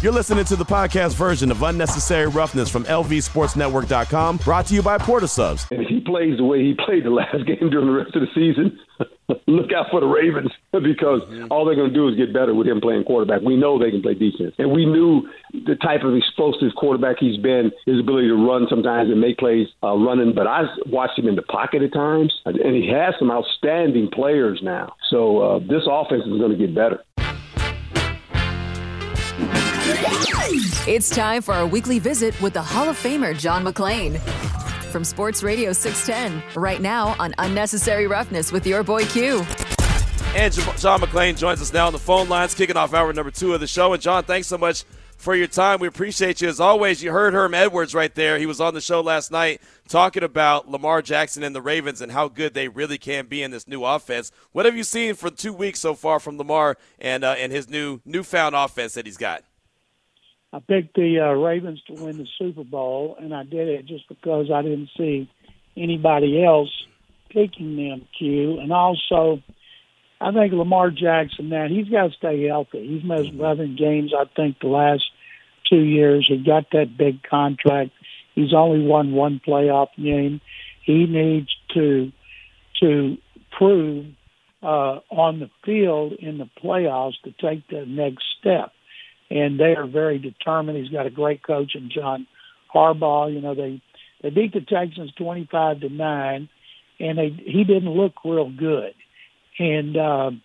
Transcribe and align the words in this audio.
You're 0.00 0.12
listening 0.12 0.44
to 0.44 0.54
the 0.54 0.64
podcast 0.64 1.16
version 1.16 1.50
of 1.50 1.60
Unnecessary 1.60 2.28
Roughness 2.28 2.70
from 2.70 2.84
LVSportsNetwork.com, 2.84 4.36
brought 4.36 4.66
to 4.66 4.74
you 4.74 4.80
by 4.80 4.96
Portasubs. 4.96 5.68
And 5.72 5.82
if 5.82 5.88
he 5.88 5.98
plays 5.98 6.36
the 6.36 6.44
way 6.44 6.62
he 6.62 6.76
played 6.86 7.02
the 7.02 7.10
last 7.10 7.44
game 7.46 7.68
during 7.68 7.88
the 7.88 7.92
rest 7.92 8.14
of 8.14 8.22
the 8.22 8.28
season, 8.32 8.78
look 9.48 9.72
out 9.72 9.86
for 9.90 9.98
the 9.98 10.06
Ravens 10.06 10.52
because 10.72 11.22
all 11.50 11.64
they're 11.64 11.74
going 11.74 11.88
to 11.88 11.94
do 11.94 12.06
is 12.06 12.14
get 12.14 12.32
better 12.32 12.54
with 12.54 12.68
him 12.68 12.80
playing 12.80 13.02
quarterback. 13.02 13.40
We 13.42 13.56
know 13.56 13.76
they 13.76 13.90
can 13.90 14.00
play 14.00 14.14
defense, 14.14 14.54
and 14.58 14.70
we 14.70 14.86
knew 14.86 15.28
the 15.52 15.74
type 15.74 16.04
of 16.04 16.14
explosive 16.14 16.76
quarterback 16.76 17.16
he's 17.18 17.36
been, 17.42 17.72
his 17.84 17.98
ability 17.98 18.28
to 18.28 18.36
run 18.36 18.68
sometimes 18.70 19.10
and 19.10 19.20
make 19.20 19.38
plays 19.38 19.66
uh, 19.82 19.96
running. 19.96 20.32
But 20.32 20.46
I 20.46 20.62
watched 20.86 21.18
him 21.18 21.26
in 21.26 21.34
the 21.34 21.42
pocket 21.42 21.82
at 21.82 21.92
times, 21.92 22.32
and 22.44 22.76
he 22.76 22.86
has 22.86 23.14
some 23.18 23.32
outstanding 23.32 24.10
players 24.12 24.60
now. 24.62 24.94
So 25.10 25.40
uh, 25.40 25.58
this 25.58 25.82
offense 25.90 26.22
is 26.22 26.38
going 26.38 26.52
to 26.52 26.56
get 26.56 26.72
better. 26.72 27.02
It's 29.90 31.08
time 31.08 31.40
for 31.40 31.54
our 31.54 31.66
weekly 31.66 31.98
visit 31.98 32.38
with 32.42 32.52
the 32.52 32.60
Hall 32.60 32.90
of 32.90 32.96
Famer 32.96 33.38
John 33.38 33.64
McClain. 33.64 34.18
From 34.90 35.02
Sports 35.02 35.42
Radio 35.42 35.72
610, 35.72 36.42
right 36.60 36.82
now 36.82 37.16
on 37.18 37.34
Unnecessary 37.38 38.06
Roughness 38.06 38.52
with 38.52 38.66
your 38.66 38.82
boy 38.82 39.06
Q. 39.06 39.46
And 40.34 40.52
John 40.52 41.00
McClain 41.00 41.38
joins 41.38 41.62
us 41.62 41.72
now 41.72 41.86
on 41.86 41.94
the 41.94 41.98
phone 41.98 42.28
lines, 42.28 42.54
kicking 42.54 42.76
off 42.76 42.92
hour 42.92 43.10
number 43.14 43.30
two 43.30 43.54
of 43.54 43.60
the 43.60 43.66
show. 43.66 43.94
And 43.94 44.02
John, 44.02 44.24
thanks 44.24 44.46
so 44.46 44.58
much 44.58 44.84
for 45.16 45.34
your 45.34 45.46
time. 45.46 45.80
We 45.80 45.88
appreciate 45.88 46.42
you 46.42 46.48
as 46.48 46.60
always. 46.60 47.02
You 47.02 47.12
heard 47.12 47.32
Herm 47.32 47.54
Edwards 47.54 47.94
right 47.94 48.14
there. 48.14 48.38
He 48.38 48.44
was 48.44 48.60
on 48.60 48.74
the 48.74 48.82
show 48.82 49.00
last 49.00 49.30
night 49.30 49.62
talking 49.88 50.22
about 50.22 50.70
Lamar 50.70 51.00
Jackson 51.00 51.42
and 51.42 51.54
the 51.54 51.62
Ravens 51.62 52.02
and 52.02 52.12
how 52.12 52.28
good 52.28 52.52
they 52.52 52.68
really 52.68 52.98
can 52.98 53.26
be 53.26 53.42
in 53.42 53.50
this 53.52 53.66
new 53.66 53.84
offense. 53.84 54.32
What 54.52 54.66
have 54.66 54.76
you 54.76 54.84
seen 54.84 55.14
for 55.14 55.30
two 55.30 55.54
weeks 55.54 55.80
so 55.80 55.94
far 55.94 56.20
from 56.20 56.36
Lamar 56.36 56.76
and 56.98 57.24
uh, 57.24 57.36
and 57.38 57.50
his 57.52 57.70
new 57.70 58.00
newfound 58.04 58.54
offense 58.54 58.92
that 58.94 59.06
he's 59.06 59.16
got? 59.16 59.44
I 60.52 60.60
picked 60.60 60.94
the 60.94 61.20
uh, 61.20 61.32
Ravens 61.32 61.82
to 61.88 62.02
win 62.02 62.16
the 62.16 62.26
Super 62.38 62.64
Bowl, 62.64 63.16
and 63.20 63.34
I 63.34 63.42
did 63.42 63.68
it 63.68 63.86
just 63.86 64.08
because 64.08 64.50
I 64.52 64.62
didn't 64.62 64.90
see 64.96 65.30
anybody 65.76 66.42
else 66.42 66.70
picking 67.30 67.76
them. 67.76 68.06
Q, 68.18 68.58
and 68.58 68.72
also 68.72 69.42
I 70.20 70.32
think 70.32 70.52
Lamar 70.52 70.90
Jackson 70.90 71.50
now 71.50 71.68
he's 71.68 71.88
got 71.88 72.08
to 72.08 72.16
stay 72.16 72.46
healthy. 72.46 72.86
He's 72.86 73.04
missed 73.04 73.30
mm-hmm. 73.30 73.40
11 73.40 73.76
games, 73.76 74.12
I 74.18 74.24
think, 74.34 74.58
the 74.60 74.68
last 74.68 75.04
two 75.68 75.80
years. 75.80 76.26
He 76.28 76.38
got 76.38 76.64
that 76.72 76.96
big 76.96 77.22
contract. 77.22 77.90
He's 78.34 78.54
only 78.54 78.84
won 78.84 79.12
one 79.12 79.40
playoff 79.46 79.88
game. 79.96 80.40
He 80.84 81.06
needs 81.06 81.54
to 81.74 82.12
to 82.80 83.18
prove 83.56 84.06
uh, 84.62 85.00
on 85.10 85.40
the 85.40 85.50
field 85.64 86.12
in 86.12 86.38
the 86.38 86.48
playoffs 86.62 87.20
to 87.24 87.32
take 87.32 87.66
the 87.68 87.84
next 87.86 88.24
step 88.40 88.72
and 89.30 89.58
they 89.58 89.74
are 89.76 89.86
very 89.86 90.18
determined. 90.18 90.78
He's 90.78 90.92
got 90.92 91.06
a 91.06 91.10
great 91.10 91.42
coach 91.42 91.74
in 91.74 91.90
John 91.90 92.26
Harbaugh. 92.74 93.32
You 93.32 93.40
know, 93.40 93.54
they 93.54 93.80
they 94.22 94.30
beat 94.30 94.52
the 94.52 94.60
Texans 94.60 95.12
twenty 95.14 95.48
five 95.50 95.80
to 95.80 95.88
nine, 95.88 96.48
and 97.00 97.18
they 97.18 97.28
he 97.28 97.64
didn't 97.64 97.90
look 97.90 98.14
real 98.24 98.50
good, 98.50 98.94
and 99.58 99.96
um, 99.96 100.42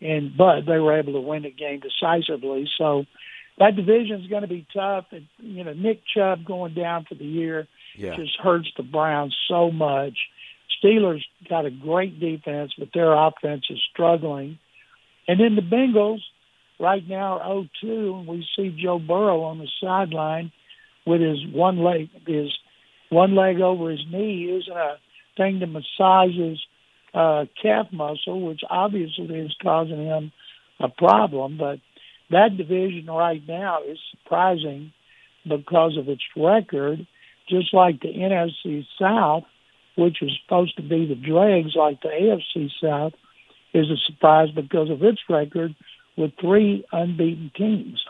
and 0.00 0.36
but 0.36 0.62
they 0.66 0.78
were 0.78 0.98
able 0.98 1.14
to 1.14 1.20
win 1.20 1.42
the 1.42 1.50
game 1.50 1.80
decisively. 1.80 2.68
So 2.78 3.04
that 3.58 3.76
division 3.76 4.20
is 4.20 4.28
going 4.28 4.42
to 4.42 4.48
be 4.48 4.66
tough. 4.74 5.06
And 5.12 5.26
you 5.38 5.64
know, 5.64 5.72
Nick 5.72 6.02
Chubb 6.14 6.44
going 6.44 6.74
down 6.74 7.06
for 7.08 7.14
the 7.14 7.24
year 7.24 7.68
yeah. 7.96 8.16
just 8.16 8.36
hurts 8.38 8.68
the 8.76 8.82
Browns 8.82 9.36
so 9.48 9.70
much. 9.70 10.18
Steelers 10.82 11.22
got 11.48 11.66
a 11.66 11.70
great 11.70 12.20
defense, 12.20 12.72
but 12.78 12.88
their 12.92 13.12
offense 13.12 13.64
is 13.70 13.80
struggling. 13.92 14.58
And 15.26 15.40
then 15.40 15.56
the 15.56 15.62
Bengals, 15.62 16.20
right 16.78 17.06
now 17.08 17.66
0-2, 17.82 18.18
and 18.18 18.26
we 18.26 18.46
see 18.56 18.76
Joe 18.82 18.98
Burrow 18.98 19.42
on 19.42 19.58
the 19.58 19.68
sideline 19.80 20.52
with 21.06 21.20
his 21.20 21.38
one 21.52 21.82
leg, 21.82 22.10
his 22.26 22.50
one 23.10 23.34
leg 23.34 23.60
over 23.60 23.90
his 23.90 24.04
knee, 24.10 24.34
using 24.34 24.74
a 24.74 24.96
thing 25.36 25.60
to 25.60 25.66
massage 25.66 26.34
his 26.34 26.58
uh, 27.12 27.44
calf 27.62 27.86
muscle, 27.92 28.40
which 28.40 28.62
obviously 28.68 29.38
is 29.38 29.54
causing 29.62 30.04
him 30.04 30.32
a 30.80 30.88
problem. 30.88 31.56
But 31.58 31.78
that 32.30 32.56
division 32.56 33.06
right 33.06 33.42
now 33.46 33.82
is 33.86 33.98
surprising 34.10 34.92
because 35.46 35.96
of 35.96 36.08
its 36.08 36.22
record, 36.36 37.06
just 37.48 37.72
like 37.72 38.00
the 38.00 38.08
NFC 38.08 38.84
South, 38.98 39.44
which 39.96 40.16
was 40.20 40.36
supposed 40.42 40.76
to 40.76 40.82
be 40.82 41.06
the 41.06 41.14
dregs 41.14 41.76
like 41.76 42.00
the 42.00 42.08
AFC 42.08 42.70
South, 42.82 43.12
is 43.72 43.86
a 43.90 43.96
surprise 44.06 44.48
because 44.54 44.90
of 44.90 45.02
its 45.02 45.20
record 45.28 45.74
with 46.16 46.32
three 46.40 46.84
unbeaten 46.92 47.50
teams. 47.56 48.04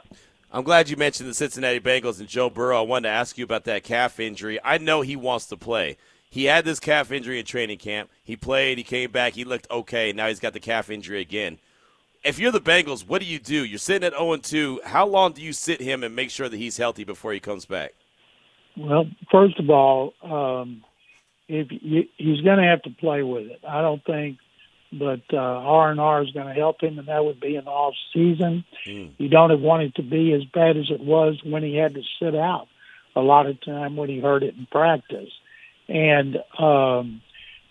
I'm 0.53 0.63
glad 0.63 0.89
you 0.89 0.97
mentioned 0.97 1.29
the 1.29 1.35
Cincinnati 1.35 1.81
Bengals 1.81 2.21
and 2.21 2.29
Joe 2.29 2.49
Burrow. 2.49 2.79
I 2.79 2.83
wanted 2.83 3.09
to 3.09 3.15
ask 3.15 3.37
you 3.37 3.45
about 3.45 3.65
that 3.65 3.83
calf 3.83 4.21
injury. 4.21 4.59
I 4.63 4.79
know 4.79 5.01
he 5.01 5.17
wants 5.17 5.47
to 5.47 5.57
play. 5.57 5.97
He 6.31 6.45
had 6.45 6.65
this 6.65 6.81
calf 6.81 7.11
injury 7.11 7.39
in 7.39 7.45
training 7.45 7.79
camp. 7.79 8.11
He 8.23 8.37
played, 8.37 8.79
he 8.79 8.85
came 8.85 9.11
back, 9.11 9.35
he 9.35 9.45
looked 9.45 9.71
okay. 9.71 10.13
Now 10.13 10.29
he's 10.29 10.41
got 10.41 10.53
the 10.53 10.61
calf 10.61 10.91
injury 10.91 11.21
again. 11.21 11.59
If 12.25 12.39
you're 12.39 12.53
the 12.53 12.61
Bengals, 12.61 13.07
what 13.07 13.21
do 13.21 13.27
you 13.27 13.39
do? 13.39 13.65
You're 13.65 13.79
sitting 13.79 14.07
at 14.07 14.15
0 14.15 14.37
2. 14.37 14.81
How 14.85 15.07
long 15.07 15.33
do 15.33 15.43
you 15.43 15.53
sit 15.53 15.81
him 15.81 16.03
and 16.03 16.17
make 16.17 16.31
sure 16.31 16.49
that 16.49 16.57
he's 16.57 16.77
healthy 16.77 17.05
before 17.05 17.33
he 17.33 17.41
comes 17.41 17.67
back? 17.67 17.93
Well, 18.77 19.07
first 19.31 19.59
of 19.59 19.71
all, 19.71 20.15
um, 20.23 20.83
if 21.49 21.69
you, 21.71 22.05
he's 22.17 22.41
going 22.41 22.59
to 22.59 22.65
have 22.65 22.83
to 22.83 22.91
play 22.91 23.23
with 23.23 23.47
it. 23.47 23.61
I 23.69 23.83
don't 23.83 24.05
think 24.05 24.39
but 24.99 25.23
uh, 25.33 25.37
R 25.37 25.91
and 25.91 26.01
R 26.01 26.23
is 26.23 26.31
going 26.31 26.47
to 26.47 26.55
help 26.55 26.83
him, 26.83 26.99
and 26.99 27.09
that 27.09 27.25
would 27.25 27.41
be 27.41 27.57
an 27.57 27.67
off 27.67 27.95
season. 28.13 28.65
Mm. 28.87 29.13
You 29.19 29.29
don't 29.29 29.61
want 29.61 29.83
it 29.83 29.95
to 29.97 30.03
be 30.03 30.33
as 30.33 30.45
bad 30.45 30.77
as 30.77 30.91
it 30.91 31.01
was 31.01 31.41
when 31.45 31.63
he 31.63 31.77
had 31.77 31.95
to 31.95 32.03
sit 32.21 32.35
out 32.35 32.69
a 33.17 33.21
lot 33.21 33.47
of 33.47 33.61
time 33.65 33.97
when 33.97 34.09
he 34.09 34.21
heard 34.21 34.43
it 34.43 34.55
in 34.57 34.67
practice. 34.67 35.31
And 35.89 36.37
um, 36.59 37.23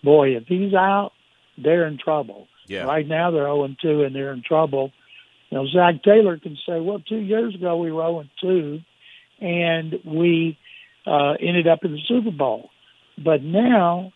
boy, 0.02 0.36
if 0.36 0.44
he's 0.46 0.74
out, 0.74 1.12
they're 1.58 1.86
in 1.86 1.98
trouble. 1.98 2.48
Yeah. 2.66 2.84
Right 2.84 3.06
now 3.06 3.30
they're 3.30 3.44
0 3.44 3.74
2 3.80 4.04
and 4.04 4.14
they're 4.14 4.32
in 4.32 4.42
trouble. 4.42 4.92
You 5.50 5.58
know, 5.58 5.66
Zac 5.66 6.02
Taylor 6.02 6.38
can 6.38 6.56
say, 6.66 6.80
well, 6.80 7.00
two 7.00 7.18
years 7.18 7.54
ago 7.54 7.76
we 7.76 7.92
were 7.92 8.02
0 8.02 8.24
2 8.40 8.80
and 9.40 9.94
we 10.04 10.58
uh, 11.06 11.32
ended 11.40 11.66
up 11.66 11.84
in 11.84 11.92
the 11.92 12.00
Super 12.06 12.30
Bowl. 12.30 12.70
But 13.22 13.42
now 13.42 14.12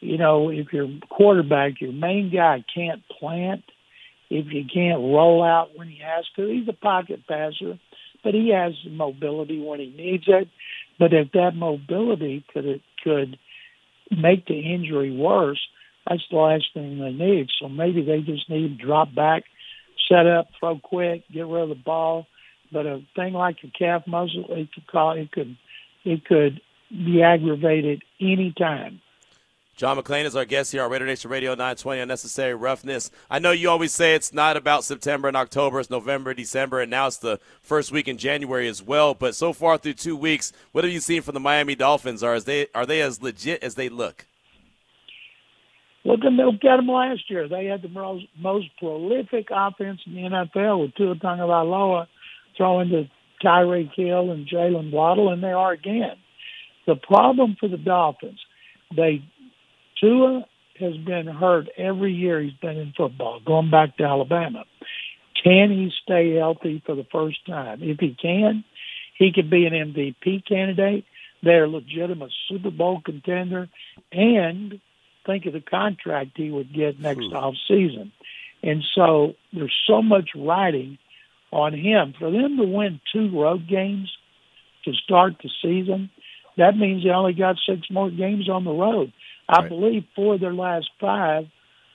you 0.00 0.18
know, 0.18 0.50
if 0.50 0.72
your 0.72 0.88
quarterback, 1.08 1.80
your 1.80 1.92
main 1.92 2.30
guy 2.32 2.64
can't 2.74 3.02
plant, 3.08 3.64
if 4.30 4.46
you 4.52 4.64
can't 4.72 5.00
roll 5.00 5.42
out 5.42 5.76
when 5.76 5.88
he 5.88 6.00
has 6.04 6.24
to, 6.36 6.46
he's 6.46 6.68
a 6.68 6.72
pocket 6.72 7.20
passer, 7.26 7.78
but 8.22 8.34
he 8.34 8.50
has 8.50 8.72
mobility 8.88 9.60
when 9.60 9.80
he 9.80 9.86
needs 9.96 10.24
it. 10.26 10.48
But 10.98 11.12
if 11.12 11.32
that 11.32 11.54
mobility 11.54 12.44
could 12.52 12.82
could 13.02 13.38
make 14.10 14.46
the 14.46 14.58
injury 14.58 15.14
worse, 15.14 15.60
that's 16.08 16.22
the 16.30 16.36
last 16.36 16.66
thing 16.74 16.98
they 16.98 17.12
need. 17.12 17.48
So 17.60 17.68
maybe 17.68 18.04
they 18.04 18.20
just 18.20 18.50
need 18.50 18.78
to 18.78 18.84
drop 18.84 19.14
back, 19.14 19.44
set 20.08 20.26
up, 20.26 20.48
throw 20.58 20.78
quick, 20.78 21.22
get 21.32 21.46
rid 21.46 21.62
of 21.62 21.68
the 21.68 21.74
ball. 21.74 22.26
But 22.72 22.86
a 22.86 23.02
thing 23.16 23.32
like 23.32 23.56
a 23.64 23.78
calf 23.78 24.02
muscle, 24.06 24.46
it 24.50 24.72
could 24.72 24.86
call 24.86 25.12
it 25.12 25.32
could 25.32 25.56
it 26.04 26.24
could 26.24 26.60
be 26.90 27.22
aggravated 27.22 28.02
any 28.20 28.52
time. 28.56 29.00
John 29.78 29.96
McClain 29.96 30.24
is 30.24 30.34
our 30.34 30.44
guest 30.44 30.72
here 30.72 30.82
on 30.82 30.90
Raider 30.90 31.06
Nation 31.06 31.30
Radio 31.30 31.52
920 31.52 32.00
Unnecessary 32.00 32.52
Roughness. 32.52 33.12
I 33.30 33.38
know 33.38 33.52
you 33.52 33.70
always 33.70 33.94
say 33.94 34.16
it's 34.16 34.32
not 34.32 34.56
about 34.56 34.82
September 34.82 35.28
and 35.28 35.36
October, 35.36 35.78
it's 35.78 35.88
November, 35.88 36.34
December, 36.34 36.80
and 36.80 36.90
now 36.90 37.06
it's 37.06 37.18
the 37.18 37.38
first 37.62 37.92
week 37.92 38.08
in 38.08 38.18
January 38.18 38.66
as 38.66 38.82
well. 38.82 39.14
But 39.14 39.36
so 39.36 39.52
far 39.52 39.78
through 39.78 39.94
two 39.94 40.16
weeks, 40.16 40.52
what 40.72 40.82
have 40.82 40.92
you 40.92 40.98
seen 40.98 41.22
from 41.22 41.34
the 41.34 41.40
Miami 41.40 41.76
Dolphins? 41.76 42.24
Are, 42.24 42.40
they, 42.40 42.66
are 42.74 42.86
they 42.86 43.00
as 43.00 43.22
legit 43.22 43.62
as 43.62 43.76
they 43.76 43.88
look? 43.88 44.26
Look 46.04 46.24
at 46.24 46.32
at 46.32 46.60
them 46.76 46.88
last 46.88 47.30
year. 47.30 47.48
They 47.48 47.66
had 47.66 47.82
the 47.82 47.88
most, 47.88 48.26
most 48.36 48.66
prolific 48.80 49.46
offense 49.52 50.00
in 50.06 50.14
the 50.16 50.22
NFL 50.22 50.80
with 50.80 50.96
Tua 50.96 51.14
Tagovailoa 51.14 52.08
throwing 52.56 52.88
to 52.88 53.08
Tyreek 53.44 53.94
Hill 53.94 54.32
and 54.32 54.48
Jaylen 54.48 54.90
Waddle, 54.90 55.32
and 55.32 55.40
they 55.40 55.52
are 55.52 55.70
again. 55.70 56.16
The 56.88 56.96
problem 56.96 57.56
for 57.60 57.68
the 57.68 57.76
Dolphins, 57.76 58.40
they 58.96 59.22
Tua 60.00 60.44
has 60.78 60.96
been 60.96 61.26
hurt 61.26 61.68
every 61.76 62.12
year 62.12 62.40
he's 62.40 62.52
been 62.54 62.76
in 62.76 62.92
football, 62.96 63.40
going 63.44 63.70
back 63.70 63.96
to 63.96 64.04
Alabama. 64.04 64.64
Can 65.42 65.70
he 65.70 65.92
stay 66.02 66.34
healthy 66.34 66.82
for 66.84 66.94
the 66.94 67.06
first 67.10 67.44
time? 67.46 67.82
If 67.82 67.98
he 68.00 68.16
can, 68.20 68.64
he 69.16 69.32
could 69.32 69.50
be 69.50 69.66
an 69.66 69.72
MVP 69.72 70.46
candidate. 70.46 71.04
They're 71.42 71.64
a 71.64 71.68
legitimate 71.68 72.32
Super 72.48 72.70
Bowl 72.70 73.00
contender. 73.04 73.68
And 74.12 74.80
think 75.26 75.46
of 75.46 75.52
the 75.52 75.60
contract 75.60 76.30
he 76.36 76.50
would 76.50 76.72
get 76.72 77.00
next 77.00 77.26
hmm. 77.26 77.36
off 77.36 77.54
season. 77.68 78.12
And 78.62 78.82
so 78.94 79.34
there's 79.52 79.74
so 79.86 80.02
much 80.02 80.30
riding 80.34 80.98
on 81.52 81.72
him. 81.74 82.14
For 82.18 82.30
them 82.30 82.56
to 82.56 82.64
win 82.64 83.00
two 83.12 83.30
road 83.38 83.68
games 83.68 84.10
to 84.84 84.92
start 84.92 85.34
the 85.42 85.50
season, 85.62 86.10
that 86.56 86.76
means 86.76 87.04
they 87.04 87.10
only 87.10 87.34
got 87.34 87.56
six 87.68 87.88
more 87.90 88.10
games 88.10 88.48
on 88.48 88.64
the 88.64 88.72
road. 88.72 89.12
I 89.48 89.60
right. 89.60 89.68
believe 89.68 90.04
four 90.14 90.34
of 90.34 90.40
their 90.40 90.54
last 90.54 90.90
five 91.00 91.46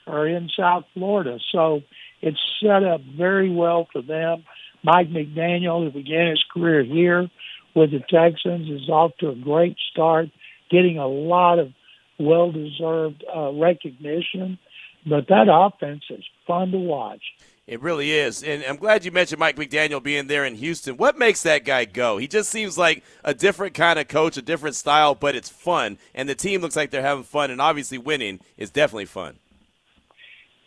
are 0.08 0.28
in 0.28 0.50
South 0.58 0.86
Florida. 0.94 1.40
So 1.52 1.82
it's 2.22 2.40
set 2.62 2.84
up 2.84 3.02
very 3.02 3.50
well 3.50 3.88
for 3.92 4.02
them. 4.02 4.44
Mike 4.84 5.10
McDaniel, 5.10 5.84
who 5.84 5.92
began 5.92 6.30
his 6.30 6.44
career 6.54 6.84
here 6.84 7.30
with 7.74 7.92
the 7.92 8.00
Texans, 8.00 8.70
is 8.70 8.90
off 8.90 9.12
to 9.20 9.30
a 9.30 9.36
great 9.36 9.78
start, 9.92 10.30
getting 10.70 10.98
a 10.98 11.08
lot 11.08 11.60
of 11.60 11.72
well-deserved 12.20 13.24
uh, 13.34 13.52
recognition. 13.54 14.60
But 15.06 15.28
that 15.30 15.48
offense 15.50 16.04
is 16.10 16.24
fun 16.48 16.72
to 16.72 16.78
watch. 16.78 17.22
It 17.66 17.82
really 17.82 18.12
is. 18.12 18.44
And 18.44 18.64
I'm 18.66 18.76
glad 18.76 19.06
you 19.06 19.12
mentioned 19.12 19.40
Mike 19.40 19.56
McDaniel 19.56 20.04
being 20.04 20.28
there 20.28 20.44
in 20.44 20.56
Houston. 20.56 20.98
What 20.98 21.18
makes 21.18 21.44
that 21.44 21.64
guy 21.64 21.86
go? 21.86 22.18
He 22.18 22.28
just 22.28 22.50
seems 22.50 22.78
like 22.78 23.04
a 23.24 23.34
different 23.34 23.74
kind 23.74 23.98
of 23.98 24.10
coach, 24.10 24.36
a 24.36 24.42
different 24.42 24.76
style, 24.76 25.16
but 25.16 25.34
it's 25.34 25.48
fun. 25.48 25.98
And 26.14 26.28
the 26.28 26.36
team 26.36 26.60
looks 26.62 26.76
like 26.76 26.92
they're 26.92 27.02
having 27.02 27.24
fun. 27.24 27.52
And 27.52 27.62
obviously, 27.62 27.98
winning 27.98 28.42
is 28.58 28.70
definitely 28.70 29.06
fun. 29.06 29.38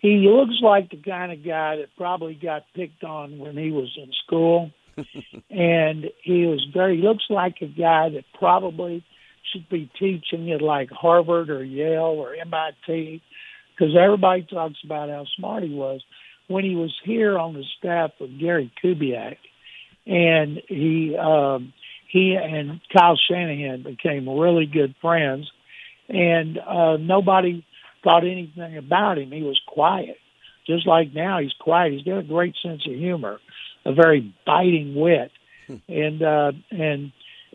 He 0.00 0.26
looks 0.28 0.54
like 0.62 0.90
the 0.90 0.96
kind 0.96 1.32
of 1.32 1.44
guy 1.44 1.76
that 1.76 1.88
probably 1.98 2.34
got 2.34 2.64
picked 2.75 3.04
on 3.04 3.38
when 3.38 3.58
he 3.58 3.70
was 3.70 3.94
in 4.02 4.10
school. 4.25 4.70
and 5.50 6.06
he 6.22 6.46
was 6.46 6.66
very, 6.72 6.96
he 6.96 7.02
looks 7.02 7.25
like 7.28 7.56
a 7.60 7.66
guy 7.66 8.08
that 8.08 8.25
probably 8.38 9.04
should 9.52 9.69
be 9.69 9.90
teaching 9.98 10.50
at 10.50 10.62
like 10.62 10.90
Harvard 10.90 11.50
or 11.50 11.62
Yale 11.62 12.04
or 12.04 12.34
MIT 12.34 13.22
because 13.75 13.94
everybody 13.94 14.44
talks 14.44 14.78
about 14.82 15.10
how 15.10 15.26
smart 15.37 15.62
he 15.62 15.75
was 15.75 16.02
when 16.48 16.64
he 16.64 16.76
was 16.76 16.94
here 17.04 17.38
on 17.38 17.54
the 17.54 17.64
staff 17.78 18.12
of 18.20 18.38
Gary 18.38 18.72
Kubiak, 18.82 19.38
and 20.06 20.62
he 20.69 21.16
um, 21.16 21.72
he 22.08 22.34
and 22.34 22.81
Kyle 22.93 23.19
Shanahan 23.28 23.82
became 23.82 24.28
really 24.28 24.66
good 24.66 24.94
friends, 25.00 25.50
and 26.08 26.58
uh, 26.58 26.96
nobody 26.98 27.64
thought 28.04 28.25
anything 28.25 28.76
about 28.76 29.19
him. 29.19 29.32
He 29.32 29.43
was 29.43 29.60
quiet, 29.66 30.19
just 30.66 30.87
like 30.87 31.12
now 31.12 31.40
he's 31.40 31.54
quiet. 31.58 31.93
He's 31.93 32.02
got 32.02 32.19
a 32.19 32.22
great 32.22 32.54
sense 32.62 32.87
of 32.87 32.94
humor, 32.94 33.40
a 33.84 33.93
very 33.93 34.34
biting 34.46 34.94
wit, 34.94 35.32
hmm. 35.66 35.76
and 35.88 36.22
uh, 36.22 36.52
and 36.70 37.12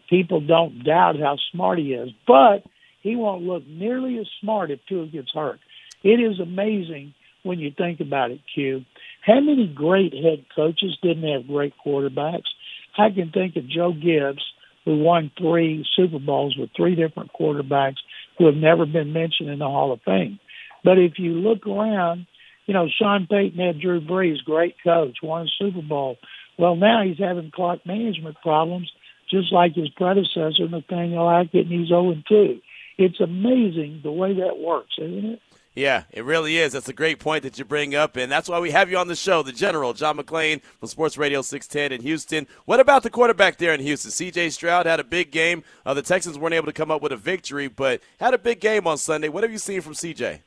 people 0.10 0.42
don't 0.42 0.84
doubt 0.84 1.18
how 1.18 1.38
smart 1.52 1.80
he 1.80 1.94
is, 1.94 2.10
but 2.28 2.64
he 3.02 3.16
won't 3.16 3.44
look 3.44 3.66
nearly 3.66 4.20
as 4.20 4.28
smart 4.42 4.72
if 4.72 4.80
Tua 4.88 5.08
gets 5.08 5.32
hurt. 5.34 5.60
It 6.04 6.20
is 6.20 6.40
amazing 6.40 7.14
when 7.44 7.60
you 7.60 7.72
think 7.76 8.00
about 8.00 8.32
it, 8.32 8.42
Q. 8.54 8.86
How 9.22 9.40
many 9.40 9.68
great 9.68 10.14
head 10.14 10.46
coaches 10.56 10.98
didn't 11.02 11.30
have 11.32 11.48
great 11.48 11.74
quarterbacks? 11.86 12.50
I 12.98 13.10
can 13.10 13.32
think 13.32 13.56
of 13.56 13.68
Joe 13.68 13.94
Gibbs, 13.94 14.44
who 14.86 14.98
won 14.98 15.32
three 15.38 15.86
Super 15.96 16.20
Bowls 16.20 16.56
with 16.58 16.72
three 16.76 16.96
different 16.96 17.32
quarterbacks 17.40 17.98
who 18.38 18.48
have 18.48 18.56
never 18.56 18.86
been 18.86 19.14
mentioned 19.14 19.50
in 19.50 19.60
the 19.60 19.66
Hall 19.66 19.92
of 19.92 20.02
Fame. 20.02 20.40
But 20.84 20.98
if 20.98 21.20
you 21.20 21.34
look 21.34 21.68
around, 21.68 22.26
you 22.66 22.74
know, 22.74 22.88
Sean 22.90 23.28
Payton 23.30 23.60
had 23.60 23.80
Drew 23.80 24.02
Brees, 24.02 24.44
great 24.44 24.76
coach, 24.84 25.18
won 25.22 25.48
a 25.48 25.50
Super 25.60 25.82
Bowl. 25.82 26.18
Well, 26.58 26.76
now 26.76 27.04
he's 27.04 27.20
having 27.20 27.52
clock 27.52 27.86
management 27.86 28.38
problems, 28.42 28.92
just 29.30 29.52
like 29.52 29.76
his 29.76 29.90
predecessor, 29.90 30.68
Nathaniel 30.70 31.30
Hackett, 31.30 31.68
and 31.68 31.80
he's 31.80 31.88
0 31.88 32.16
2. 32.28 32.62
It's 32.98 33.20
amazing 33.20 34.02
the 34.04 34.12
way 34.12 34.34
that 34.34 34.60
works, 34.60 34.96
isn't 35.00 35.26
it? 35.26 35.42
Yeah, 35.74 36.04
it 36.12 36.26
really 36.26 36.58
is. 36.58 36.74
That's 36.74 36.90
a 36.90 36.94
great 36.94 37.20
point 37.20 37.44
that 37.44 37.58
you 37.58 37.64
bring 37.64 37.96
up, 37.96 38.18
and 38.18 38.30
that's 38.30 38.50
why 38.50 38.60
we 38.60 38.72
have 38.72 38.92
you 38.92 38.98
on 38.98 39.08
the 39.08 39.16
show, 39.16 39.42
the 39.42 39.54
General, 39.54 39.94
John 39.94 40.18
McClain 40.18 40.62
from 40.80 40.90
Sports 40.90 41.18
Radio 41.18 41.42
610 41.42 41.98
in 41.98 42.04
Houston. 42.04 42.46
What 42.66 42.82
about 42.82 43.04
the 43.04 43.10
quarterback 43.10 43.58
there 43.58 43.74
in 43.74 43.80
Houston? 43.80 44.12
C.J. 44.12 44.50
Stroud 44.50 44.86
had 44.86 45.00
a 45.00 45.04
big 45.06 45.32
game. 45.32 45.64
Uh, 45.86 45.94
the 45.94 46.02
Texans 46.02 46.38
weren't 46.38 46.56
able 46.56 46.66
to 46.66 46.74
come 46.74 46.92
up 46.92 47.02
with 47.02 47.14
a 47.14 47.18
victory, 47.18 47.70
but 47.70 48.02
had 48.20 48.34
a 48.34 48.38
big 48.38 48.60
game 48.60 48.86
on 48.86 48.98
Sunday. 48.98 49.30
What 49.30 49.44
have 49.44 49.52
you 49.52 49.58
seen 49.58 49.80
from 49.80 49.94
C.J.? 49.94 50.42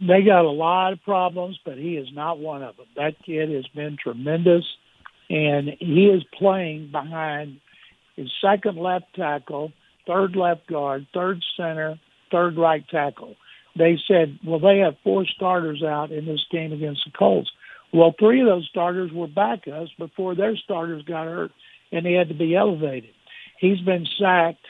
They 0.00 0.22
got 0.22 0.44
a 0.44 0.50
lot 0.50 0.92
of 0.92 1.02
problems, 1.02 1.58
but 1.64 1.76
he 1.76 1.96
is 1.96 2.08
not 2.12 2.38
one 2.38 2.62
of 2.62 2.76
them. 2.76 2.86
That 2.94 3.14
kid 3.24 3.50
has 3.50 3.66
been 3.74 3.96
tremendous, 4.00 4.64
and 5.28 5.70
he 5.80 6.06
is 6.06 6.22
playing 6.38 6.92
behind 6.92 7.60
his 8.14 8.30
second 8.40 8.78
left 8.78 9.06
tackle, 9.16 9.72
third 10.06 10.36
left 10.36 10.68
guard, 10.68 11.08
third 11.12 11.42
center, 11.56 11.98
third 12.30 12.56
right 12.56 12.86
tackle 12.88 13.34
they 13.76 13.98
said, 14.08 14.38
well, 14.44 14.58
they 14.58 14.78
have 14.78 14.96
four 15.04 15.26
starters 15.26 15.82
out 15.82 16.10
in 16.10 16.24
this 16.24 16.44
game 16.50 16.72
against 16.72 17.02
the 17.04 17.12
Colts. 17.16 17.50
Well, 17.92 18.14
three 18.18 18.40
of 18.40 18.46
those 18.46 18.66
starters 18.68 19.12
were 19.12 19.28
backups 19.28 19.90
before 19.98 20.34
their 20.34 20.56
starters 20.56 21.02
got 21.04 21.26
hurt, 21.26 21.52
and 21.92 22.04
they 22.04 22.12
had 22.12 22.28
to 22.28 22.34
be 22.34 22.54
elevated. 22.56 23.10
He's 23.58 23.80
been 23.80 24.06
sacked, 24.18 24.66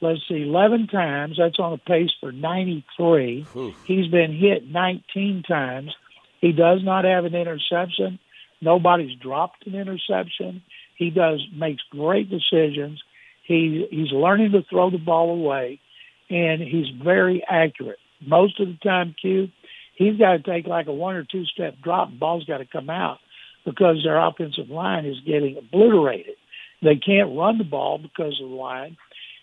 let's 0.00 0.20
see, 0.28 0.42
11 0.42 0.86
times. 0.88 1.36
That's 1.38 1.58
on 1.58 1.72
a 1.72 1.78
pace 1.78 2.10
for 2.20 2.32
93. 2.32 3.46
Oof. 3.56 3.74
He's 3.86 4.08
been 4.08 4.32
hit 4.32 4.68
19 4.68 5.42
times. 5.42 5.94
He 6.40 6.52
does 6.52 6.80
not 6.84 7.04
have 7.04 7.24
an 7.24 7.34
interception. 7.34 8.18
Nobody's 8.60 9.18
dropped 9.18 9.66
an 9.66 9.74
interception. 9.74 10.62
He 10.96 11.10
does 11.10 11.46
makes 11.54 11.82
great 11.90 12.28
decisions. 12.28 13.02
He 13.44 13.86
he's 13.90 14.10
learning 14.10 14.52
to 14.52 14.62
throw 14.62 14.90
the 14.90 14.98
ball 14.98 15.30
away, 15.30 15.80
and 16.28 16.60
he's 16.60 16.88
very 17.02 17.42
accurate 17.48 17.98
most 18.24 18.60
of 18.60 18.68
the 18.68 18.78
time, 18.82 19.14
Q, 19.20 19.48
he's 19.94 20.18
got 20.18 20.32
to 20.32 20.38
take 20.42 20.66
like 20.66 20.86
a 20.86 20.92
one 20.92 21.16
or 21.16 21.24
two 21.24 21.44
step 21.46 21.74
drop. 21.82 22.10
Ball's 22.18 22.44
got 22.44 22.58
to 22.58 22.66
come 22.66 22.90
out 22.90 23.18
because 23.64 24.02
their 24.02 24.18
offensive 24.18 24.70
line 24.70 25.04
is 25.04 25.16
getting 25.26 25.56
obliterated. 25.58 26.36
They 26.82 26.96
can't 26.96 27.36
run 27.36 27.58
the 27.58 27.64
ball 27.64 27.98
because 27.98 28.40
of 28.42 28.48
the 28.48 28.54
line, 28.54 28.96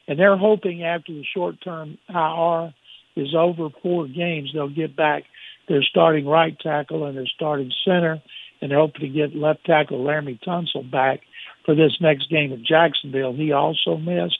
and 0.07 0.18
they're 0.18 0.38
hoping 0.38 0.83
after 0.83 1.12
the 1.12 1.25
short 1.33 1.62
term 1.62 1.98
IR 2.10 2.74
is 3.16 3.33
over 3.36 3.69
four 3.81 4.07
games, 4.07 4.51
they'll 4.54 4.69
get 4.69 4.95
back 4.95 5.24
their 5.68 5.83
starting 5.83 6.27
right 6.27 6.57
tackle 6.60 7.06
and 7.06 7.18
their 7.18 7.27
starting 7.27 7.72
center, 7.86 8.22
and 8.62 8.72
they're 8.72 8.80
hoping 8.80 9.01
to 9.01 9.07
get 9.10 9.36
left 9.36 9.66
tackle 9.66 10.04
Laremy 10.04 10.39
Tunsil 10.42 10.89
back 10.89 11.22
for 11.66 11.75
this 11.75 11.98
next 12.00 12.30
game 12.30 12.54
at 12.54 12.62
Jacksonville. 12.62 13.33
He 13.33 13.51
also 13.51 13.98
missed, 13.98 14.38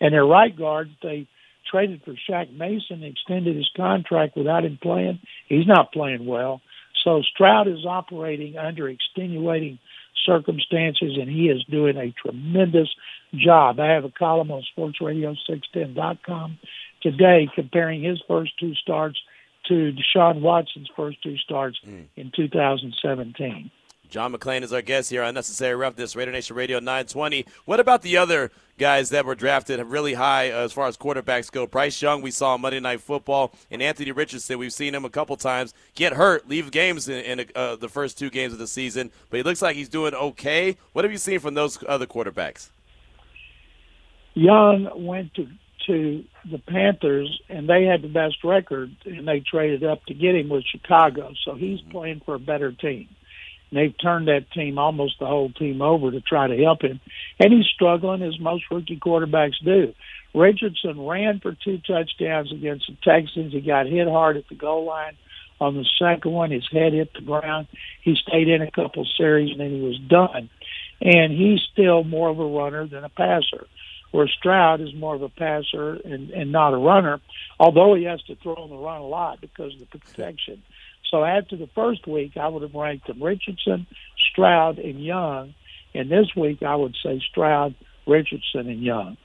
and 0.00 0.12
their 0.12 0.26
right 0.26 0.54
guard 0.56 0.90
they 1.02 1.26
traded 1.70 2.02
for 2.04 2.14
Shaq 2.28 2.52
Mason, 2.52 3.02
extended 3.02 3.56
his 3.56 3.70
contract 3.76 4.36
without 4.36 4.64
him 4.64 4.78
playing. 4.80 5.20
He's 5.48 5.66
not 5.66 5.92
playing 5.92 6.26
well. 6.26 6.60
So 7.04 7.22
Stroud 7.22 7.68
is 7.68 7.84
operating 7.86 8.56
under 8.56 8.88
extenuating 8.88 9.78
circumstances, 10.24 11.16
and 11.20 11.28
he 11.28 11.48
is 11.48 11.62
doing 11.70 11.96
a 11.96 12.12
tremendous 12.20 12.88
job. 13.34 13.78
I 13.78 13.92
have 13.92 14.04
a 14.04 14.10
column 14.10 14.50
on 14.50 14.64
sportsradio610.com 14.76 16.58
today 17.02 17.48
comparing 17.54 18.02
his 18.02 18.20
first 18.26 18.52
two 18.58 18.74
starts 18.74 19.18
to 19.68 19.92
Deshaun 19.92 20.40
Watson's 20.40 20.90
first 20.96 21.22
two 21.22 21.36
starts 21.38 21.78
mm. 21.86 22.06
in 22.16 22.32
2017. 22.34 23.70
John 24.08 24.32
McClain 24.32 24.62
is 24.62 24.72
our 24.72 24.82
guest 24.82 25.10
here 25.10 25.22
on 25.22 25.34
Necessary 25.34 25.74
Roughness, 25.74 26.14
Raider 26.14 26.32
Nation 26.32 26.56
Radio 26.56 26.78
920. 26.78 27.44
What 27.64 27.80
about 27.80 28.02
the 28.02 28.16
other 28.16 28.50
guys 28.78 29.10
that 29.10 29.24
were 29.24 29.34
drafted 29.34 29.80
really 29.80 30.14
high 30.14 30.50
as 30.50 30.72
far 30.72 30.86
as 30.86 30.96
quarterbacks 30.96 31.50
go? 31.50 31.66
Bryce 31.66 32.00
Young, 32.00 32.22
we 32.22 32.30
saw 32.30 32.54
on 32.54 32.60
Monday 32.60 32.80
Night 32.80 33.00
Football, 33.00 33.52
and 33.70 33.82
Anthony 33.82 34.12
Richardson, 34.12 34.58
we've 34.58 34.72
seen 34.72 34.94
him 34.94 35.04
a 35.04 35.10
couple 35.10 35.36
times 35.36 35.74
get 35.94 36.12
hurt, 36.12 36.48
leave 36.48 36.70
games 36.70 37.08
in, 37.08 37.40
in 37.40 37.46
uh, 37.54 37.76
the 37.76 37.88
first 37.88 38.18
two 38.18 38.30
games 38.30 38.52
of 38.52 38.58
the 38.58 38.66
season, 38.66 39.10
but 39.30 39.38
he 39.38 39.42
looks 39.42 39.62
like 39.62 39.76
he's 39.76 39.88
doing 39.88 40.14
okay. 40.14 40.76
What 40.92 41.04
have 41.04 41.12
you 41.12 41.18
seen 41.18 41.40
from 41.40 41.54
those 41.54 41.82
other 41.88 42.06
quarterbacks? 42.06 42.70
Young 44.34 44.88
went 45.04 45.34
to 45.34 45.48
to 45.86 46.24
the 46.50 46.58
Panthers, 46.58 47.40
and 47.48 47.68
they 47.68 47.84
had 47.84 48.02
the 48.02 48.08
best 48.08 48.42
record, 48.42 48.90
and 49.04 49.28
they 49.28 49.38
traded 49.38 49.84
up 49.84 50.04
to 50.06 50.14
get 50.14 50.34
him 50.34 50.48
with 50.48 50.64
Chicago. 50.64 51.32
So 51.44 51.54
he's 51.54 51.80
playing 51.92 52.22
for 52.26 52.34
a 52.34 52.40
better 52.40 52.72
team 52.72 53.08
they've 53.72 53.94
turned 54.00 54.28
that 54.28 54.50
team, 54.52 54.78
almost 54.78 55.18
the 55.18 55.26
whole 55.26 55.50
team, 55.50 55.82
over 55.82 56.10
to 56.10 56.20
try 56.20 56.46
to 56.46 56.62
help 56.62 56.82
him. 56.82 57.00
And 57.38 57.52
he's 57.52 57.66
struggling, 57.66 58.22
as 58.22 58.38
most 58.38 58.64
rookie 58.70 58.98
quarterbacks 58.98 59.62
do. 59.64 59.94
Richardson 60.34 61.06
ran 61.06 61.40
for 61.40 61.54
two 61.54 61.78
touchdowns 61.78 62.52
against 62.52 62.86
the 62.88 62.96
Texans. 63.02 63.52
He 63.52 63.60
got 63.60 63.86
hit 63.86 64.08
hard 64.08 64.36
at 64.36 64.48
the 64.48 64.54
goal 64.54 64.84
line. 64.84 65.16
On 65.60 65.74
the 65.74 65.86
second 65.98 66.32
one, 66.32 66.50
his 66.50 66.68
head 66.70 66.92
hit 66.92 67.14
the 67.14 67.22
ground. 67.22 67.66
He 68.02 68.14
stayed 68.14 68.48
in 68.48 68.60
a 68.60 68.70
couple 68.70 69.06
series, 69.16 69.52
and 69.52 69.60
then 69.60 69.70
he 69.70 69.80
was 69.80 69.98
done. 69.98 70.50
And 71.00 71.32
he's 71.32 71.60
still 71.72 72.04
more 72.04 72.28
of 72.28 72.38
a 72.38 72.46
runner 72.46 72.86
than 72.86 73.04
a 73.04 73.08
passer 73.08 73.66
where 74.16 74.28
Stroud 74.28 74.80
is 74.80 74.94
more 74.94 75.14
of 75.14 75.22
a 75.22 75.28
passer 75.28 75.94
and, 76.04 76.30
and 76.30 76.52
not 76.52 76.72
a 76.72 76.78
runner, 76.78 77.20
although 77.60 77.94
he 77.94 78.04
has 78.04 78.22
to 78.22 78.36
throw 78.36 78.54
on 78.54 78.70
the 78.70 78.76
run 78.76 79.00
a 79.00 79.06
lot 79.06 79.40
because 79.40 79.74
of 79.74 79.80
the 79.80 79.98
protection. 79.98 80.62
So 81.10 81.24
after 81.24 81.56
the 81.56 81.68
first 81.74 82.06
week, 82.06 82.36
I 82.36 82.48
would 82.48 82.62
have 82.62 82.74
ranked 82.74 83.06
them 83.06 83.22
Richardson, 83.22 83.86
Stroud, 84.30 84.78
and 84.78 85.02
Young. 85.02 85.54
And 85.94 86.10
this 86.10 86.34
week, 86.36 86.62
I 86.62 86.74
would 86.74 86.96
say 87.02 87.20
Stroud, 87.30 87.74
Richardson, 88.06 88.68
and 88.68 88.82
Young. 88.82 89.16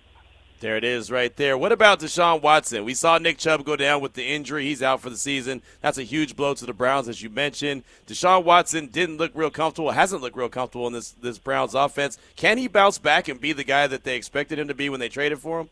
There 0.59 0.77
it 0.77 0.83
is 0.83 1.09
right 1.09 1.35
there. 1.37 1.57
What 1.57 1.71
about 1.71 1.99
Deshaun 1.99 2.43
Watson? 2.43 2.85
We 2.85 2.93
saw 2.93 3.17
Nick 3.17 3.39
Chubb 3.39 3.65
go 3.65 3.75
down 3.75 3.99
with 3.99 4.13
the 4.13 4.23
injury. 4.23 4.65
He's 4.65 4.83
out 4.83 5.01
for 5.01 5.09
the 5.09 5.17
season. 5.17 5.63
That's 5.81 5.97
a 5.97 6.03
huge 6.03 6.35
blow 6.35 6.53
to 6.53 6.65
the 6.67 6.73
Browns, 6.73 7.09
as 7.09 7.23
you 7.23 7.31
mentioned. 7.31 7.83
Deshaun 8.05 8.43
Watson 8.43 8.85
didn't 8.85 9.17
look 9.17 9.31
real 9.33 9.49
comfortable, 9.49 9.89
hasn't 9.89 10.21
looked 10.21 10.37
real 10.37 10.49
comfortable 10.49 10.85
in 10.85 10.93
this, 10.93 11.13
this 11.13 11.39
Browns 11.39 11.73
offense. 11.73 12.19
Can 12.35 12.59
he 12.59 12.67
bounce 12.67 12.99
back 12.99 13.27
and 13.27 13.41
be 13.41 13.53
the 13.53 13.63
guy 13.63 13.87
that 13.87 14.03
they 14.03 14.15
expected 14.15 14.59
him 14.59 14.67
to 14.67 14.75
be 14.75 14.87
when 14.87 14.99
they 14.99 15.09
traded 15.09 15.39
for 15.39 15.61
him? 15.61 15.69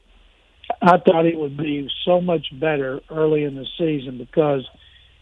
I 0.81 0.97
thought 0.97 1.25
he 1.25 1.35
would 1.35 1.57
be 1.57 1.87
so 2.03 2.19
much 2.19 2.47
better 2.59 2.99
early 3.11 3.43
in 3.43 3.55
the 3.55 3.67
season 3.77 4.17
because– 4.17 4.67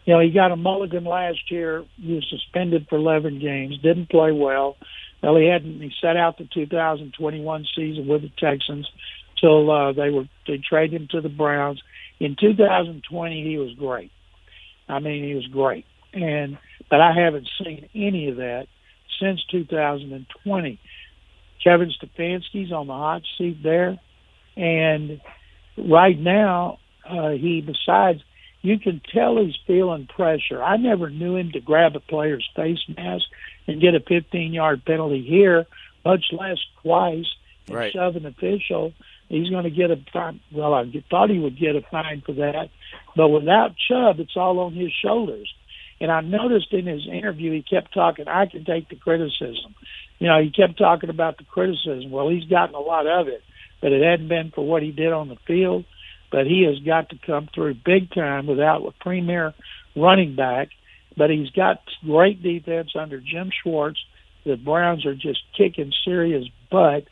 you 0.07 0.13
know, 0.13 0.21
he 0.21 0.31
got 0.31 0.53
a 0.53 0.55
mulligan 0.55 1.03
last 1.03 1.51
year. 1.51 1.83
He 1.97 2.13
was 2.13 2.25
suspended 2.29 2.87
for 2.89 2.95
11 2.95 3.39
games, 3.39 3.77
didn't 3.83 4.09
play 4.09 4.31
well. 4.31 4.77
Well, 5.21 5.35
he 5.35 5.47
hadn't. 5.47 5.81
He 5.81 5.91
set 6.01 6.15
out 6.15 6.37
the 6.37 6.47
2021 6.53 7.65
season 7.75 8.07
with 8.07 8.21
the 8.21 8.31
Texans 8.39 8.89
till 9.41 9.69
uh, 9.69 9.91
they 9.91 10.09
were 10.09 10.23
they 10.47 10.59
traded 10.59 11.01
him 11.01 11.07
to 11.11 11.19
the 11.19 11.27
Browns. 11.27 11.81
In 12.21 12.37
2020, 12.39 13.43
he 13.43 13.57
was 13.57 13.73
great. 13.73 14.11
I 14.87 14.99
mean, 14.99 15.25
he 15.25 15.35
was 15.35 15.45
great, 15.47 15.85
and 16.13 16.57
but 16.89 17.01
I 17.01 17.11
haven't 17.13 17.49
seen 17.61 17.89
any 17.93 18.29
of 18.29 18.37
that 18.37 18.67
since 19.19 19.43
2020. 19.51 20.79
Kevin 21.61 21.91
Stefanski's 21.91 22.71
on 22.71 22.87
the 22.87 22.93
hot 22.93 23.23
seat 23.37 23.61
there, 23.61 23.99
and 24.55 25.19
right 25.77 26.17
now 26.17 26.77
uh, 27.09 27.31
he 27.31 27.59
besides 27.59 28.21
you 28.67 28.77
can 28.77 29.01
tell 29.13 29.37
he's 29.37 29.55
feeling 29.65 30.07
pressure. 30.07 30.61
I 30.61 30.75
never 30.75 31.09
knew 31.09 31.37
him 31.37 31.53
to 31.53 31.61
grab 31.61 31.95
a 31.95 32.01
player's 32.01 32.47
face 32.53 32.83
mask 32.97 33.23
and 33.65 33.79
get 33.79 33.95
a 33.95 34.01
15 34.01 34.51
yard 34.51 34.83
penalty 34.83 35.23
here, 35.23 35.65
much 36.03 36.25
less 36.33 36.57
twice 36.81 37.33
and 37.67 37.77
right. 37.77 37.93
shove 37.93 38.17
an 38.17 38.25
official. 38.25 38.91
He's 39.29 39.49
going 39.49 39.63
to 39.63 39.69
get 39.69 39.89
a 39.89 39.97
fine. 40.11 40.41
Well, 40.51 40.73
I 40.73 40.83
thought 41.09 41.29
he 41.29 41.39
would 41.39 41.57
get 41.57 41.77
a 41.77 41.81
fine 41.89 42.21
for 42.25 42.33
that, 42.33 42.69
but 43.15 43.29
without 43.29 43.75
Chubb, 43.87 44.19
it's 44.19 44.35
all 44.35 44.59
on 44.59 44.73
his 44.73 44.91
shoulders. 45.01 45.53
And 46.01 46.11
I 46.11 46.19
noticed 46.19 46.73
in 46.73 46.87
his 46.87 47.07
interview, 47.07 47.53
he 47.53 47.63
kept 47.63 47.93
talking, 47.93 48.27
I 48.27 48.47
can 48.47 48.65
take 48.65 48.89
the 48.89 48.95
criticism. 48.95 49.75
You 50.19 50.27
know, 50.27 50.41
he 50.41 50.51
kept 50.51 50.77
talking 50.77 51.09
about 51.09 51.37
the 51.37 51.45
criticism. 51.45 52.11
Well, 52.11 52.27
he's 52.27 52.49
gotten 52.49 52.75
a 52.75 52.79
lot 52.79 53.07
of 53.07 53.29
it, 53.29 53.43
but 53.81 53.93
it 53.93 54.03
hadn't 54.03 54.27
been 54.27 54.51
for 54.51 54.65
what 54.65 54.83
he 54.83 54.91
did 54.91 55.13
on 55.13 55.29
the 55.29 55.37
field. 55.47 55.85
But 56.31 56.45
he 56.45 56.63
has 56.63 56.79
got 56.85 57.09
to 57.09 57.19
come 57.25 57.49
through 57.53 57.75
big 57.85 58.11
time 58.11 58.47
without 58.47 58.85
a 58.85 58.91
premier 59.03 59.53
running 59.95 60.35
back. 60.35 60.69
But 61.15 61.29
he's 61.29 61.49
got 61.49 61.81
great 62.05 62.43
defense 62.43 62.91
under 62.95 63.19
Jim 63.19 63.51
Schwartz. 63.63 63.99
The 64.45 64.55
Browns 64.55 65.05
are 65.05 65.15
just 65.15 65.39
kicking 65.57 65.91
serious 66.05 66.45
butt. 66.69 67.05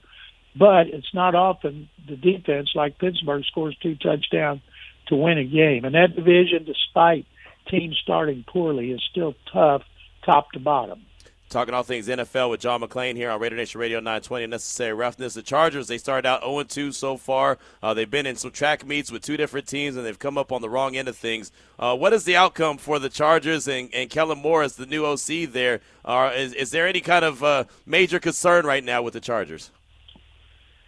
But 0.57 0.87
it's 0.87 1.13
not 1.13 1.35
often 1.35 1.89
the 2.07 2.15
defense, 2.15 2.69
like 2.75 2.99
Pittsburgh, 2.99 3.43
scores 3.45 3.75
two 3.81 3.95
touchdowns 3.95 4.61
to 5.07 5.15
win 5.15 5.37
a 5.37 5.43
game. 5.43 5.85
And 5.85 5.95
that 5.95 6.15
division, 6.15 6.65
despite 6.65 7.25
teams 7.69 7.97
starting 8.01 8.45
poorly, 8.47 8.91
is 8.91 9.01
still 9.11 9.35
tough 9.51 9.81
top 10.25 10.51
to 10.51 10.59
bottom. 10.59 11.01
Talking 11.47 11.75
all 11.75 11.83
things 11.83 12.07
NFL 12.07 12.49
with 12.49 12.59
John 12.59 12.81
McClain 12.81 13.15
here 13.15 13.29
on 13.29 13.39
Raider 13.39 13.55
Nation 13.55 13.79
Radio 13.79 13.99
920. 13.99 14.47
Necessary 14.47 14.93
roughness. 14.93 15.35
The 15.35 15.43
Chargers 15.43 15.87
they 15.87 15.99
started 15.99 16.27
out 16.27 16.41
0 16.41 16.63
2 16.63 16.91
so 16.91 17.17
far. 17.17 17.59
Uh, 17.83 17.93
they've 17.93 18.09
been 18.09 18.25
in 18.25 18.35
some 18.35 18.49
track 18.49 18.85
meets 18.85 19.11
with 19.11 19.21
two 19.21 19.37
different 19.37 19.67
teams, 19.67 19.95
and 19.95 20.03
they've 20.03 20.17
come 20.17 20.39
up 20.39 20.51
on 20.51 20.61
the 20.61 20.69
wrong 20.69 20.95
end 20.95 21.07
of 21.07 21.15
things. 21.15 21.51
Uh, 21.77 21.95
what 21.95 22.13
is 22.13 22.23
the 22.23 22.35
outcome 22.35 22.77
for 22.79 22.97
the 22.97 23.09
Chargers 23.09 23.67
and, 23.67 23.93
and 23.93 24.09
Kellen 24.09 24.39
Moore 24.39 24.67
the 24.67 24.87
new 24.87 25.05
OC 25.05 25.51
there? 25.51 25.81
Uh, 26.03 26.31
is, 26.35 26.53
is 26.53 26.71
there 26.71 26.87
any 26.87 26.99
kind 26.99 27.23
of 27.23 27.43
uh, 27.43 27.65
major 27.85 28.19
concern 28.19 28.65
right 28.65 28.83
now 28.83 29.03
with 29.03 29.13
the 29.13 29.21
Chargers? 29.21 29.69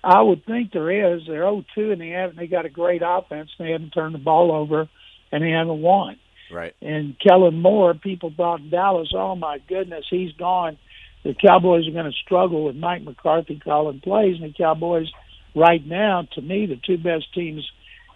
I 0.03 0.21
would 0.21 0.43
think 0.45 0.71
there 0.71 1.15
is. 1.15 1.21
They're 1.27 1.43
0 1.43 1.65
2, 1.75 1.91
and 1.91 2.01
they 2.01 2.09
haven't. 2.09 2.37
They 2.37 2.47
got 2.47 2.65
a 2.65 2.69
great 2.69 3.03
offense. 3.05 3.51
They 3.59 3.71
haven't 3.71 3.91
turned 3.91 4.15
the 4.15 4.19
ball 4.19 4.51
over, 4.51 4.89
and 5.31 5.43
they 5.43 5.51
haven't 5.51 5.81
won. 5.81 6.17
Right. 6.51 6.75
And 6.81 7.15
Kellen 7.19 7.61
Moore, 7.61 7.93
people 7.93 8.33
thought 8.35 8.69
Dallas, 8.69 9.09
oh 9.13 9.35
my 9.35 9.59
goodness, 9.67 10.05
he's 10.09 10.31
gone. 10.33 10.77
The 11.23 11.33
Cowboys 11.33 11.87
are 11.87 11.91
going 11.91 12.11
to 12.11 12.17
struggle 12.23 12.65
with 12.65 12.75
Mike 12.75 13.03
McCarthy 13.03 13.59
calling 13.61 13.99
plays, 13.99 14.37
and 14.39 14.53
the 14.53 14.57
Cowboys, 14.57 15.11
right 15.55 15.85
now, 15.85 16.27
to 16.33 16.41
me, 16.41 16.65
the 16.65 16.79
two 16.85 16.97
best 16.97 17.33
teams 17.33 17.69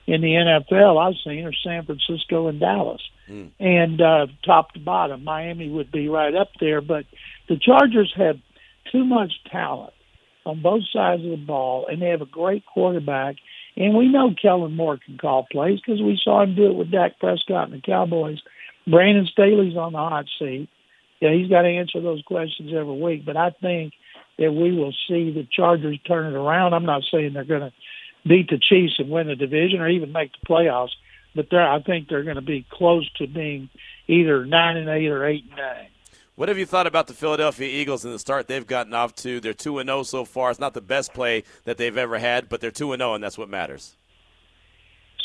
in 0.08 0.22
the 0.22 0.62
NFL 0.72 0.98
I've 0.98 1.20
seen 1.24 1.46
are 1.46 1.54
San 1.64 1.86
Francisco 1.86 2.48
and 2.48 2.60
Dallas. 2.60 3.02
Mm. 3.30 3.52
And 3.60 4.02
uh, 4.02 4.28
top 4.46 4.74
to 4.74 4.80
bottom, 4.80 5.24
Miami 5.24 5.70
would 5.70 5.92
be 5.92 6.10
right 6.10 6.34
up 6.34 6.50
there, 6.60 6.82
but 6.82 7.06
the 7.50 7.58
Chargers 7.58 8.14
have 8.16 8.38
too 8.92 9.04
much 9.04 9.32
talent 9.52 9.94
on 10.46 10.62
both 10.62 10.84
sides 10.92 11.24
of 11.24 11.32
the 11.32 11.38
ball, 11.38 11.88
and 11.88 12.02
they 12.02 12.08
have 12.08 12.22
a 12.22 12.26
great 12.26 12.66
quarterback. 12.66 13.36
And 13.78 13.96
we 13.96 14.10
know 14.10 14.34
Kellen 14.40 14.76
Moore 14.76 15.00
can 15.04 15.18
call 15.18 15.48
plays 15.52 15.80
because 15.80 16.02
we 16.02 16.20
saw 16.22 16.44
him 16.44 16.56
do 16.56 16.68
it 16.68 16.76
with 16.76 16.92
Dak 16.92 17.20
Prescott 17.20 17.70
and 17.70 17.74
the 17.74 17.82
Cowboys. 17.82 18.40
Brandon 18.86 19.28
Staley's 19.32 19.78
on 19.78 19.94
the 19.94 20.00
hot 20.00 20.26
seat. 20.40 20.70
Yeah, 21.20 21.34
he's 21.34 21.50
got 21.50 21.62
to 21.62 21.70
answer 21.70 22.02
those 22.02 22.24
questions 22.24 22.72
every 22.76 23.00
week. 23.00 23.26
But 23.26 23.38
I 23.38 23.52
think 23.52 23.94
that 24.38 24.52
we 24.52 24.76
will 24.76 24.94
see 25.08 25.32
the 25.32 25.48
Chargers 25.56 26.00
turn 26.08 26.34
it 26.34 26.38
around. 26.38 26.74
I'm 26.74 26.86
not 26.86 27.04
saying 27.12 27.34
they're 27.34 27.44
going 27.44 27.62
to 27.62 27.74
beat 28.28 28.50
the 28.50 28.60
Chiefs 28.60 28.96
and 28.98 29.10
win 29.10 29.28
the 29.28 29.36
division 29.36 29.80
or 29.80 29.88
even 29.88 30.12
make 30.12 30.32
the 30.32 30.48
playoffs, 30.48 30.92
but 31.36 31.54
I 31.54 31.80
think 31.80 32.08
they're 32.08 32.24
going 32.24 32.36
to 32.36 32.42
be 32.42 32.66
close 32.70 33.10
to 33.18 33.28
being 33.28 33.70
either 34.08 34.46
nine 34.46 34.78
and 34.78 34.90
eight 34.90 35.08
or 35.08 35.26
eight 35.26 35.44
and 35.48 35.58
nine. 35.58 35.88
What 36.42 36.50
have 36.50 36.58
you 36.58 36.66
thought 36.66 36.88
about 36.88 37.06
the 37.06 37.14
Philadelphia 37.14 37.68
Eagles 37.68 38.04
and 38.04 38.12
the 38.12 38.18
start 38.18 38.48
they've 38.48 38.66
gotten 38.66 38.96
off 38.96 39.14
to? 39.18 39.40
They're 39.40 39.54
2 39.54 39.78
and 39.78 39.88
0 39.88 40.02
so 40.02 40.26
far. 40.26 40.50
It's 40.50 40.60
not 40.60 40.74
the 40.74 40.82
best 40.82 41.14
play 41.14 41.44
that 41.66 41.78
they've 41.78 41.96
ever 41.96 42.18
had, 42.18 42.50
but 42.50 42.62
they're 42.62 42.72
2 42.72 42.94
and 42.94 43.00
0 43.00 43.14
and 43.14 43.24
that's 43.24 43.38
what 43.38 43.48
matters. 43.48 43.96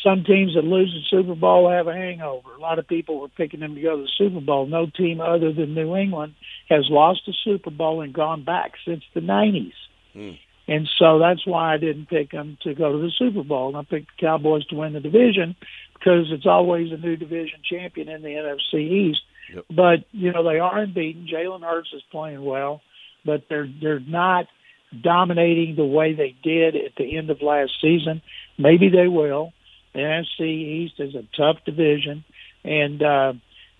Some 0.05 0.25
teams 0.25 0.53
that 0.57 0.65
lose 0.65 0.93
the 0.93 1.01
Super 1.09 1.35
Bowl 1.35 1.71
have 1.71 1.87
a 1.87 1.95
hangover. 1.95 2.53
A 2.55 2.61
lot 2.61 2.79
of 2.79 2.87
people 2.87 3.19
were 3.19 3.31
picking 3.31 3.61
them 3.61 3.75
to 3.77 3.81
go 3.81 3.97
to 3.97 4.03
the 4.03 4.11
Super 4.19 4.43
Bowl. 4.43 4.67
No 4.67 4.89
team 4.95 5.23
other 5.23 5.55
than 5.55 5.73
New 5.73 5.97
England 5.97 6.35
has 6.69 6.85
lost 6.91 7.23
a 7.29 7.33
Super 7.45 7.71
Bowl 7.71 8.03
and 8.03 8.13
gone 8.13 8.45
back 8.45 8.73
since 8.85 9.03
the 9.15 9.21
90s. 9.21 9.73
Hmm. 10.13 10.33
And 10.69 10.87
so 10.99 11.19
that's 11.19 11.47
why 11.47 11.73
I 11.73 11.79
didn't 11.79 12.11
pick 12.11 12.33
them 12.33 12.59
to 12.65 12.75
go 12.75 12.93
to 12.93 12.99
the 12.99 13.11
Super 13.17 13.43
Bowl. 13.43 13.69
And 13.69 13.79
I 13.79 13.85
picked 13.85 14.09
the 14.09 14.27
Cowboys 14.27 14.67
to 14.67 14.75
win 14.75 14.93
the 14.93 15.01
division 15.01 15.57
because 15.95 16.27
it's 16.31 16.45
always 16.45 16.93
a 16.93 16.99
new 16.99 17.17
division 17.17 17.61
champion 17.65 18.11
in 18.11 18.21
the 18.21 18.29
NFC 18.29 18.75
East. 18.75 19.23
Yep. 19.55 19.65
But 19.71 20.05
you 20.13 20.33
know 20.33 20.43
they 20.43 20.59
are 20.59 20.79
unbeaten. 20.79 21.29
Jalen 21.33 21.63
Hurts 21.63 21.93
is 21.95 22.03
playing 22.11 22.45
well, 22.45 22.81
but 23.25 23.45
they're 23.49 23.69
they're 23.81 24.01
not 24.01 24.47
dominating 25.03 25.77
the 25.77 25.85
way 25.85 26.15
they 26.15 26.35
did 26.43 26.77
at 26.77 26.95
the 26.97 27.17
end 27.17 27.31
of 27.31 27.43
last 27.43 27.73
season. 27.81 28.23
Maybe 28.59 28.89
they 28.89 29.09
will. 29.09 29.53
The 29.93 30.01
NFC 30.01 30.41
East 30.41 30.95
is 30.99 31.15
a 31.15 31.27
tough 31.37 31.65
division, 31.65 32.25
and 32.65 33.03
uh, 33.03 33.33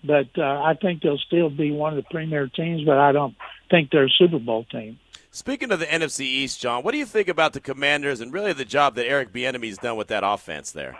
but 0.03 0.29
uh, 0.37 0.41
I 0.41 0.73
think 0.81 1.01
they'll 1.01 1.17
still 1.17 1.49
be 1.49 1.71
one 1.71 1.97
of 1.97 2.03
the 2.03 2.09
premier 2.09 2.47
teams. 2.47 2.83
But 2.85 2.97
I 2.97 3.11
don't 3.11 3.35
think 3.69 3.91
they're 3.91 4.05
a 4.05 4.09
Super 4.09 4.39
Bowl 4.39 4.65
team. 4.65 4.99
Speaking 5.31 5.71
of 5.71 5.79
the 5.79 5.85
NFC 5.85 6.21
East, 6.21 6.59
John, 6.59 6.81
what 6.83 6.93
do 6.93 6.97
you 6.97 7.05
think 7.05 7.27
about 7.27 7.53
the 7.53 7.59
Commanders 7.59 8.21
and 8.21 8.33
really 8.33 8.53
the 8.53 8.65
job 8.65 8.95
that 8.95 9.05
Eric 9.05 9.31
Bieniemy's 9.31 9.77
done 9.77 9.95
with 9.95 10.07
that 10.07 10.23
offense 10.23 10.71
there? 10.71 10.97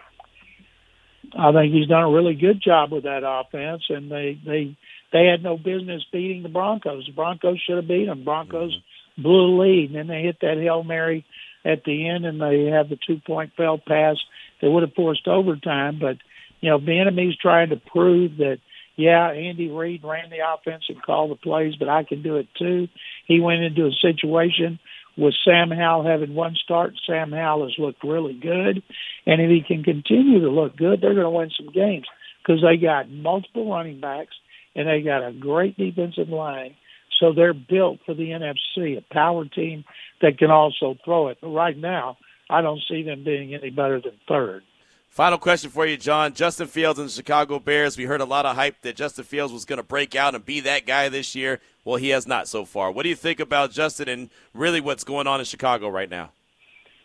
I 1.38 1.52
think 1.52 1.74
he's 1.74 1.88
done 1.88 2.04
a 2.04 2.12
really 2.12 2.36
good 2.36 2.62
job 2.62 2.92
with 2.92 3.04
that 3.04 3.24
offense, 3.26 3.84
and 3.90 4.12
they 4.12 4.40
they 4.46 4.78
they 5.12 5.26
had 5.26 5.44
no 5.44 5.58
business 5.58 6.06
beating 6.12 6.44
the 6.44 6.50
Broncos. 6.50 7.06
The 7.06 7.14
Broncos 7.14 7.62
should 7.66 7.78
have 7.78 7.88
beat 7.88 8.06
them. 8.06 8.24
Broncos 8.24 8.74
mm-hmm. 8.74 9.22
blew 9.22 9.48
the 9.48 9.62
lead, 9.62 9.90
and 9.90 9.96
then 9.96 10.08
they 10.08 10.22
hit 10.22 10.38
that 10.42 10.58
hail 10.58 10.84
mary 10.84 11.26
at 11.66 11.84
the 11.84 12.10
end, 12.10 12.26
and 12.26 12.42
they 12.42 12.66
have 12.66 12.90
the 12.90 12.98
two 13.06 13.20
point 13.26 13.54
failed 13.58 13.86
pass 13.86 14.18
that 14.62 14.70
would 14.70 14.84
have 14.84 14.94
forced 14.94 15.28
overtime. 15.28 16.00
But 16.00 16.18
you 16.62 16.70
know, 16.70 16.80
Bieniemy's 16.80 17.38
trying 17.38 17.70
to 17.70 17.78
prove 17.78 18.38
that 18.38 18.60
yeah, 18.96 19.30
Andy 19.30 19.70
Reid 19.70 20.04
ran 20.04 20.32
the 20.32 20.40
offense 20.54 20.86
and 20.90 21.02
called 21.02 21.32
the 21.32 21.36
plays, 21.36 21.76
but 21.78 21.88
I 21.88 22.04
can 22.04 22.24
do 22.24 22.38
it 22.38 22.48
too. 22.58 22.88
He 23.28 23.40
went 23.40 23.62
into 23.62 23.86
a 23.86 23.92
situation 23.92 24.80
with 25.18 25.34
Sam 25.44 25.72
Howell 25.72 26.06
having 26.06 26.36
one 26.36 26.56
start. 26.56 26.94
Sam 27.06 27.32
Howell 27.32 27.66
has 27.66 27.76
looked 27.78 28.04
really 28.04 28.34
good, 28.34 28.84
and 29.26 29.42
if 29.42 29.50
he 29.50 29.64
can 29.68 29.84
continue 29.84 30.40
to 30.42 30.50
look 30.50 30.78
good, 30.78 31.02
they're 31.02 31.14
going 31.14 31.26
to 31.26 31.30
win 31.30 31.52
some 31.58 31.72
games 31.72 32.06
because 32.42 32.62
they 32.62 32.78
got 32.78 33.10
multiple 33.10 33.70
running 33.70 34.00
backs 34.00 34.36
and 34.76 34.88
they 34.88 35.02
got 35.02 35.28
a 35.28 35.34
great 35.34 35.78
defensive 35.78 36.30
line. 36.30 36.76
So 37.20 37.34
they're 37.34 37.54
built 37.54 38.00
for 38.06 38.14
the 38.14 38.30
NFC, 38.30 38.98
a 38.98 39.14
power 39.14 39.46
team 39.46 39.84
that 40.22 40.38
can 40.38 40.52
also 40.52 40.96
throw 41.04 41.30
it. 41.30 41.40
But 41.42 41.50
right 41.50 41.76
now, 41.76 42.18
I 42.50 42.62
don't 42.62 42.82
see 42.88 43.04
them 43.04 43.24
being 43.24 43.56
any 43.56 43.72
better 43.72 44.00
than 44.00 44.14
third. 44.28 44.64
Final 45.10 45.38
question 45.40 45.72
for 45.72 45.86
you, 45.86 45.98
John. 45.98 46.34
Justin 46.34 46.68
Fields 46.68 47.00
and 47.00 47.10
the 47.10 47.12
Chicago 47.12 47.58
Bears. 47.60 47.98
We 47.98 48.04
heard 48.04 48.22
a 48.22 48.26
lot 48.26 48.46
of 48.46 48.56
hype 48.56 48.82
that 48.82 48.96
Justin 48.96 49.24
Fields 49.24 49.52
was 49.52 49.66
going 49.66 49.78
to 49.78 49.84
break 49.84 50.16
out 50.16 50.36
and 50.36 50.46
be 50.46 50.60
that 50.60 50.86
guy 50.86 51.10
this 51.10 51.34
year. 51.34 51.60
Well, 51.84 51.96
he 51.98 52.10
has 52.10 52.28
not 52.28 52.48
so 52.48 52.66
far. 52.66 52.92
What 52.92 53.04
do 53.04 53.10
you 53.10 53.16
think 53.16 53.40
about 53.40 53.72
Justin 53.72 54.10
and 54.10 54.30
really 54.54 54.80
what's 54.80 55.04
going 55.04 55.26
on 55.26 55.40
in 55.40 55.46
Chicago 55.46 55.90
right 55.90 56.10
now? 56.10 56.32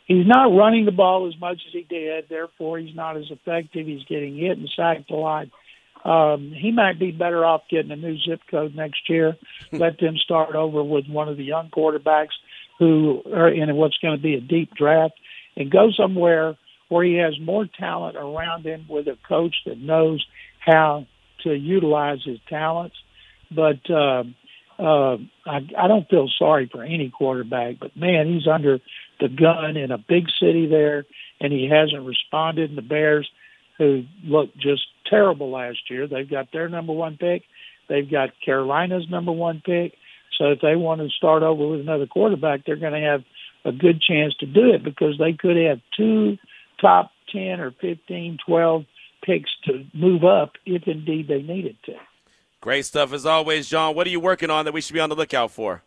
He's 0.06 0.26
not 0.26 0.54
running 0.54 0.84
the 0.84 0.92
ball 0.92 1.26
as 1.26 1.40
much 1.40 1.60
as 1.66 1.72
he 1.72 1.86
did. 1.88 2.28
Therefore, 2.28 2.78
he's 2.78 2.94
not 2.94 3.16
as 3.16 3.30
effective. 3.30 3.86
He's 3.86 4.04
getting 4.04 4.36
hit 4.36 4.58
and 4.58 4.68
sacked 4.76 5.10
a 5.10 5.16
lot. 5.16 5.46
Um, 6.04 6.52
he 6.54 6.72
might 6.72 6.98
be 6.98 7.12
better 7.12 7.44
off 7.44 7.62
getting 7.70 7.92
a 7.92 7.96
new 7.96 8.18
zip 8.18 8.40
code 8.50 8.74
next 8.74 9.08
year. 9.08 9.36
Let 9.70 10.00
them 10.00 10.16
start 10.16 10.54
over 10.54 10.82
with 10.82 11.06
one 11.06 11.28
of 11.28 11.36
the 11.36 11.44
young 11.44 11.70
quarterbacks 11.70 12.34
who 12.78 13.22
are 13.32 13.48
in 13.48 13.74
what's 13.76 13.96
going 13.98 14.16
to 14.16 14.22
be 14.22 14.34
a 14.34 14.40
deep 14.40 14.74
draft 14.74 15.14
and 15.56 15.70
go 15.70 15.90
somewhere 15.96 16.56
where 16.92 17.04
he 17.06 17.14
has 17.14 17.32
more 17.40 17.66
talent 17.78 18.18
around 18.18 18.66
him 18.66 18.84
with 18.86 19.06
a 19.06 19.16
coach 19.26 19.56
that 19.64 19.78
knows 19.78 20.22
how 20.60 21.06
to 21.42 21.54
utilize 21.54 22.18
his 22.22 22.38
talents. 22.50 22.94
But 23.50 23.90
uh, 23.90 24.24
uh, 24.78 25.16
I, 25.46 25.60
I 25.78 25.88
don't 25.88 26.06
feel 26.10 26.28
sorry 26.38 26.68
for 26.70 26.84
any 26.84 27.08
quarterback, 27.08 27.76
but 27.80 27.96
man, 27.96 28.26
he's 28.26 28.46
under 28.46 28.78
the 29.20 29.28
gun 29.28 29.78
in 29.78 29.90
a 29.90 29.96
big 29.96 30.26
city 30.38 30.66
there, 30.66 31.06
and 31.40 31.50
he 31.50 31.66
hasn't 31.66 32.06
responded. 32.06 32.68
And 32.68 32.76
the 32.76 32.82
Bears, 32.82 33.26
who 33.78 34.04
looked 34.22 34.58
just 34.58 34.82
terrible 35.08 35.50
last 35.50 35.78
year, 35.88 36.06
they've 36.06 36.28
got 36.28 36.52
their 36.52 36.68
number 36.68 36.92
one 36.92 37.16
pick. 37.16 37.44
They've 37.88 38.10
got 38.10 38.30
Carolina's 38.44 39.08
number 39.08 39.32
one 39.32 39.62
pick. 39.64 39.94
So 40.38 40.50
if 40.50 40.60
they 40.60 40.76
want 40.76 41.00
to 41.00 41.08
start 41.08 41.42
over 41.42 41.68
with 41.68 41.80
another 41.80 42.06
quarterback, 42.06 42.66
they're 42.66 42.76
going 42.76 43.00
to 43.00 43.08
have 43.08 43.22
a 43.64 43.72
good 43.72 44.02
chance 44.02 44.34
to 44.40 44.46
do 44.46 44.74
it 44.74 44.84
because 44.84 45.16
they 45.18 45.32
could 45.32 45.56
have 45.56 45.80
two 45.96 46.36
top 46.82 47.10
10 47.32 47.60
or 47.60 47.70
15, 47.80 48.38
12 48.46 48.84
picks 49.24 49.50
to 49.64 49.84
move 49.94 50.24
up 50.24 50.52
if 50.66 50.82
indeed 50.86 51.28
they 51.28 51.40
needed 51.40 51.76
to. 51.86 51.94
Great 52.60 52.84
stuff 52.84 53.12
as 53.12 53.24
always, 53.24 53.68
John. 53.68 53.94
What 53.94 54.06
are 54.06 54.10
you 54.10 54.20
working 54.20 54.50
on 54.50 54.66
that 54.66 54.72
we 54.72 54.80
should 54.80 54.92
be 54.92 55.00
on 55.00 55.08
the 55.08 55.16
lookout 55.16 55.50
for? 55.50 55.82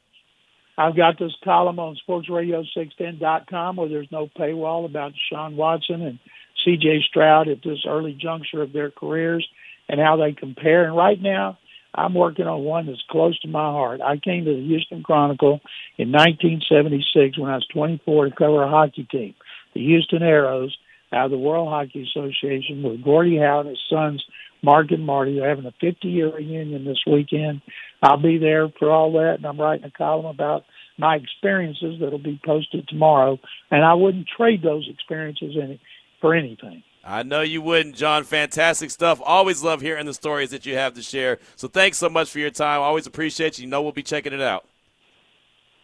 I've 0.78 0.96
got 0.96 1.18
this 1.18 1.32
column 1.44 1.80
on 1.80 1.98
sportsradio610.com 2.08 3.76
where 3.78 3.88
there's 3.88 4.12
no 4.12 4.28
paywall 4.38 4.86
about 4.86 5.14
Sean 5.30 5.56
Watson 5.56 6.02
and 6.02 6.20
C.J. 6.66 7.04
Stroud 7.08 7.48
at 7.48 7.64
this 7.64 7.86
early 7.88 8.18
juncture 8.20 8.62
of 8.62 8.74
their 8.74 8.92
careers 8.92 9.48
and 9.88 10.02
how 10.02 10.18
they 10.18 10.34
compare. 10.34 10.84
And 10.84 10.96
right 10.96 11.22
now, 11.22 11.58
I'm 11.94 12.14
working 12.14 12.46
on 12.46 12.64
one 12.64 12.88
that's 12.88 13.04
close 13.10 13.40
to 13.40 13.48
my 13.48 13.72
heart. 13.72 14.02
I 14.02 14.18
came 14.18 14.44
to 14.44 14.54
the 14.54 14.68
Houston 14.68 15.02
Chronicle 15.02 15.62
in 15.98 16.12
1976 16.12 17.38
when 17.38 17.50
I 17.50 17.56
was 17.56 17.68
24 17.74 18.26
to 18.30 18.36
cover 18.36 18.64
a 18.64 18.70
hockey 18.70 19.08
team, 19.10 19.34
the 19.74 19.82
Houston 19.82 20.20
Aeros, 20.20 20.72
out 21.14 21.26
of 21.26 21.32
the 21.32 21.38
World 21.38 21.70
Hockey 21.70 22.08
Association 22.10 22.84
with 22.84 23.04
Gordie 23.04 23.38
Howe 23.38 23.62
and 23.62 23.70
his 23.70 23.80
sons 23.90 24.24
Mark 24.66 24.92
and 24.92 25.06
Marty. 25.06 25.36
They're 25.36 25.48
having 25.48 25.66
a 25.66 25.74
50 25.80 26.08
year 26.08 26.36
reunion 26.36 26.84
this 26.86 27.02
weekend. 27.08 27.62
I'll 28.02 28.22
be 28.22 28.38
there 28.38 28.68
for 28.80 28.92
all 28.92 29.14
that, 29.14 29.36
and 29.38 29.46
I'm 29.46 29.60
writing 29.60 29.86
a 29.86 29.92
column 29.92 30.26
about 30.26 30.64
my 30.98 31.16
experiences 31.16 31.98
that'll 32.00 32.20
be 32.20 32.40
posted 32.44 32.88
tomorrow. 32.88 33.38
And 33.72 33.86
I 33.86 33.94
wouldn't 33.94 34.28
trade 34.36 34.62
those 34.64 34.88
experiences 34.92 35.56
any, 35.62 35.80
for 36.20 36.34
anything. 36.34 36.84
I 37.04 37.22
know 37.22 37.42
you 37.42 37.62
wouldn't, 37.62 37.96
John. 37.96 38.24
Fantastic 38.24 38.90
stuff. 38.90 39.22
Always 39.24 39.64
love 39.64 39.82
hearing 39.82 40.08
the 40.08 40.14
stories 40.14 40.50
that 40.50 40.66
you 40.66 40.76
have 40.76 40.96
to 40.96 41.04
share. 41.04 41.38
So 41.56 41.68
thanks 41.68 42.00
so 42.00 42.10
much 42.10 42.32
for 42.32 42.40
your 42.40 42.50
time. 42.50 42.82
Always 42.82 43.06
appreciate 43.06 43.60
you. 43.60 43.66
You 43.66 43.70
know 43.70 43.84
we'll 43.84 43.92
be 43.92 44.04
checking 44.04 44.34
it 44.34 44.42
out. 44.42 44.66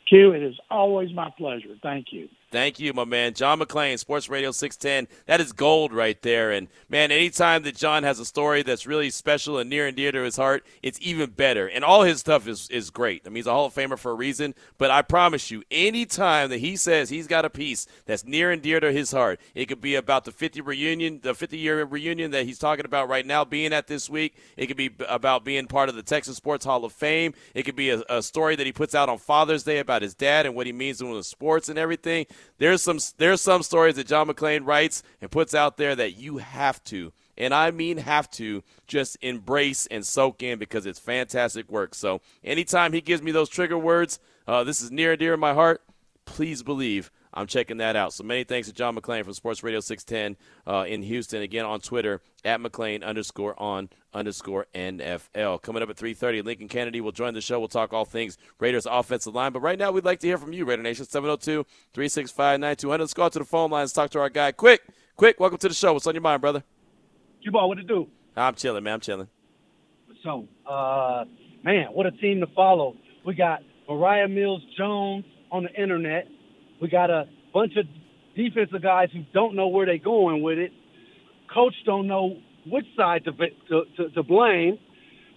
Q, 0.10 0.32
it 0.32 0.42
is 0.42 0.56
always 0.70 1.14
my 1.14 1.30
pleasure. 1.38 1.76
Thank 1.84 2.08
you. 2.12 2.28
Thank 2.52 2.82
you, 2.82 2.92
my 2.94 3.06
man. 3.06 3.34
John 3.34 3.60
McClain, 3.60 3.98
Sports 3.98 4.28
Radio 4.28 4.52
610. 4.52 5.08
That 5.26 5.40
is 5.40 5.54
gold 5.54 5.94
right 5.94 6.22
there. 6.22 6.52
And, 6.52 6.68
man, 6.90 7.10
anytime 7.10 7.64
that 7.64 7.78
John 7.78 8.04
has 8.04 8.20
a 8.20 8.26
story 8.26 8.62
that's 8.62 8.86
really 8.86 9.10
special 9.10 9.58
and 9.58 9.70
near 9.70 9.88
and 9.88 9.96
dear 9.96 10.12
to 10.12 10.22
his 10.22 10.36
heart, 10.36 10.66
it's 10.84 11.00
even 11.02 11.30
better. 11.30 11.66
And 11.68 11.86
all 11.86 12.04
his 12.04 12.20
stuff 12.20 12.50
is, 12.50 12.68
is 12.70 12.90
great. 12.90 13.22
I 13.26 13.30
mean, 13.30 13.38
he's 13.38 13.48
a 13.48 13.54
Hall 13.54 13.68
of 13.68 13.74
Famer 13.74 13.98
for 13.98 14.12
a 14.12 14.16
reason. 14.16 14.54
But 14.78 14.92
I 14.92 15.02
promise 15.02 15.50
you, 15.50 15.64
anytime 15.72 16.50
that 16.50 16.58
he 16.58 16.76
says 16.76 17.10
he's 17.10 17.26
got 17.26 17.46
a 17.46 17.50
piece 17.50 17.88
that's 18.06 18.26
near 18.26 18.52
and 18.52 18.62
dear 18.62 18.82
to 18.82 18.92
his 18.92 19.14
heart, 19.14 19.40
it 19.56 19.68
could 19.68 19.80
be 19.80 19.96
about 19.96 20.26
the 20.26 20.34
50 20.34 20.60
reunion, 20.60 21.22
the 21.24 21.34
50 21.34 21.58
year 21.58 21.86
reunion 21.86 22.32
that 22.32 22.46
he's 22.46 22.60
talking 22.60 22.84
about 22.84 23.08
right 23.08 23.26
now 23.26 23.46
being 23.46 23.72
at 23.72 23.88
this 23.88 24.10
week. 24.10 24.36
It 24.58 24.68
could 24.68 24.76
be 24.76 24.90
about 25.08 25.46
being 25.46 25.68
part 25.68 25.88
of 25.88 25.96
the 25.96 26.04
Texas 26.04 26.36
Sports 26.36 26.66
Hall 26.66 26.84
of 26.84 26.92
Fame. 26.92 27.34
It 27.56 27.64
could 27.64 27.78
be 27.78 27.92
a, 27.92 28.04
a 28.10 28.22
story 28.22 28.58
that 28.58 28.66
he 28.66 28.74
puts 28.74 28.94
out 28.94 29.08
on 29.08 29.20
Father's 29.20 29.64
Day 29.64 29.80
about 29.80 30.02
his 30.02 30.14
dad 30.14 30.46
and 30.46 30.54
what 30.54 30.66
he 30.68 30.74
means 30.74 30.98
to 30.98 31.16
the 31.16 31.24
sports 31.24 31.70
and 31.70 31.80
everything. 31.80 32.26
There's 32.58 32.82
some 32.82 33.00
there's 33.18 33.42
some 33.42 33.64
stories 33.64 33.96
that 33.96 34.08
John 34.08 34.28
McClain 34.28 34.66
writes 34.66 35.04
and 35.22 35.32
puts 35.32 35.54
out 35.54 35.78
there 35.78 35.96
that 35.96 36.18
you 36.18 36.38
have 36.38 36.84
to, 36.86 37.12
and 37.38 37.54
I 37.54 37.72
mean 37.72 37.98
have 37.98 38.30
to, 38.32 38.64
just 38.88 39.18
embrace 39.22 39.88
and 39.88 40.06
soak 40.06 40.44
in 40.44 40.60
because 40.60 40.86
it's 40.86 41.00
fantastic 41.00 41.70
work. 41.70 41.96
So 41.96 42.22
anytime 42.44 42.94
he 42.94 43.02
gives 43.02 43.22
me 43.22 43.32
those 43.32 43.50
trigger 43.50 43.78
words, 43.78 44.20
uh, 44.48 44.64
this 44.64 44.82
is 44.82 44.92
near 44.92 45.12
and 45.12 45.20
dear 45.20 45.34
in 45.34 45.40
my 45.40 45.54
heart. 45.54 45.82
Please 46.26 46.64
believe 46.64 47.12
I'm 47.34 47.48
checking 47.48 47.78
that 47.78 47.96
out. 47.96 48.14
So 48.14 48.24
many 48.24 48.44
thanks 48.44 48.68
to 48.68 48.74
John 48.74 48.96
McClain 48.96 49.24
from 49.24 49.34
Sports 49.34 49.64
Radio 49.64 49.80
610 49.80 50.36
uh, 50.72 50.84
in 50.86 51.02
Houston. 51.04 51.42
Again 51.42 51.66
on 51.66 51.80
Twitter 51.80 52.22
at 52.44 52.60
McClain 52.60 53.04
underscore 53.04 53.60
on 53.62 53.90
underscore 54.14 54.68
NFL. 54.76 55.62
Coming 55.62 55.82
up 55.82 55.90
at 55.90 55.96
3:30, 55.96 56.44
Lincoln 56.44 56.68
Kennedy 56.68 57.00
will 57.00 57.14
join 57.14 57.34
the 57.34 57.42
show. 57.42 57.60
We'll 57.60 57.70
talk 57.70 57.94
all 57.94 58.06
things 58.06 58.38
Raiders 58.60 58.86
offensive 58.86 59.34
line. 59.34 59.54
But 59.54 59.62
right 59.62 59.80
now, 59.80 59.92
we'd 59.92 60.06
like 60.06 60.20
to 60.20 60.28
hear 60.28 60.38
from 60.38 60.54
you, 60.54 60.66
Raider 60.66 60.84
Nation. 60.84 61.06
702-365-9200. 61.06 63.00
Let's 63.00 63.14
go 63.14 63.24
out 63.24 63.34
to 63.34 63.40
the 63.40 63.46
phone 63.46 63.72
lines. 63.72 63.94
Talk 63.94 64.10
to 64.12 64.20
our 64.20 64.30
guy. 64.30 64.52
Quick, 64.52 64.82
quick. 65.16 65.40
Welcome 65.40 65.60
to 65.60 65.70
the 65.70 65.74
show. 65.74 65.94
What's 65.94 66.08
on 66.08 66.16
your 66.16 66.22
mind, 66.22 66.42
brother? 66.42 66.64
Q-Ball, 67.44 67.68
what 67.68 67.78
to 67.78 67.84
do? 67.84 68.08
I'm 68.36 68.56
chilling, 68.56 68.84
man. 68.84 68.96
I'm 68.96 69.00
chilling. 69.00 69.28
So, 70.24 70.48
uh, 70.70 71.26
man, 71.64 71.88
what 71.88 72.06
a 72.06 72.12
team 72.12 72.40
to 72.42 72.48
follow. 72.56 72.96
We 73.26 73.34
got 73.34 73.62
Mariah 73.90 74.28
Mills 74.28 74.62
Jones 74.78 75.26
on 75.52 75.64
the 75.64 75.82
internet. 75.82 76.28
We 76.82 76.90
got 76.90 77.12
a 77.12 77.28
bunch 77.54 77.74
of 77.78 77.86
defensive 78.36 78.82
guys 78.82 79.10
who 79.14 79.24
don't 79.34 79.56
know 79.56 79.68
where 79.68 79.86
they're 79.86 80.00
going 80.00 80.42
with 80.42 80.58
it. 80.58 80.72
Coach 81.54 81.76
don't 81.86 82.08
know 82.08 82.38
which 82.66 82.88
side 82.98 83.26
to 83.26 83.32
to, 83.32 83.84
to, 83.98 84.10
to 84.10 84.24
blame. 84.24 84.80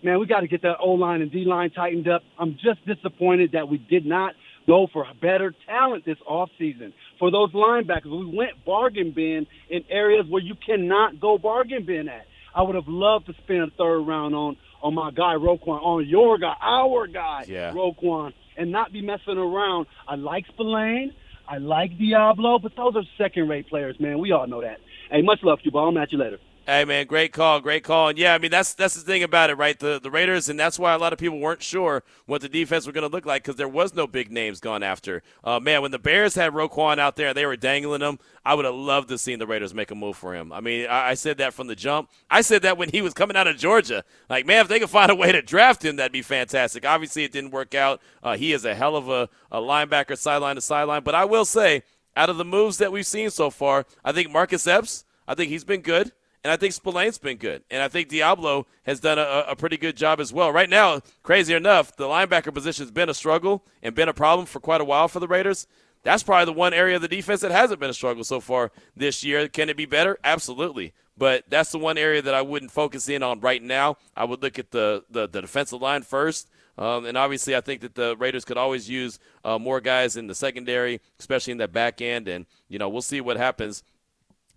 Man, 0.03 0.19
we 0.21 0.27
got 0.27 0.41
to 0.41 0.49
get 0.49 0.63
that 0.63 0.77
O 0.81 0.93
line 0.93 1.23
and 1.23 1.31
D 1.31 1.45
line 1.45 1.71
tightened 1.71 2.09
up. 2.09 2.23
I'm 2.39 2.55
just 2.55 2.85
disappointed 2.87 3.53
that 3.53 3.69
we 3.69 3.79
did 3.79 4.07
not 4.07 4.35
go 4.67 4.87
for 4.93 5.07
better 5.21 5.55
talent 5.67 6.05
this 6.05 6.19
offseason. 6.29 6.93
For 7.19 7.31
those 7.31 7.53
linebackers, 7.53 8.11
we 8.11 8.37
went 8.37 8.65
bargain 8.65 9.13
bin 9.13 9.47
in 9.69 9.85
areas 9.91 10.27
where 10.29 10.43
you 10.43 10.55
cannot 10.55 11.21
go 11.21 11.37
bargain 11.39 11.85
bin 11.85 12.09
at. 12.09 12.27
I 12.55 12.63
would 12.63 12.75
have 12.75 12.89
loved 12.89 13.27
to 13.27 13.35
spend 13.43 13.63
a 13.63 13.71
third 13.77 14.01
round 14.01 14.35
on 14.35 14.57
on 14.83 14.95
my 14.95 15.11
guy 15.11 15.35
Roquan, 15.35 15.83
on 15.83 16.07
your 16.07 16.39
guy, 16.39 16.55
our 16.61 17.07
guy 17.07 17.47
yeah. 17.49 17.73
Roquan, 17.73 18.35
and 18.57 18.71
not 18.71 18.93
be 18.93 19.01
messing 19.01 19.39
around. 19.39 19.87
I 20.07 20.17
like 20.17 20.45
Spillane. 20.49 21.13
I 21.49 21.59
like 21.59 21.93
Deablo, 21.99 22.63
but 22.63 22.73
those 22.77 22.97
are 22.97 23.03
second 23.19 23.49
rate 23.49 23.69
players, 23.69 23.97
man. 24.01 24.19
We 24.19 24.33
all 24.33 24.47
know 24.47 24.63
that. 24.63 24.79
Hey, 25.11 25.23
much 25.23 25.41
love 25.43 25.59
to 25.59 25.65
you, 25.67 25.71
ball. 25.71 25.87
I'll 25.87 25.93
match 25.93 26.09
you 26.13 26.19
later. 26.19 26.39
Hey 26.67 26.87
man, 26.87 27.07
great 27.07 27.35
call, 27.35 27.61
great 27.61 27.85
call. 27.85 28.09
And 28.09 28.17
yeah, 28.17 28.33
I 28.33 28.39
mean 28.39 28.51
that's 28.51 28.73
that's 28.73 28.95
the 28.95 29.03
thing 29.03 29.23
about 29.23 29.51
it, 29.51 29.59
right? 29.59 29.79
The 29.79 30.01
the 30.01 30.11
Raiders, 30.11 30.49
and 30.49 30.59
that's 30.59 30.79
why 30.79 30.95
a 30.95 30.99
lot 30.99 31.13
of 31.13 31.19
people 31.19 31.39
weren't 31.39 31.63
sure 31.63 32.03
what 32.25 32.41
the 32.41 32.49
defense 32.49 32.87
was 32.87 32.95
going 32.95 33.07
to 33.07 33.15
look 33.15 33.27
like 33.27 33.43
because 33.43 33.57
there 33.57 33.69
was 33.69 33.93
no 33.93 34.07
big 34.07 34.33
names 34.33 34.61
gone 34.61 34.83
after. 34.83 35.23
Uh, 35.43 35.61
man, 35.61 35.83
when 35.83 35.91
the 35.91 35.99
Bears 35.99 36.37
had 36.37 36.55
Roquan 36.55 36.99
out 36.99 37.17
there, 37.17 37.35
they 37.35 37.45
were 37.45 37.57
dangling 37.57 38.01
him. 38.01 38.19
I 38.47 38.55
would 38.55 38.65
have 38.65 38.75
loved 38.75 39.11
to 39.11 39.19
seen 39.19 39.39
the 39.41 39.47
Raiders 39.47 39.75
make 39.75 39.91
a 39.91 39.95
move 39.95 40.17
for 40.17 40.35
him. 40.35 40.53
I 40.53 40.61
mean, 40.63 40.87
I, 40.87 41.11
I 41.11 41.15
said 41.15 41.37
that 41.37 41.53
from 41.53 41.67
the 41.67 41.77
jump. 41.77 42.09
I 42.31 42.41
said 42.41 42.63
that 42.63 42.79
when 42.79 42.89
he 42.89 43.03
was 43.03 43.13
coming 43.13 43.37
out 43.37 43.47
of 43.47 43.59
Georgia. 43.59 44.03
Like, 44.31 44.47
man, 44.47 44.63
if 44.63 44.69
they 44.69 44.81
could 44.81 44.89
find 44.89 45.11
a 45.11 45.15
way 45.15 45.33
to 45.33 45.43
draft 45.43 45.85
him, 45.85 45.97
that'd 45.97 46.13
be 46.13 46.23
fantastic. 46.23 46.87
Obviously, 46.87 47.25
it 47.25 47.33
didn't 47.33 47.51
work 47.51 47.75
out. 47.75 48.01
Uh, 48.23 48.39
he 48.39 48.55
is 48.55 48.65
a 48.65 48.75
hell 48.75 48.97
of 48.97 49.11
a, 49.11 49.29
a 49.53 49.61
linebacker, 49.61 50.17
sideline 50.17 50.55
to 50.55 50.63
sideline. 50.63 51.03
But 51.03 51.15
I 51.15 51.27
will 51.27 51.45
say, 51.45 51.83
out 52.17 52.31
of 52.31 52.39
the 52.39 52.45
moves 52.45 52.79
that 52.79 52.91
we've 52.91 53.05
seen 53.05 53.29
so 53.29 53.51
far, 53.51 53.85
I 54.03 54.13
think 54.13 54.31
Marcus 54.31 54.67
Epps, 54.67 55.05
I 55.29 55.35
think 55.35 55.51
he's 55.51 55.65
been 55.65 55.83
good. 55.83 56.13
And 56.45 56.53
I 56.53 56.57
think 56.57 56.75
Spillane's 56.75 57.17
been 57.17 57.39
good. 57.39 57.63
And 57.71 57.83
I 57.83 57.89
think 57.89 58.11
Deablo 58.11 58.67
has 58.83 59.01
done 59.01 59.19
a, 59.19 59.47
a, 59.49 59.57
pretty 59.57 59.79
good 59.79 59.97
job 59.97 60.21
as 60.21 60.31
well. 60.31 60.53
Right 60.53 60.69
now, 60.69 61.01
crazy 61.23 61.55
enough, 61.55 61.97
the 61.97 62.05
linebacker 62.05 62.53
position 62.53 62.85
has 62.85 62.91
been 62.91 63.09
a 63.09 63.15
struggle 63.15 63.65
and 63.83 63.95
been 63.95 64.11
a 64.11 64.15
problem 64.15 64.45
for 64.45 64.61
quite 64.61 64.83
a 64.83 64.85
while 64.85 65.09
for 65.09 65.21
the 65.21 65.27
Raiders. 65.27 65.67
That's 66.03 66.23
probably 66.23 66.45
the 66.45 66.59
one 66.59 66.75
area 66.75 66.97
of 66.97 67.03
the 67.03 67.09
defense 67.09 67.41
that 67.41 67.51
hasn't 67.51 67.81
been 67.81 67.89
a 67.89 67.95
struggle 67.95 68.25
so 68.25 68.41
far 68.41 68.73
this 68.95 69.25
year. 69.25 69.49
Can 69.49 69.71
it 69.71 69.77
be 69.79 69.87
better? 69.87 70.19
Absolutely. 70.23 70.93
But 71.17 71.45
that's 71.49 71.73
the 71.73 71.79
one 71.79 71.97
area 71.97 72.21
that 72.21 72.35
I 72.35 72.43
wouldn't 72.43 72.73
focus 72.73 73.09
in 73.09 73.23
on 73.23 73.41
right 73.41 73.63
now. 73.63 73.97
I 74.15 74.25
would 74.25 74.43
look 74.43 74.59
at 74.59 74.71
the, 74.71 75.03
the, 75.09 75.27
the 75.27 75.41
defensive 75.41 75.81
line 75.81 76.03
first. 76.03 76.51
Um, 76.77 77.07
and 77.07 77.17
obviously, 77.17 77.57
I 77.57 77.63
think 77.63 77.81
that 77.83 77.95
the 77.95 78.17
Raiders 78.19 78.45
could 78.45 78.59
always 78.59 78.91
use 78.91 79.19
uh, 79.45 79.59
more 79.59 79.81
guys 79.81 80.17
in 80.17 80.27
the 80.27 80.35
secondary, 80.35 81.01
especially 81.19 81.53
in 81.53 81.59
that 81.59 81.73
back 81.73 82.03
end. 82.03 82.29
And, 82.29 82.45
you 82.69 82.79
know, 82.79 82.91
we'll 82.91 83.01
see 83.01 83.23
what 83.23 83.39
happens 83.39 83.83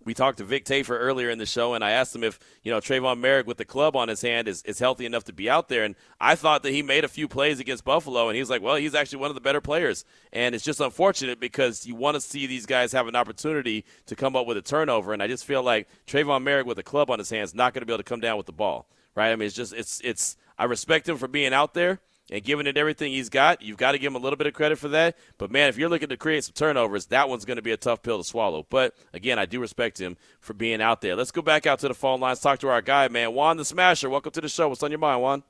we 0.08 0.14
talked 0.14 0.38
to 0.38 0.44
Vic 0.44 0.64
Tafur 0.64 0.98
earlier 0.98 1.28
in 1.28 1.36
the 1.36 1.44
show, 1.44 1.74
and 1.74 1.84
I 1.84 1.90
asked 1.90 2.16
him 2.16 2.24
if 2.24 2.40
you 2.62 2.72
know 2.72 2.78
Tre'von 2.78 3.20
Moehrig 3.20 3.44
with 3.44 3.58
the 3.58 3.66
club 3.66 3.94
on 3.94 4.08
his 4.08 4.22
hand 4.22 4.48
is, 4.48 4.62
is 4.62 4.78
healthy 4.78 5.04
enough 5.04 5.24
to 5.24 5.34
be 5.34 5.50
out 5.50 5.68
there. 5.68 5.84
And 5.84 5.96
I 6.18 6.34
thought 6.34 6.62
that 6.62 6.72
he 6.72 6.80
made 6.80 7.04
a 7.04 7.08
few 7.08 7.28
plays 7.28 7.60
against 7.60 7.84
Buffalo, 7.84 8.28
and 8.28 8.34
he's 8.34 8.48
like, 8.48 8.62
well, 8.62 8.76
he's 8.76 8.94
actually 8.94 9.18
one 9.18 9.30
of 9.30 9.34
the 9.34 9.42
better 9.42 9.60
players. 9.60 10.06
And 10.32 10.54
it's 10.54 10.64
just 10.64 10.80
unfortunate 10.80 11.40
because 11.40 11.86
you 11.86 11.94
want 11.94 12.14
to 12.14 12.22
see 12.22 12.46
these 12.46 12.64
guys 12.64 12.92
have 12.92 13.06
an 13.06 13.16
opportunity 13.16 13.84
to 14.06 14.16
come 14.16 14.34
up 14.34 14.46
with 14.46 14.56
a 14.56 14.62
turnover, 14.62 15.12
and 15.12 15.22
I 15.22 15.26
just 15.26 15.44
feel 15.44 15.62
like 15.62 15.86
Tre'von 16.06 16.42
Moehrig 16.42 16.64
with 16.64 16.78
a 16.78 16.82
club 16.82 17.10
on 17.10 17.18
his 17.18 17.28
hands 17.28 17.54
not 17.54 17.74
going 17.74 17.82
to 17.82 17.86
be 17.86 17.92
able 17.92 18.02
to 18.02 18.08
come 18.08 18.20
down 18.20 18.38
with 18.38 18.46
the 18.46 18.52
ball, 18.52 18.88
right? 19.14 19.30
I 19.30 19.36
mean, 19.36 19.46
it's 19.46 19.54
just 19.54 19.74
it's 19.74 20.00
it's 20.02 20.38
I 20.58 20.64
respect 20.64 21.06
him 21.06 21.18
for 21.18 21.28
being 21.28 21.52
out 21.52 21.74
there 21.74 22.00
and 22.30 22.44
giving 22.44 22.66
it 22.66 22.76
everything 22.76 23.12
he's 23.12 23.28
got. 23.28 23.62
You've 23.62 23.76
got 23.76 23.92
to 23.92 23.98
give 23.98 24.12
him 24.12 24.16
a 24.16 24.22
little 24.22 24.36
bit 24.36 24.46
of 24.46 24.54
credit 24.54 24.78
for 24.78 24.88
that. 24.88 25.16
But 25.38 25.50
man, 25.50 25.68
if 25.68 25.78
you're 25.78 25.88
looking 25.88 26.08
to 26.08 26.16
create 26.16 26.44
some 26.44 26.52
turnovers, 26.54 27.06
that 27.06 27.28
one's 27.28 27.44
going 27.44 27.56
to 27.56 27.62
be 27.62 27.72
a 27.72 27.76
tough 27.76 28.02
pill 28.02 28.18
to 28.18 28.24
swallow. 28.24 28.66
But 28.68 28.94
again, 29.12 29.38
I 29.38 29.46
do 29.46 29.60
respect 29.60 30.00
him 30.00 30.16
for 30.40 30.54
being 30.54 30.82
out 30.82 31.00
there. 31.00 31.16
Let's 31.16 31.30
go 31.30 31.42
back 31.42 31.66
out 31.66 31.78
to 31.80 31.88
the 31.88 31.94
phone 31.94 32.20
lines, 32.20 32.40
talk 32.40 32.58
to 32.60 32.68
our 32.68 32.82
guy, 32.82 33.08
man, 33.08 33.32
Juan 33.32 33.56
the 33.56 33.64
Smasher. 33.64 34.10
Welcome 34.10 34.32
to 34.32 34.40
the 34.40 34.48
show. 34.48 34.68
What's 34.68 34.82
on 34.82 34.90
your 34.90 34.98
mind, 34.98 35.22
Juan? 35.22 35.42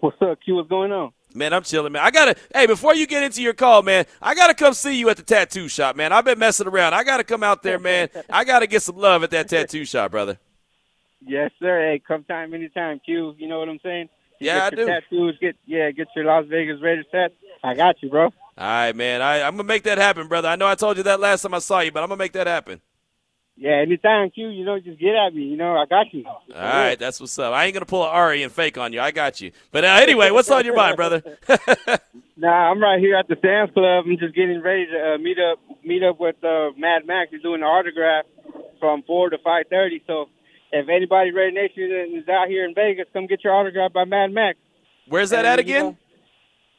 What's 0.00 0.20
up, 0.22 0.38
Q? 0.42 0.56
What's 0.56 0.68
going 0.68 0.92
on? 0.92 1.12
Man, 1.34 1.52
I'm 1.52 1.62
chilling, 1.62 1.92
man. 1.92 2.02
I 2.02 2.10
gotta. 2.10 2.34
Hey, 2.52 2.66
before 2.66 2.94
you 2.94 3.06
get 3.06 3.22
into 3.22 3.42
your 3.42 3.52
call, 3.52 3.82
man, 3.82 4.06
I 4.20 4.34
gotta 4.34 4.54
come 4.54 4.74
see 4.74 4.98
you 4.98 5.10
at 5.10 5.16
the 5.16 5.22
tattoo 5.22 5.68
shop, 5.68 5.94
man. 5.94 6.12
I've 6.12 6.24
been 6.24 6.38
messing 6.38 6.66
around. 6.66 6.94
I 6.94 7.04
gotta 7.04 7.22
come 7.22 7.42
out 7.42 7.62
there, 7.62 7.78
man. 7.78 8.08
I 8.28 8.44
gotta 8.44 8.66
get 8.66 8.82
some 8.82 8.96
love 8.96 9.22
at 9.22 9.30
that 9.30 9.48
tattoo 9.48 9.84
shop, 9.84 10.10
brother. 10.10 10.38
Yes, 11.20 11.50
sir. 11.60 11.80
Hey, 11.82 12.02
come 12.06 12.24
time 12.24 12.54
anytime, 12.54 13.00
Q. 13.04 13.34
You 13.38 13.46
know 13.46 13.58
what 13.58 13.68
I'm 13.68 13.78
saying? 13.82 14.08
Yeah, 14.40 14.70
get 14.70 14.72
I 14.72 14.82
do. 14.82 14.86
Tattoos, 14.86 15.38
get 15.40 15.56
yeah, 15.66 15.90
get 15.90 16.08
your 16.16 16.24
Las 16.24 16.46
Vegas 16.48 16.80
Raiders 16.80 17.06
tat. 17.12 17.32
I 17.62 17.74
got 17.74 18.02
you, 18.02 18.10
bro. 18.10 18.24
All 18.24 18.32
right, 18.56 18.94
man. 18.94 19.22
I, 19.22 19.42
I'm 19.42 19.52
gonna 19.52 19.64
make 19.64 19.84
that 19.84 19.98
happen, 19.98 20.26
brother. 20.28 20.48
I 20.48 20.56
know 20.56 20.66
I 20.66 20.74
told 20.74 20.96
you 20.96 21.02
that 21.04 21.20
last 21.20 21.42
time 21.42 21.54
I 21.54 21.58
saw 21.58 21.80
you, 21.80 21.92
but 21.92 22.02
I'm 22.02 22.08
gonna 22.08 22.18
make 22.18 22.32
that 22.32 22.46
happen. 22.46 22.80
Yeah, 23.56 23.72
anytime, 23.72 24.30
Q. 24.30 24.48
You 24.48 24.64
know, 24.64 24.80
just 24.80 24.98
get 24.98 25.14
at 25.14 25.34
me. 25.34 25.42
You 25.42 25.56
know, 25.56 25.76
I 25.76 25.84
got 25.84 26.12
you. 26.14 26.24
All 26.26 26.40
right, 26.54 26.98
that's 26.98 27.20
what's 27.20 27.38
up. 27.38 27.52
I 27.52 27.66
ain't 27.66 27.74
gonna 27.74 27.86
pull 27.86 28.02
an 28.02 28.08
Ari 28.08 28.42
and 28.42 28.50
fake 28.50 28.78
on 28.78 28.92
you. 28.92 29.00
I 29.00 29.10
got 29.10 29.40
you. 29.40 29.52
But 29.70 29.84
uh, 29.84 29.98
anyway, 30.00 30.30
what's 30.30 30.50
on 30.50 30.64
your 30.64 30.74
mind, 30.74 30.96
brother? 30.96 31.22
Nah, 32.40 32.70
I'm 32.70 32.82
right 32.82 32.98
here 32.98 33.16
at 33.16 33.28
the 33.28 33.36
Sam's 33.42 33.70
Club. 33.74 34.04
I'm 34.06 34.16
just 34.16 34.34
getting 34.34 34.62
ready 34.62 34.86
to 34.86 35.14
uh, 35.14 35.18
meet 35.18 35.36
up 35.38 35.58
meet 35.84 36.02
up 36.02 36.18
with 36.18 36.42
uh, 36.42 36.70
Mad 36.74 37.06
Max. 37.06 37.30
He's 37.30 37.42
doing 37.42 37.60
an 37.60 37.66
autograph 37.66 38.24
from 38.78 39.02
four 39.02 39.28
to 39.28 39.36
five 39.44 39.66
thirty. 39.68 40.02
So 40.06 40.30
if 40.72 40.88
anybody 40.88 41.30
Raider 41.32 41.52
Nation 41.52 42.18
is 42.22 42.28
out 42.28 42.48
here 42.48 42.64
in 42.64 42.74
Vegas, 42.74 43.06
come 43.12 43.26
get 43.26 43.42
your 43.44 43.54
autograph 43.54 43.92
by 43.92 44.04
Mad 44.04 44.32
Max. 44.32 44.58
Where's 45.08 45.30
that 45.30 45.44
And, 45.44 45.60
at 45.60 45.66
you 45.66 45.74
again? 45.74 45.84
know, 45.86 45.96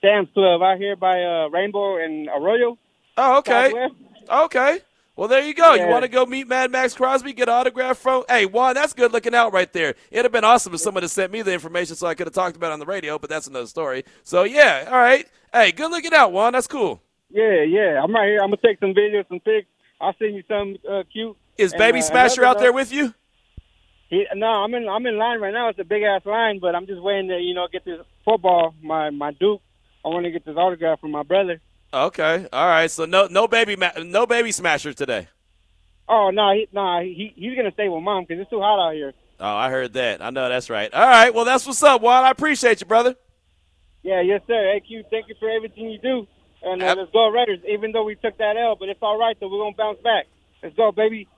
Sam's 0.01 0.29
Club 0.33 0.61
out 0.61 0.77
here 0.77 0.95
by 0.95 1.21
uh, 1.23 1.49
Rainbow 1.49 1.97
and 1.97 2.27
Arroyo. 2.29 2.77
Oh, 3.17 3.37
okay. 3.39 3.69
Southwest. 3.69 3.93
Okay. 4.29 4.79
Well, 5.15 5.27
there 5.27 5.43
you 5.43 5.53
go. 5.53 5.73
You 5.73 5.87
want 5.87 6.03
to 6.03 6.07
go 6.07 6.25
meet 6.25 6.47
Mad 6.47 6.71
Max 6.71 6.95
Crosby, 6.95 7.33
get 7.33 7.49
an 7.49 7.53
autograph 7.53 7.97
from? 7.97 8.23
Hey, 8.29 8.45
Juan, 8.45 8.73
that's 8.73 8.93
good 8.93 9.11
looking 9.11 9.35
out 9.35 9.51
right 9.53 9.71
there. 9.71 9.93
It'd 10.09 10.25
have 10.25 10.31
been 10.31 10.45
awesome 10.45 10.73
if 10.73 10.79
someone 10.79 11.03
had 11.03 11.11
sent 11.11 11.31
me 11.31 11.41
the 11.41 11.53
information 11.53 11.95
so 11.95 12.07
I 12.07 12.15
could 12.15 12.27
have 12.27 12.33
talked 12.33 12.55
about 12.55 12.69
it 12.71 12.73
on 12.73 12.79
the 12.79 12.85
radio, 12.85 13.19
but 13.19 13.29
that's 13.29 13.45
another 13.45 13.67
story. 13.67 14.05
So, 14.23 14.43
yeah, 14.43 14.87
all 14.89 14.97
right. 14.97 15.27
Hey, 15.53 15.73
good 15.73 15.91
looking 15.91 16.13
out, 16.13 16.31
Juan. 16.31 16.53
That's 16.53 16.65
cool. 16.65 17.01
Yeah, 17.29 17.61
yeah. 17.61 18.01
I'm 18.01 18.13
right 18.15 18.27
here. 18.29 18.39
I'm 18.41 18.49
gonna 18.49 18.57
take 18.63 18.79
some 18.79 18.93
videos, 18.93 19.27
some 19.27 19.41
pics. 19.41 19.67
I'll 19.99 20.15
send 20.17 20.33
you 20.33 20.43
some 20.47 20.77
uh, 20.89 21.03
cute. 21.11 21.35
Is 21.57 21.73
And, 21.73 21.79
Baby 21.79 21.99
uh, 21.99 22.03
Smasher 22.03 22.43
out 22.43 22.57
there 22.59 22.73
with 22.73 22.91
you? 22.91 23.13
He, 24.11 24.25
no, 24.35 24.45
I'm 24.45 24.73
in. 24.73 24.89
I'm 24.89 25.05
in 25.05 25.17
line 25.17 25.39
right 25.39 25.53
now. 25.53 25.69
It's 25.69 25.79
a 25.79 25.85
big 25.85 26.03
ass 26.03 26.25
line, 26.25 26.59
but 26.59 26.75
I'm 26.75 26.85
just 26.85 27.01
waiting 27.01 27.29
to 27.29 27.37
you 27.39 27.55
know 27.55 27.67
get 27.71 27.85
this 27.85 27.99
football. 28.25 28.75
My 28.83 29.09
my 29.09 29.31
Duke. 29.31 29.61
I 30.03 30.09
want 30.09 30.25
to 30.25 30.31
get 30.31 30.43
this 30.45 30.57
autograph 30.57 30.99
from 30.99 31.11
my 31.11 31.23
brother. 31.23 31.61
Okay. 31.93 32.47
All 32.51 32.67
right. 32.67 32.91
So 32.91 33.05
no 33.05 33.27
no 33.27 33.47
baby 33.47 33.77
ma- 33.77 33.93
no 34.03 34.25
baby 34.25 34.51
smasher 34.51 34.93
today. 34.93 35.29
Oh 36.09 36.29
no, 36.29 36.51
he, 36.53 36.67
no, 36.73 36.99
he 37.01 37.31
he's 37.37 37.55
gonna 37.55 37.71
stay 37.71 37.87
with 37.87 38.03
mom 38.03 38.25
because 38.27 38.41
it's 38.41 38.49
too 38.49 38.59
hot 38.59 38.85
out 38.85 38.93
here. 38.95 39.13
Oh, 39.39 39.55
I 39.55 39.69
heard 39.69 39.93
that. 39.93 40.21
I 40.21 40.29
know 40.29 40.49
that's 40.49 40.69
right. 40.69 40.93
All 40.93 41.07
right. 41.07 41.33
Well, 41.33 41.45
that's 41.45 41.65
what's 41.65 41.81
up, 41.81 42.01
Juan. 42.01 42.25
I 42.25 42.31
appreciate 42.31 42.81
you, 42.81 42.87
brother. 42.87 43.15
Yeah, 44.03 44.21
yes 44.21 44.41
sir. 44.45 44.73
Hey 44.73 44.81
Q, 44.85 45.03
thank 45.09 45.29
you 45.29 45.35
for 45.39 45.49
everything 45.49 45.89
you 45.89 45.99
do, 45.99 46.27
and 46.63 46.83
uh, 46.83 46.95
let's 46.97 47.11
go 47.13 47.29
Raiders. 47.29 47.59
Even 47.69 47.93
though 47.93 48.03
we 48.03 48.15
took 48.15 48.37
that 48.39 48.57
L, 48.57 48.75
but 48.77 48.89
it's 48.89 49.01
all 49.01 49.17
right 49.17 49.37
though. 49.39 49.47
We're 49.47 49.63
gonna 49.63 49.75
bounce 49.77 50.01
back. 50.01 50.25
Let's 50.61 50.75
go, 50.75 50.91
baby. 50.91 51.29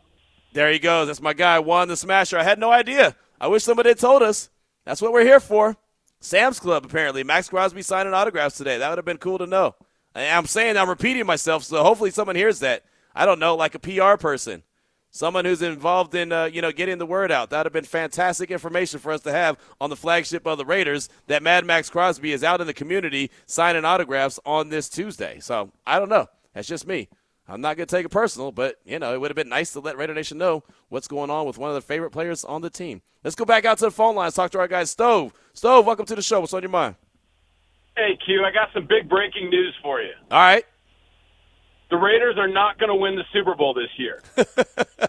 There 0.54 0.72
he 0.72 0.80
goes. 0.80 1.08
That's 1.08 1.22
my 1.22 1.34
guy, 1.34 1.60
Juan 1.60 1.88
the 1.88 1.98
Smasher. 1.98 2.38
I 2.38 2.44
had 2.44 2.60
no 2.60 2.72
idea. 2.72 3.16
I 3.42 3.48
wish 3.48 3.64
somebody 3.64 3.90
had 3.90 4.00
told 4.00 4.22
us. 4.22 4.50
That's 4.86 5.02
what 5.02 5.12
we're 5.12 5.26
here 5.26 5.40
for. 5.40 5.76
Sam's 6.20 6.60
Club, 6.60 6.86
apparently. 6.86 7.24
Max 7.24 7.50
Crosby 7.50 7.82
signing 7.82 8.14
autographs 8.14 8.56
today. 8.56 8.78
That 8.78 8.90
would 8.90 8.98
have 8.98 9.06
been 9.06 9.18
cool 9.18 9.40
to 9.40 9.48
know. 9.48 9.76
I'm 10.16 10.46
saying 10.46 10.78
I'm 10.78 10.90
repeating 10.90 11.26
myself, 11.26 11.64
so 11.64 11.84
hopefully 11.84 12.12
someone 12.12 12.36
hears 12.36 12.60
that. 12.60 12.86
I 13.16 13.26
don't 13.26 13.40
know, 13.40 13.56
like 13.56 13.76
a 13.76 13.80
PR 13.80 14.16
person. 14.16 14.64
Someone 15.10 15.46
who's 15.46 15.62
involved 15.62 16.16
in, 16.16 16.32
uh, 16.32 16.46
you 16.46 16.62
know, 16.62 16.72
getting 16.72 16.98
the 16.98 17.06
word 17.06 17.32
out. 17.32 17.50
That 17.50 17.60
would 17.60 17.66
have 17.68 17.74
been 17.74 17.84
fantastic 17.84 18.50
information 18.50 19.00
for 19.00 19.12
us 19.12 19.22
to 19.22 19.32
have 19.32 19.58
on 19.82 19.90
the 19.90 19.96
flagship 19.96 20.48
of 20.48 20.58
the 20.58 20.66
Raiders 20.66 21.10
that 21.28 21.44
Mad 21.44 21.66
Max 21.66 21.90
Crosby 21.90 22.32
is 22.32 22.44
out 22.44 22.62
in 22.62 22.68
the 22.68 22.74
community 22.74 23.30
signing 23.46 23.86
autographs 23.86 24.40
on 24.46 24.70
this 24.70 24.90
Tuesday. 24.90 25.40
So 25.40 25.72
I 25.86 26.00
don't 26.00 26.10
know. 26.10 26.28
That's 26.54 26.68
just 26.68 26.88
me. 26.88 27.10
I'm 27.48 27.60
not 27.62 27.76
going 27.76 27.88
to 27.88 27.96
take 27.96 28.06
it 28.06 28.10
personal, 28.10 28.52
but, 28.52 28.78
you 28.86 29.00
know, 29.00 29.14
it 29.14 29.20
would 29.20 29.30
have 29.30 29.36
been 29.36 29.50
nice 29.50 29.74
to 29.74 29.82
let 29.82 29.98
Raider 29.98 30.14
Nation 30.14 30.38
know 30.38 30.64
what's 30.90 31.08
going 31.08 31.30
on 31.30 31.46
with 31.46 31.58
one 31.58 31.70
of 31.70 31.74
their 31.74 31.82
favorite 31.82 32.12
players 32.12 32.46
on 32.46 32.62
the 32.62 32.70
team. 32.70 33.02
Let's 33.24 33.36
go 33.36 33.44
back 33.46 33.66
out 33.66 33.78
to 33.80 33.86
the 33.86 33.92
phone 33.92 34.16
lines, 34.16 34.34
talk 34.36 34.52
to 34.52 34.60
our 34.60 34.68
guy, 34.68 34.86
Stove. 34.86 35.34
Stove, 35.54 35.86
welcome 35.86 36.06
to 36.06 36.16
the 36.16 36.22
show. 36.22 36.40
What's 36.40 36.54
on 36.54 36.62
your 36.62 36.70
mind? 36.72 36.96
Hey, 37.98 38.18
Q, 38.26 38.44
I 38.46 38.52
got 38.52 38.70
some 38.74 38.88
big 38.88 39.10
breaking 39.10 39.50
news 39.50 39.76
for 39.84 40.02
you. 40.02 40.12
All 40.32 40.40
right. 40.40 40.66
The 41.90 41.98
Raiders 41.98 42.36
are 42.40 42.48
not 42.48 42.80
going 42.80 42.90
to 42.90 42.96
win 42.96 43.16
the 43.16 43.24
Super 43.34 43.56
Bowl 43.56 43.74
this 43.74 43.90
year. 43.98 44.22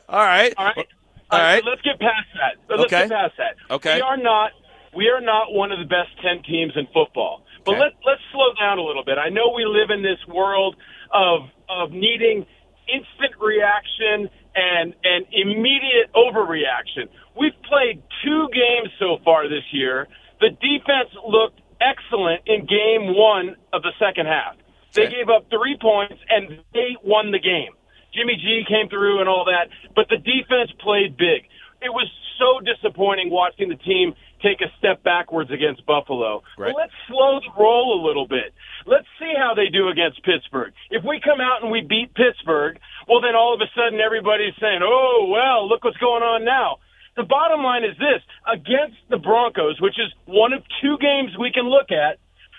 All 0.08 0.18
right. 0.18 0.52
All 0.58 0.66
right. 0.66 0.86
All 1.30 1.38
right. 1.40 1.62
so 1.64 1.70
let's 1.70 1.80
get 1.82 1.98
past 1.98 2.26
that. 2.34 2.56
So 2.68 2.74
Let's 2.74 2.92
Okay. 2.92 3.08
get 3.08 3.10
past 3.10 3.32
that. 3.38 3.56
Okay. 3.74 3.96
We 3.96 4.00
are 4.02 4.16
not. 4.18 4.50
We 4.94 5.08
are 5.08 5.20
not 5.20 5.52
one 5.54 5.72
of 5.72 5.78
the 5.78 5.86
best 5.86 6.10
ten 6.22 6.42
teams 6.44 6.72
in 6.76 6.86
football. 6.92 7.42
But 7.64 7.72
Okay. 7.72 7.80
let 7.80 7.92
let's 8.04 8.20
slow 8.32 8.52
down 8.60 8.78
a 8.78 8.82
little 8.82 9.02
bit. 9.02 9.16
I 9.18 9.30
know 9.30 9.50
we 9.56 9.64
live 9.64 9.88
in 9.90 10.02
this 10.02 10.18
world 10.28 10.76
of 11.12 11.48
of 11.68 11.90
needing 11.90 12.46
instant 12.88 13.34
reaction 13.40 14.28
and 14.54 14.94
and 15.02 15.26
immediate 15.32 16.12
overreaction. 16.14 17.08
We've 17.38 17.56
played 17.68 18.02
two 18.24 18.48
games 18.52 18.90
so 18.98 19.18
far 19.24 19.48
this 19.48 19.64
year. 19.72 20.06
The 20.40 20.50
defense 20.50 21.10
looked 21.26 21.60
excellent 21.80 22.42
in 22.46 22.66
game 22.66 23.14
one 23.16 23.56
of 23.72 23.82
the 23.82 23.92
second 23.98 24.26
half. 24.26 24.56
They 24.94 25.08
gave 25.08 25.28
up 25.28 25.50
three 25.50 25.76
points 25.80 26.22
and 26.28 26.62
they 26.72 26.96
won 27.02 27.32
the 27.32 27.40
game. 27.40 27.74
Jimmy 28.14 28.36
G 28.36 28.62
came 28.68 28.88
through 28.88 29.18
and 29.18 29.28
all 29.28 29.44
that, 29.46 29.66
but 29.96 30.06
the 30.08 30.18
defense 30.18 30.70
played 30.78 31.16
big. 31.16 31.50
It 31.82 31.90
was 31.90 32.06
so 32.38 32.62
disappointing 32.62 33.30
watching 33.30 33.68
the 33.68 33.76
team 33.76 34.14
take 34.44 34.60
a 34.60 34.68
step 34.76 35.02
backwards 35.02 35.50
against 35.50 35.86
Buffalo. 35.88 36.44
Right. 36.60 36.74
Let's 36.76 36.92
slow 37.08 37.40
the 37.40 37.48
roll 37.56 37.96
a 37.96 38.00
little 38.04 38.28
bit. 38.28 38.52
Let's 38.84 39.08
see 39.18 39.32
how 39.32 39.56
they 39.56 39.72
do 39.72 39.88
against 39.88 40.22
Pittsburgh. 40.22 40.76
If 40.90 41.02
we 41.02 41.18
come 41.24 41.40
out 41.40 41.64
and 41.64 41.72
we 41.72 41.80
beat 41.80 42.12
Pittsburgh, 42.12 42.76
well, 43.08 43.24
then 43.24 43.34
all 43.34 43.56
of 43.56 43.64
a 43.64 43.70
sudden 43.72 43.98
everybody's 44.04 44.54
saying, 44.60 44.84
oh, 44.84 45.32
well, 45.32 45.66
look 45.66 45.82
what's 45.82 45.96
going 45.96 46.22
on 46.22 46.44
now. 46.44 46.84
The 47.16 47.24
bottom 47.24 47.62
line 47.62 47.84
is 47.84 47.96
this 47.96 48.20
against 48.44 48.98
the 49.08 49.18
Broncos, 49.18 49.80
which 49.80 49.96
is 49.96 50.12
one 50.26 50.52
of 50.52 50.62
two 50.82 50.98
games 51.00 51.32
we 51.38 51.52
can 51.52 51.64
look 51.64 51.88
at, 51.90 52.18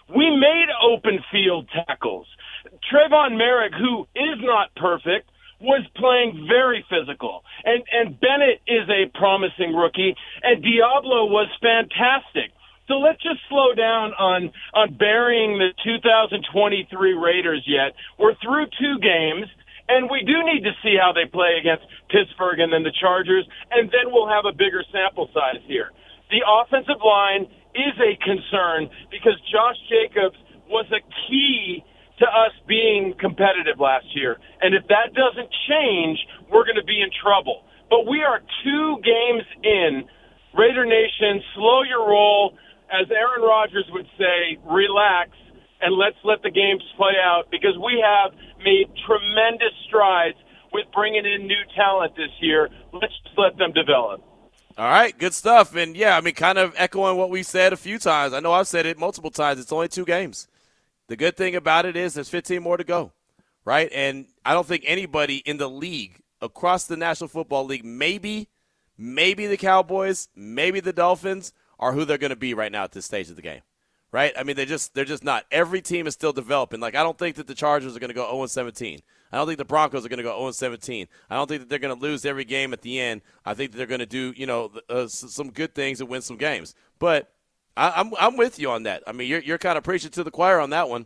we 0.09 0.29
made 0.31 0.67
open 0.81 1.19
field 1.31 1.69
tackles. 1.69 2.27
Tre'von 2.89 3.37
Moehrig, 3.37 3.77
who 3.77 4.07
is 4.15 4.39
not 4.41 4.73
perfect, 4.75 5.29
was 5.59 5.85
playing 5.95 6.47
very 6.47 6.85
physical. 6.89 7.43
And 7.63 7.83
and 7.91 8.19
Bennett 8.19 8.61
is 8.67 8.87
a 8.89 9.07
promising 9.17 9.73
rookie 9.73 10.15
and 10.43 10.63
Deablo 10.63 11.29
was 11.29 11.47
fantastic. 11.61 12.51
So 12.87 13.01
let's 13.01 13.21
just 13.23 13.39
slow 13.49 13.73
down 13.73 14.13
on 14.19 14.51
on 14.73 14.93
burying 14.97 15.57
the 15.57 15.71
2023 15.83 17.13
Raiders 17.13 17.63
yet. 17.65 17.95
We're 18.19 18.35
through 18.43 18.67
two 18.77 18.99
games 18.99 19.47
and 19.87 20.09
we 20.09 20.21
do 20.25 20.43
need 20.43 20.63
to 20.65 20.73
see 20.83 20.97
how 20.99 21.13
they 21.13 21.29
play 21.29 21.57
against 21.59 21.85
Pittsburgh 22.09 22.59
and 22.59 22.73
then 22.73 22.83
the 22.83 22.93
Chargers 22.99 23.47
and 23.71 23.89
then 23.89 24.11
we'll 24.11 24.29
have 24.29 24.45
a 24.45 24.53
bigger 24.53 24.83
sample 24.91 25.29
size 25.33 25.63
here. 25.67 25.91
The 26.29 26.43
offensive 26.43 26.99
line 27.05 27.47
is 27.73 27.95
a 28.01 28.17
concern 28.19 28.89
because 29.11 29.39
Josh 29.51 29.77
Jacobs 29.87 30.37
was 30.67 30.85
a 30.91 31.01
key 31.29 31.83
to 32.19 32.25
us 32.25 32.53
being 32.67 33.13
competitive 33.19 33.79
last 33.79 34.05
year. 34.15 34.37
And 34.61 34.73
if 34.73 34.87
that 34.87 35.13
doesn't 35.13 35.49
change, 35.67 36.19
we're 36.51 36.63
going 36.63 36.79
to 36.79 36.87
be 36.87 37.01
in 37.01 37.09
trouble. 37.11 37.63
But 37.89 38.07
we 38.07 38.23
are 38.23 38.41
two 38.63 38.97
games 39.03 39.43
in. 39.63 40.07
Raider 40.57 40.85
Nation, 40.85 41.43
slow 41.53 41.83
your 41.83 42.07
roll. 42.07 42.57
As 42.89 43.09
Aaron 43.11 43.41
Rodgers 43.41 43.85
would 43.91 44.07
say, 44.17 44.57
relax 44.63 45.31
and 45.81 45.95
let's 45.95 46.17
let 46.23 46.41
the 46.41 46.51
games 46.51 46.83
play 46.97 47.13
out 47.21 47.43
because 47.51 47.77
we 47.77 48.03
have 48.03 48.31
made 48.63 48.87
tremendous 49.05 49.73
strides 49.87 50.37
with 50.71 50.85
bringing 50.93 51.25
in 51.25 51.47
new 51.47 51.61
talent 51.75 52.15
this 52.15 52.31
year. 52.39 52.69
Let's 52.93 53.13
just 53.23 53.37
let 53.37 53.57
them 53.57 53.71
develop. 53.73 54.21
All 54.77 54.89
right, 54.89 55.17
good 55.17 55.33
stuff. 55.33 55.75
And 55.75 55.95
yeah, 55.95 56.17
I 56.17 56.21
mean, 56.21 56.33
kind 56.33 56.57
of 56.57 56.73
echoing 56.77 57.17
what 57.17 57.29
we 57.29 57.43
said 57.43 57.71
a 57.71 57.77
few 57.77 57.97
times. 57.97 58.33
I 58.33 58.39
know 58.39 58.51
I've 58.51 58.67
said 58.67 58.85
it 58.85 58.97
multiple 58.97 59.31
times. 59.31 59.59
It's 59.59 59.71
only 59.71 59.87
two 59.87 60.05
games. 60.05 60.47
The 61.07 61.15
good 61.15 61.37
thing 61.37 61.55
about 61.55 61.85
it 61.85 61.95
is 61.95 62.15
there's 62.15 62.29
15 62.29 62.63
more 62.63 62.77
to 62.77 62.83
go, 62.83 63.11
right? 63.63 63.89
And 63.93 64.27
I 64.43 64.53
don't 64.53 64.65
think 64.65 64.83
anybody 64.85 65.37
in 65.37 65.57
the 65.57 65.69
league 65.69 66.21
across 66.41 66.85
the 66.85 66.97
National 66.97 67.27
Football 67.27 67.65
League, 67.65 67.85
maybe, 67.85 68.49
maybe 68.97 69.45
the 69.47 69.57
Cowboys, 69.57 70.29
maybe 70.35 70.79
the 70.79 70.93
Dolphins, 70.93 71.53
are 71.79 71.93
who 71.93 72.05
they're 72.05 72.17
going 72.17 72.29
to 72.29 72.35
be 72.35 72.53
right 72.53 72.71
now 72.71 72.83
at 72.83 72.93
this 72.93 73.05
stage 73.05 73.29
of 73.29 73.35
the 73.35 73.41
game, 73.41 73.61
right? 74.11 74.33
I 74.37 74.43
mean, 74.43 74.55
they're 74.55 74.65
just 74.65 74.93
they're 74.95 75.05
just 75.05 75.23
not. 75.23 75.45
Every 75.51 75.81
team 75.81 76.07
is 76.07 76.13
still 76.13 76.33
developing. 76.33 76.79
Like 76.79 76.95
I 76.95 77.03
don't 77.03 77.17
think 77.17 77.35
that 77.35 77.47
the 77.47 77.53
Chargers 77.53 77.95
are 77.95 77.99
going 77.99 78.09
to 78.09 78.15
go 78.15 78.31
0 78.31 78.45
17. 78.45 79.01
I 79.31 79.37
don't 79.37 79.47
think 79.47 79.57
the 79.57 79.65
Broncos 79.65 80.05
are 80.05 80.09
going 80.09 80.17
to 80.17 80.23
go 80.23 80.37
0 80.37 80.51
17. 80.51 81.07
I 81.29 81.35
don't 81.35 81.47
think 81.47 81.61
that 81.61 81.69
they're 81.69 81.79
going 81.79 81.95
to 81.95 82.01
lose 82.01 82.25
every 82.25 82.45
game 82.45 82.71
at 82.71 82.81
the 82.81 82.99
end. 82.99 83.21
I 83.45 83.53
think 83.53 83.71
that 83.71 83.77
they're 83.77 83.87
going 83.87 83.99
to 83.99 84.05
do 84.05 84.33
you 84.35 84.47
know 84.47 84.71
uh, 84.89 85.07
some 85.07 85.51
good 85.51 85.75
things 85.75 85.99
and 85.99 86.09
win 86.09 86.21
some 86.21 86.37
games. 86.37 86.73
But 86.97 87.34
I, 87.77 87.93
I'm 87.97 88.13
I'm 88.19 88.37
with 88.37 88.59
you 88.59 88.71
on 88.71 88.83
that. 88.83 89.03
I 89.07 89.11
mean, 89.11 89.29
you're 89.29 89.41
you're 89.41 89.57
kind 89.57 89.77
of 89.77 89.83
preaching 89.83 90.11
to 90.11 90.23
the 90.23 90.31
choir 90.31 90.59
on 90.59 90.69
that 90.71 90.89
one. 90.89 91.05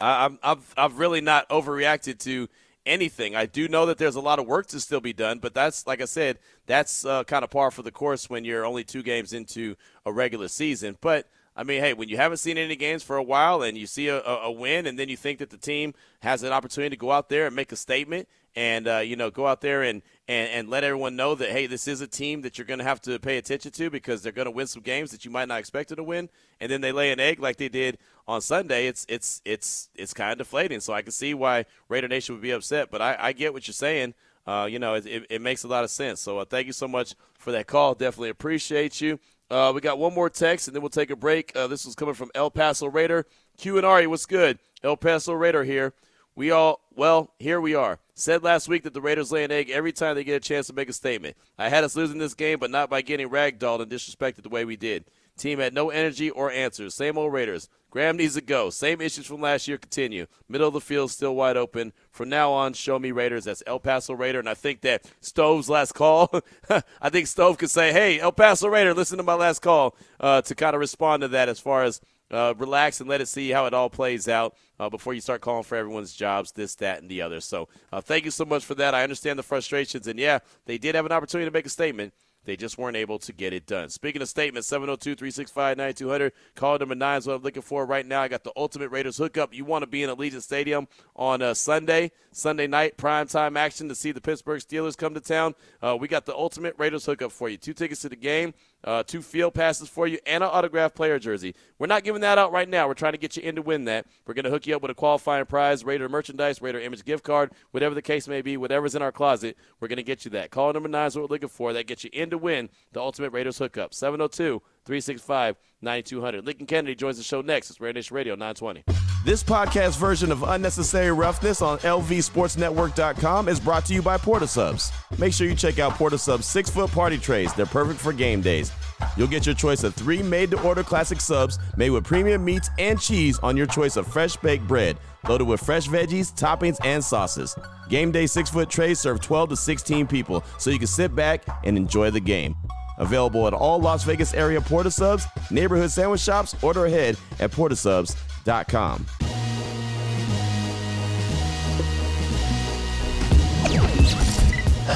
I, 0.00 0.24
I'm 0.24 0.38
I've 0.42 0.74
I've 0.76 0.98
really 0.98 1.20
not 1.20 1.48
overreacted 1.48 2.18
to 2.20 2.48
anything. 2.84 3.36
I 3.36 3.46
do 3.46 3.68
know 3.68 3.86
that 3.86 3.98
there's 3.98 4.16
a 4.16 4.20
lot 4.20 4.38
of 4.38 4.46
work 4.46 4.66
to 4.68 4.80
still 4.80 5.00
be 5.00 5.12
done, 5.12 5.38
but 5.38 5.54
that's 5.54 5.86
like 5.86 6.00
I 6.00 6.06
said, 6.06 6.38
that's 6.66 7.04
uh, 7.04 7.24
kind 7.24 7.44
of 7.44 7.50
par 7.50 7.70
for 7.70 7.82
the 7.82 7.90
course 7.90 8.28
when 8.28 8.44
you're 8.44 8.64
only 8.64 8.84
two 8.84 9.02
games 9.02 9.32
into 9.32 9.76
a 10.04 10.12
regular 10.12 10.48
season. 10.48 10.96
But 11.00 11.28
I 11.54 11.64
mean, 11.64 11.80
hey, 11.80 11.92
when 11.92 12.08
you 12.08 12.16
haven't 12.16 12.38
seen 12.38 12.58
any 12.58 12.76
games 12.76 13.02
for 13.02 13.16
a 13.16 13.22
while 13.22 13.62
and 13.62 13.76
you 13.76 13.86
see 13.86 14.08
a, 14.08 14.22
a 14.22 14.50
win, 14.50 14.86
and 14.86 14.98
then 14.98 15.08
you 15.08 15.16
think 15.16 15.38
that 15.38 15.50
the 15.50 15.58
team 15.58 15.94
has 16.20 16.42
an 16.42 16.52
opportunity 16.52 16.96
to 16.96 17.00
go 17.00 17.12
out 17.12 17.28
there 17.28 17.46
and 17.46 17.54
make 17.54 17.72
a 17.72 17.76
statement, 17.76 18.28
and 18.54 18.86
uh, 18.86 18.98
you 18.98 19.16
know, 19.16 19.30
go 19.30 19.46
out 19.46 19.60
there 19.60 19.82
and, 19.82 20.02
and 20.28 20.50
and 20.50 20.68
let 20.68 20.84
everyone 20.84 21.16
know 21.16 21.34
that 21.34 21.50
hey, 21.50 21.66
this 21.66 21.88
is 21.88 22.00
a 22.00 22.06
team 22.06 22.42
that 22.42 22.58
you're 22.58 22.66
going 22.66 22.78
to 22.78 22.84
have 22.84 23.00
to 23.02 23.18
pay 23.18 23.38
attention 23.38 23.72
to 23.72 23.90
because 23.90 24.22
they're 24.22 24.32
going 24.32 24.46
to 24.46 24.50
win 24.50 24.66
some 24.66 24.82
games 24.82 25.10
that 25.10 25.24
you 25.24 25.30
might 25.30 25.48
not 25.48 25.58
expect 25.58 25.88
them 25.88 25.96
to 25.96 26.04
win, 26.04 26.28
and 26.60 26.70
then 26.70 26.80
they 26.80 26.92
lay 26.92 27.12
an 27.12 27.20
egg 27.20 27.40
like 27.40 27.56
they 27.56 27.68
did 27.68 27.98
on 28.28 28.40
Sunday. 28.40 28.86
It's 28.86 29.06
it's 29.08 29.40
it's 29.44 29.88
it's 29.94 30.14
kind 30.14 30.32
of 30.32 30.38
deflating. 30.38 30.80
So 30.80 30.92
I 30.92 31.02
can 31.02 31.12
see 31.12 31.34
why 31.34 31.64
Raider 31.88 32.08
Nation 32.08 32.34
would 32.34 32.42
be 32.42 32.50
upset, 32.50 32.90
but 32.90 33.00
I, 33.02 33.16
I 33.18 33.32
get 33.32 33.52
what 33.52 33.66
you're 33.66 33.72
saying. 33.74 34.14
uh, 34.46 34.66
you 34.70 34.78
know, 34.78 34.94
it, 34.94 35.06
it, 35.06 35.26
it, 35.30 35.40
makes 35.40 35.64
a 35.64 35.68
lot 35.68 35.84
of 35.84 35.90
sense. 35.90 36.20
So 36.20 36.38
uh, 36.38 36.44
thank 36.44 36.66
you 36.66 36.72
so 36.72 36.88
much 36.88 37.14
for 37.38 37.52
that 37.52 37.66
call. 37.66 37.94
Definitely 37.94 38.30
appreciate 38.30 39.00
you. 39.00 39.18
Uh, 39.50 39.70
we 39.74 39.80
got 39.80 39.98
one 39.98 40.14
more 40.14 40.30
text, 40.30 40.66
and 40.66 40.74
then 40.74 40.82
we'll 40.82 40.88
take 40.88 41.10
a 41.10 41.16
break. 41.16 41.54
Uh, 41.54 41.66
this 41.66 41.84
was 41.84 41.94
coming 41.94 42.14
from 42.14 42.30
El 42.34 42.50
Paso 42.50 42.86
Raider. 42.86 43.26
Q 43.58 43.76
and 43.76 43.86
Ari, 43.86 44.06
what's 44.06 44.26
good? 44.26 44.58
El 44.82 44.96
Paso 44.96 45.32
Raider 45.32 45.62
here. 45.64 45.92
We 46.34 46.50
all, 46.50 46.80
well, 46.94 47.32
here 47.38 47.60
we 47.60 47.74
are. 47.74 47.98
Said 48.14 48.42
last 48.42 48.68
week 48.68 48.82
that 48.82 48.92
the 48.92 49.00
Raiders 49.00 49.32
lay 49.32 49.42
an 49.42 49.50
egg 49.50 49.70
every 49.70 49.92
time 49.92 50.14
they 50.14 50.24
get 50.24 50.36
a 50.36 50.40
chance 50.40 50.66
to 50.66 50.72
make 50.72 50.88
a 50.88 50.92
statement. 50.92 51.36
I 51.58 51.70
had 51.70 51.82
us 51.82 51.96
losing 51.96 52.18
this 52.18 52.34
game, 52.34 52.58
but 52.58 52.70
not 52.70 52.90
by 52.90 53.00
getting 53.00 53.28
ragdolled 53.28 53.80
and 53.80 53.90
disrespected 53.90 54.42
the 54.42 54.50
way 54.50 54.64
we 54.64 54.76
did. 54.76 55.04
Team 55.38 55.60
had 55.60 55.72
no 55.72 55.90
energy 55.90 56.30
or 56.30 56.50
answers. 56.50 56.94
Same 56.94 57.16
old 57.16 57.32
Raiders. 57.32 57.68
Graham 57.90 58.16
needs 58.16 58.34
to 58.34 58.40
go. 58.40 58.70
Same 58.70 59.00
issues 59.00 59.26
from 59.26 59.40
last 59.40 59.66
year 59.66 59.78
continue. 59.78 60.26
Middle 60.48 60.68
of 60.68 60.74
the 60.74 60.80
field 60.80 61.10
still 61.10 61.34
wide 61.34 61.56
open. 61.56 61.92
From 62.10 62.28
now 62.28 62.52
on, 62.52 62.74
show 62.74 62.98
me 62.98 63.12
Raiders. 63.12 63.44
That's 63.44 63.62
El 63.66 63.80
Paso 63.80 64.14
Raider. 64.14 64.38
And 64.38 64.48
I 64.48 64.54
think 64.54 64.82
that 64.82 65.04
Stove's 65.20 65.68
last 65.68 65.92
call, 65.92 66.30
I 67.00 67.10
think 67.10 67.26
Stove 67.26 67.58
could 67.58 67.70
say, 67.70 67.92
hey, 67.92 68.20
El 68.20 68.32
Paso 68.32 68.68
Raider, 68.68 68.94
listen 68.94 69.18
to 69.18 69.22
my 69.22 69.34
last 69.34 69.60
call 69.60 69.94
uh, 70.20 70.42
to 70.42 70.54
kind 70.54 70.74
of 70.74 70.80
respond 70.80 71.22
to 71.22 71.28
that 71.28 71.48
as 71.48 71.60
far 71.60 71.82
as 71.82 72.00
uh, 72.32 72.54
relax 72.56 73.00
and 73.00 73.08
let 73.08 73.20
it 73.20 73.28
see 73.28 73.50
how 73.50 73.66
it 73.66 73.74
all 73.74 73.90
plays 73.90 74.28
out 74.28 74.56
uh, 74.80 74.88
before 74.88 75.14
you 75.14 75.20
start 75.20 75.40
calling 75.40 75.62
for 75.62 75.76
everyone's 75.76 76.14
jobs, 76.14 76.52
this, 76.52 76.74
that, 76.76 77.00
and 77.00 77.10
the 77.10 77.22
other. 77.22 77.40
So 77.40 77.68
uh, 77.92 78.00
thank 78.00 78.24
you 78.24 78.30
so 78.30 78.44
much 78.44 78.64
for 78.64 78.74
that. 78.76 78.94
I 78.94 79.02
understand 79.02 79.38
the 79.38 79.42
frustrations. 79.42 80.06
And 80.06 80.18
yeah, 80.18 80.40
they 80.66 80.78
did 80.78 80.94
have 80.94 81.06
an 81.06 81.12
opportunity 81.12 81.48
to 81.48 81.52
make 81.52 81.66
a 81.66 81.70
statement. 81.70 82.14
They 82.44 82.56
just 82.56 82.76
weren't 82.76 82.96
able 82.96 83.18
to 83.20 83.32
get 83.32 83.52
it 83.52 83.66
done. 83.66 83.88
Speaking 83.88 84.20
of 84.20 84.28
statements, 84.28 84.66
702 84.66 85.14
365 85.14 85.76
9200. 85.76 86.32
Call 86.56 86.78
number 86.78 86.94
nine 86.94 87.18
is 87.18 87.26
what 87.26 87.36
I'm 87.36 87.42
looking 87.42 87.62
for 87.62 87.86
right 87.86 88.04
now. 88.04 88.20
I 88.20 88.28
got 88.28 88.42
the 88.42 88.52
Ultimate 88.56 88.88
Raiders 88.88 89.16
hookup. 89.16 89.54
You 89.54 89.64
want 89.64 89.82
to 89.84 89.86
be 89.86 90.02
in 90.02 90.10
Allegiant 90.10 90.42
Stadium 90.42 90.88
on 91.14 91.40
uh, 91.40 91.54
Sunday, 91.54 92.10
Sunday 92.32 92.66
night, 92.66 92.96
prime 92.96 93.28
time 93.28 93.56
action 93.56 93.88
to 93.88 93.94
see 93.94 94.10
the 94.10 94.20
Pittsburgh 94.20 94.60
Steelers 94.60 94.96
come 94.96 95.14
to 95.14 95.20
town. 95.20 95.54
Uh, 95.80 95.96
we 95.98 96.08
got 96.08 96.26
the 96.26 96.34
Ultimate 96.34 96.74
Raiders 96.78 97.06
hookup 97.06 97.30
for 97.30 97.48
you. 97.48 97.56
Two 97.56 97.74
tickets 97.74 98.00
to 98.02 98.08
the 98.08 98.16
game 98.16 98.54
uh, 98.84 99.02
two 99.02 99.22
field 99.22 99.54
passes 99.54 99.88
for 99.88 100.06
you, 100.06 100.18
and 100.26 100.42
an 100.42 100.50
autographed 100.50 100.94
player 100.94 101.18
jersey. 101.18 101.54
We're 101.78 101.86
not 101.86 102.04
giving 102.04 102.20
that 102.22 102.38
out 102.38 102.52
right 102.52 102.68
now. 102.68 102.88
We're 102.88 102.94
trying 102.94 103.12
to 103.12 103.18
get 103.18 103.36
you 103.36 103.42
in 103.42 103.56
to 103.56 103.62
win 103.62 103.84
that. 103.84 104.06
We're 104.26 104.34
going 104.34 104.44
to 104.44 104.50
hook 104.50 104.66
you 104.66 104.74
up 104.76 104.82
with 104.82 104.90
a 104.90 104.94
qualifying 104.94 105.46
prize, 105.46 105.84
Raider 105.84 106.08
merchandise, 106.08 106.60
Raider 106.60 106.80
image 106.80 107.04
gift 107.04 107.24
card, 107.24 107.52
whatever 107.70 107.94
the 107.94 108.02
case 108.02 108.28
may 108.28 108.42
be, 108.42 108.56
whatever's 108.56 108.94
in 108.94 109.02
our 109.02 109.12
closet, 109.12 109.56
we're 109.80 109.88
going 109.88 109.96
to 109.96 110.02
get 110.02 110.24
you 110.24 110.30
that. 110.32 110.50
Call 110.50 110.72
number 110.72 110.88
nine 110.88 111.06
is 111.06 111.16
what 111.16 111.28
we're 111.28 111.34
looking 111.34 111.48
for. 111.48 111.72
That 111.72 111.86
gets 111.86 112.04
you 112.04 112.10
in 112.12 112.30
to 112.30 112.38
win 112.38 112.68
the 112.92 113.00
Ultimate 113.00 113.32
Raiders 113.32 113.58
hookup. 113.58 113.94
702 113.94 114.62
365 114.84 115.56
9200. 115.80 116.46
Lincoln 116.46 116.66
Kennedy 116.66 116.94
joins 116.94 117.16
the 117.16 117.22
show 117.22 117.40
next. 117.40 117.70
It's 117.70 117.80
Raider 117.80 117.98
Nation 117.98 118.14
Radio 118.14 118.34
920. 118.34 118.84
This 119.24 119.42
podcast 119.42 119.98
version 119.98 120.32
of 120.32 120.42
Unnecessary 120.42 121.12
Roughness 121.12 121.62
on 121.62 121.78
LVSportsNetwork.com 121.78 123.48
is 123.48 123.60
brought 123.60 123.84
to 123.86 123.94
you 123.94 124.02
by 124.02 124.16
Portasubs. 124.16 124.90
Make 125.18 125.32
sure 125.32 125.46
you 125.46 125.54
check 125.54 125.78
out 125.78 125.92
Portasubs 125.92 126.42
six 126.42 126.68
foot 126.70 126.90
party 126.90 127.18
trays. 127.18 127.52
They're 127.54 127.66
perfect 127.66 128.00
for 128.00 128.12
game 128.12 128.40
days. 128.40 128.72
You'll 129.16 129.28
get 129.28 129.46
your 129.46 129.54
choice 129.54 129.84
of 129.84 129.94
three 129.94 130.22
made 130.22 130.50
to 130.52 130.62
order 130.62 130.82
classic 130.82 131.20
subs 131.20 131.58
made 131.76 131.90
with 131.90 132.04
premium 132.04 132.44
meats 132.44 132.68
and 132.78 133.00
cheese 133.00 133.38
on 133.40 133.56
your 133.56 133.66
choice 133.66 133.96
of 133.96 134.06
fresh 134.06 134.36
baked 134.36 134.66
bread, 134.66 134.96
loaded 135.28 135.46
with 135.46 135.60
fresh 135.60 135.86
veggies, 135.86 136.32
toppings, 136.34 136.78
and 136.84 137.02
sauces. 137.02 137.56
Game 137.88 138.10
day 138.10 138.26
six 138.26 138.50
foot 138.50 138.70
trays 138.70 138.98
serve 138.98 139.20
12 139.20 139.50
to 139.50 139.56
16 139.56 140.06
people, 140.08 140.44
so 140.58 140.70
you 140.70 140.78
can 140.78 140.88
sit 140.88 141.14
back 141.14 141.44
and 141.64 141.76
enjoy 141.76 142.10
the 142.10 142.20
game. 142.20 142.56
Available 143.02 143.46
at 143.46 143.52
all 143.52 143.78
Las 143.80 144.04
Vegas 144.04 144.32
area 144.32 144.60
Portasubs, 144.60 145.26
neighborhood 145.50 145.90
sandwich 145.90 146.20
shops, 146.20 146.56
order 146.62 146.86
ahead 146.86 147.16
at 147.38 147.50
portasubs.com 147.50 148.32
com. 148.44 149.06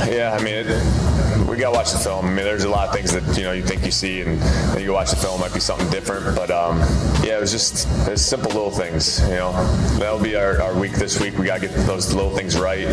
Yeah, 0.09 0.37
I 0.39 0.43
mean, 0.43 0.55
it, 0.55 1.49
we 1.49 1.57
got 1.57 1.71
to 1.71 1.77
watch 1.77 1.93
the 1.93 1.99
film. 1.99 2.27
I 2.27 2.29
mean, 2.29 2.45
there's 2.45 2.65
a 2.65 2.69
lot 2.69 2.89
of 2.89 2.95
things 2.95 3.13
that 3.13 3.37
you 3.37 3.45
know 3.45 3.53
you 3.53 3.63
think 3.63 3.85
you 3.85 3.91
see, 3.91 4.21
and 4.21 4.41
then 4.41 4.83
you 4.83 4.93
watch 4.93 5.11
the 5.11 5.17
film, 5.17 5.41
might 5.41 5.55
be 5.55 5.61
something 5.61 5.89
different. 5.91 6.37
But 6.37 6.51
um, 6.51 6.79
yeah, 7.25 7.39
it 7.39 7.41
was 7.41 7.53
just 7.53 7.87
it's 8.09 8.23
simple 8.23 8.51
little 8.51 8.71
things. 8.71 9.21
You 9.29 9.37
know, 9.37 9.53
that'll 9.99 10.23
be 10.23 10.35
our, 10.37 10.61
our 10.61 10.79
week 10.79 10.93
this 10.93 11.21
week. 11.21 11.39
We 11.39 11.47
got 11.47 11.61
to 11.61 11.69
get 11.69 11.77
those 11.87 12.13
little 12.13 12.37
things 12.37 12.59
right, 12.59 12.87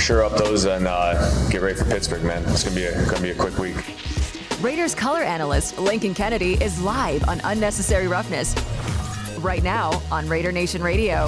sure 0.00 0.24
up 0.24 0.36
those, 0.36 0.64
and 0.64 0.86
uh, 0.86 1.48
get 1.50 1.60
ready 1.62 1.78
for 1.78 1.84
Pittsburgh, 1.84 2.24
man. 2.24 2.42
It's 2.48 2.64
gonna 2.64 2.76
be 2.76 3.04
gonna 3.06 3.22
be 3.22 3.30
a 3.30 3.34
quick 3.34 3.58
week. 3.58 3.99
Raiders 4.60 4.94
color 4.94 5.22
analyst 5.22 5.78
Lincoln 5.78 6.12
Kennedy 6.12 6.52
is 6.62 6.78
live 6.82 7.26
on 7.26 7.40
Unnecessary 7.44 8.06
Roughness 8.06 8.54
right 9.38 9.62
now 9.62 10.02
on 10.12 10.28
Raider 10.28 10.52
Nation 10.52 10.82
Radio. 10.82 11.24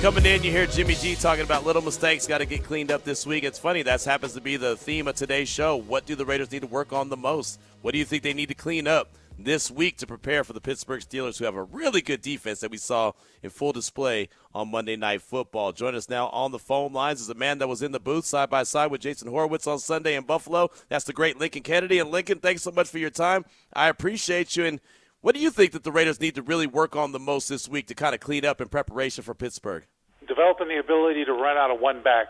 Coming 0.00 0.24
in, 0.24 0.42
you 0.42 0.50
hear 0.50 0.66
Jimmy 0.66 0.94
G 0.94 1.14
talking 1.14 1.44
about 1.44 1.66
little 1.66 1.82
mistakes 1.82 2.26
got 2.26 2.38
to 2.38 2.46
get 2.46 2.64
cleaned 2.64 2.90
up 2.90 3.04
this 3.04 3.26
week. 3.26 3.44
It's 3.44 3.58
funny, 3.58 3.82
that 3.82 4.02
happens 4.02 4.32
to 4.32 4.40
be 4.40 4.56
the 4.56 4.78
theme 4.78 5.08
of 5.08 5.14
today's 5.14 5.50
show. 5.50 5.76
What 5.76 6.06
do 6.06 6.14
the 6.14 6.24
Raiders 6.24 6.50
need 6.50 6.62
to 6.62 6.66
work 6.66 6.90
on 6.90 7.10
the 7.10 7.18
most? 7.18 7.60
What 7.82 7.92
do 7.92 7.98
you 7.98 8.06
think 8.06 8.22
they 8.22 8.32
need 8.32 8.48
to 8.48 8.54
clean 8.54 8.88
up 8.88 9.10
this 9.38 9.70
week 9.70 9.98
to 9.98 10.06
prepare 10.06 10.44
for 10.44 10.52
the 10.52 10.60
Pittsburgh 10.60 11.00
Steelers, 11.00 11.38
who 11.38 11.44
have 11.44 11.54
a 11.54 11.62
really 11.62 12.00
good 12.00 12.22
defense 12.22 12.60
that 12.60 12.70
we 12.70 12.76
saw 12.76 13.12
in 13.42 13.50
full 13.50 13.72
display 13.72 14.28
on 14.54 14.70
Monday 14.70 14.96
Night 14.96 15.22
Football? 15.22 15.72
Join 15.72 15.94
us 15.94 16.08
now 16.08 16.28
on 16.28 16.52
the 16.52 16.58
phone 16.58 16.92
lines 16.92 17.20
is 17.20 17.28
a 17.28 17.34
man 17.34 17.58
that 17.58 17.68
was 17.68 17.82
in 17.82 17.92
the 17.92 18.00
booth 18.00 18.24
side 18.24 18.50
by 18.50 18.62
side 18.62 18.90
with 18.90 19.02
Jason 19.02 19.28
Horwitz 19.28 19.66
on 19.66 19.78
Sunday 19.78 20.14
in 20.14 20.24
Buffalo. 20.24 20.70
That's 20.88 21.04
the 21.04 21.12
great 21.12 21.38
Lincoln 21.38 21.62
Kennedy. 21.62 21.98
And 21.98 22.10
Lincoln, 22.10 22.38
thanks 22.38 22.62
so 22.62 22.70
much 22.70 22.88
for 22.88 22.98
your 22.98 23.10
time. 23.10 23.44
I 23.72 23.88
appreciate 23.88 24.56
you. 24.56 24.64
And 24.64 24.80
what 25.20 25.34
do 25.34 25.40
you 25.40 25.50
think 25.50 25.72
that 25.72 25.84
the 25.84 25.92
Raiders 25.92 26.20
need 26.20 26.34
to 26.36 26.42
really 26.42 26.66
work 26.66 26.96
on 26.96 27.12
the 27.12 27.18
most 27.18 27.48
this 27.48 27.68
week 27.68 27.86
to 27.88 27.94
kind 27.94 28.14
of 28.14 28.20
clean 28.20 28.44
up 28.44 28.60
in 28.60 28.68
preparation 28.68 29.24
for 29.24 29.34
Pittsburgh? 29.34 29.84
Developing 30.26 30.68
the 30.68 30.78
ability 30.78 31.24
to 31.24 31.32
run 31.32 31.56
out 31.56 31.70
of 31.70 31.80
one 31.80 32.02
back 32.02 32.28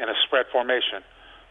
in 0.00 0.08
a 0.08 0.14
spread 0.26 0.46
formation. 0.52 1.02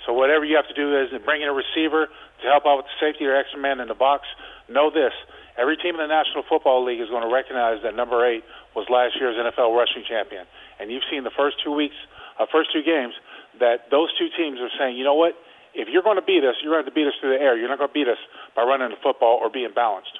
So 0.05 0.13
whatever 0.13 0.45
you 0.45 0.55
have 0.55 0.67
to 0.67 0.73
do 0.73 0.99
is 0.99 1.09
bring 1.23 1.43
in 1.43 1.47
a 1.47 1.53
receiver 1.53 2.07
to 2.07 2.47
help 2.47 2.65
out 2.65 2.77
with 2.77 2.85
the 2.87 2.97
safety 3.05 3.25
or 3.25 3.35
extra 3.35 3.59
man 3.59 3.79
in 3.79 3.87
the 3.87 3.93
box. 3.93 4.25
Know 4.71 4.89
this: 4.89 5.13
every 5.57 5.77
team 5.77 5.95
in 5.95 6.01
the 6.01 6.07
National 6.07 6.43
Football 6.47 6.85
League 6.85 6.99
is 6.99 7.09
going 7.09 7.27
to 7.27 7.33
recognize 7.33 7.83
that 7.83 7.95
number 7.95 8.25
eight 8.25 8.43
was 8.75 8.87
last 8.89 9.19
year's 9.19 9.35
NFL 9.35 9.75
rushing 9.75 10.03
champion. 10.07 10.45
And 10.79 10.91
you've 10.91 11.03
seen 11.11 11.23
the 11.23 11.35
first 11.35 11.57
two 11.63 11.71
weeks, 11.71 11.95
uh, 12.39 12.45
first 12.51 12.71
two 12.73 12.83
games, 12.83 13.13
that 13.59 13.91
those 13.91 14.09
two 14.17 14.29
teams 14.35 14.59
are 14.59 14.71
saying, 14.79 14.97
you 14.97 15.03
know 15.03 15.13
what? 15.13 15.35
If 15.73 15.87
you're 15.87 16.03
going 16.03 16.17
to 16.17 16.25
beat 16.25 16.43
us, 16.43 16.55
you're 16.63 16.73
going 16.73 16.85
to 16.85 16.91
beat 16.91 17.07
us 17.07 17.13
through 17.19 17.37
the 17.37 17.41
air. 17.43 17.57
You're 17.57 17.69
not 17.69 17.77
going 17.77 17.89
to 17.89 17.93
beat 17.93 18.07
us 18.07 18.17
by 18.55 18.63
running 18.63 18.89
the 18.89 18.99
football 19.01 19.39
or 19.41 19.49
being 19.49 19.71
balanced. 19.73 20.19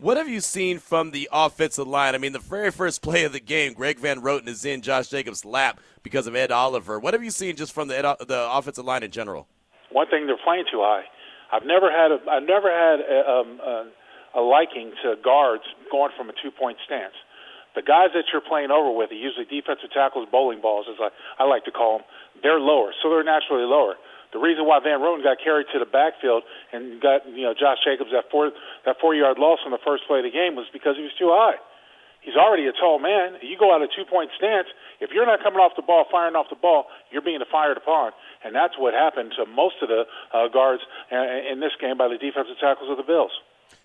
What 0.00 0.16
have 0.16 0.28
you 0.28 0.40
seen 0.40 0.78
from 0.78 1.10
the 1.10 1.28
offensive 1.32 1.88
line? 1.88 2.14
I 2.14 2.18
mean, 2.18 2.32
the 2.32 2.38
very 2.38 2.70
first 2.70 3.02
play 3.02 3.24
of 3.24 3.32
the 3.32 3.40
game, 3.40 3.72
Greg 3.72 3.98
Van 3.98 4.20
Roten 4.20 4.46
is 4.46 4.64
in 4.64 4.80
Josh 4.80 5.08
Jacobs' 5.08 5.44
lap 5.44 5.80
because 6.04 6.28
of 6.28 6.36
Ed 6.36 6.52
Oliver. 6.52 7.00
What 7.00 7.14
have 7.14 7.24
you 7.24 7.32
seen 7.32 7.56
just 7.56 7.72
from 7.72 7.88
the 7.88 7.98
Ed, 7.98 8.02
the 8.28 8.48
offensive 8.48 8.84
line 8.84 9.02
in 9.02 9.10
general? 9.10 9.48
One 9.90 10.06
thing, 10.08 10.26
they're 10.26 10.38
playing 10.44 10.66
too 10.70 10.80
high. 10.80 11.02
I've 11.52 11.64
never 11.64 11.90
had 11.90 12.12
a, 12.12 12.18
I've 12.28 12.46
never 12.46 12.68
had 12.68 13.00
a, 13.00 13.18
um, 13.28 13.60
a, 13.60 13.76
a 14.36 14.42
liking 14.42 14.92
to 15.02 15.16
guards 15.22 15.64
going 15.90 16.12
from 16.16 16.28
a 16.28 16.34
two 16.42 16.50
point 16.50 16.78
stance. 16.84 17.14
The 17.76 17.82
guys 17.82 18.10
that 18.14 18.24
you're 18.32 18.42
playing 18.42 18.70
over 18.70 18.90
with, 18.90 19.10
usually 19.12 19.46
defensive 19.46 19.92
tackles, 19.92 20.26
bowling 20.32 20.60
balls, 20.60 20.86
as 20.90 20.98
I, 20.98 21.08
I 21.42 21.46
like 21.46 21.64
to 21.64 21.70
call 21.70 21.98
them, 21.98 22.06
they're 22.42 22.58
lower, 22.58 22.90
so 23.02 23.10
they're 23.10 23.24
naturally 23.24 23.68
lower. 23.68 23.94
The 24.32 24.38
reason 24.38 24.68
why 24.68 24.80
Van 24.84 25.00
Roten 25.00 25.24
got 25.24 25.40
carried 25.40 25.72
to 25.72 25.78
the 25.78 25.88
backfield 25.88 26.44
and 26.72 27.00
got 27.00 27.24
you 27.24 27.48
know 27.48 27.54
Josh 27.56 27.80
Jacobs 27.80 28.12
that 28.12 28.28
four 28.30 28.52
that 28.84 29.00
four 29.00 29.14
yard 29.14 29.38
loss 29.38 29.60
on 29.64 29.72
the 29.72 29.80
first 29.80 30.04
play 30.04 30.20
of 30.20 30.28
the 30.28 30.34
game 30.34 30.52
was 30.54 30.68
because 30.72 30.96
he 30.96 31.02
was 31.02 31.16
too 31.16 31.32
high. 31.32 31.56
He's 32.20 32.36
already 32.36 32.66
a 32.68 32.76
tall 32.76 32.98
man. 32.98 33.40
You 33.40 33.56
go 33.56 33.72
out 33.72 33.80
a 33.80 33.88
two 33.88 34.04
point 34.04 34.28
stance. 34.36 34.68
If 35.00 35.16
you're 35.16 35.24
not 35.24 35.40
coming 35.40 35.60
off 35.60 35.72
the 35.80 35.86
ball, 35.86 36.04
firing 36.12 36.36
off 36.36 36.52
the 36.52 36.60
ball, 36.60 36.92
you're 37.08 37.24
being 37.24 37.40
fired 37.48 37.78
upon, 37.80 38.12
and 38.44 38.54
that's 38.54 38.74
what 38.78 38.94
happened 38.94 39.32
to 39.36 39.46
most 39.46 39.76
of 39.82 39.88
the 39.88 40.04
uh, 40.32 40.48
guards 40.48 40.82
in 41.10 41.60
this 41.60 41.72
game 41.80 41.96
by 41.96 42.08
the 42.08 42.18
defensive 42.18 42.56
tackles 42.60 42.90
of 42.90 42.96
the 42.96 43.02
Bills. 43.02 43.32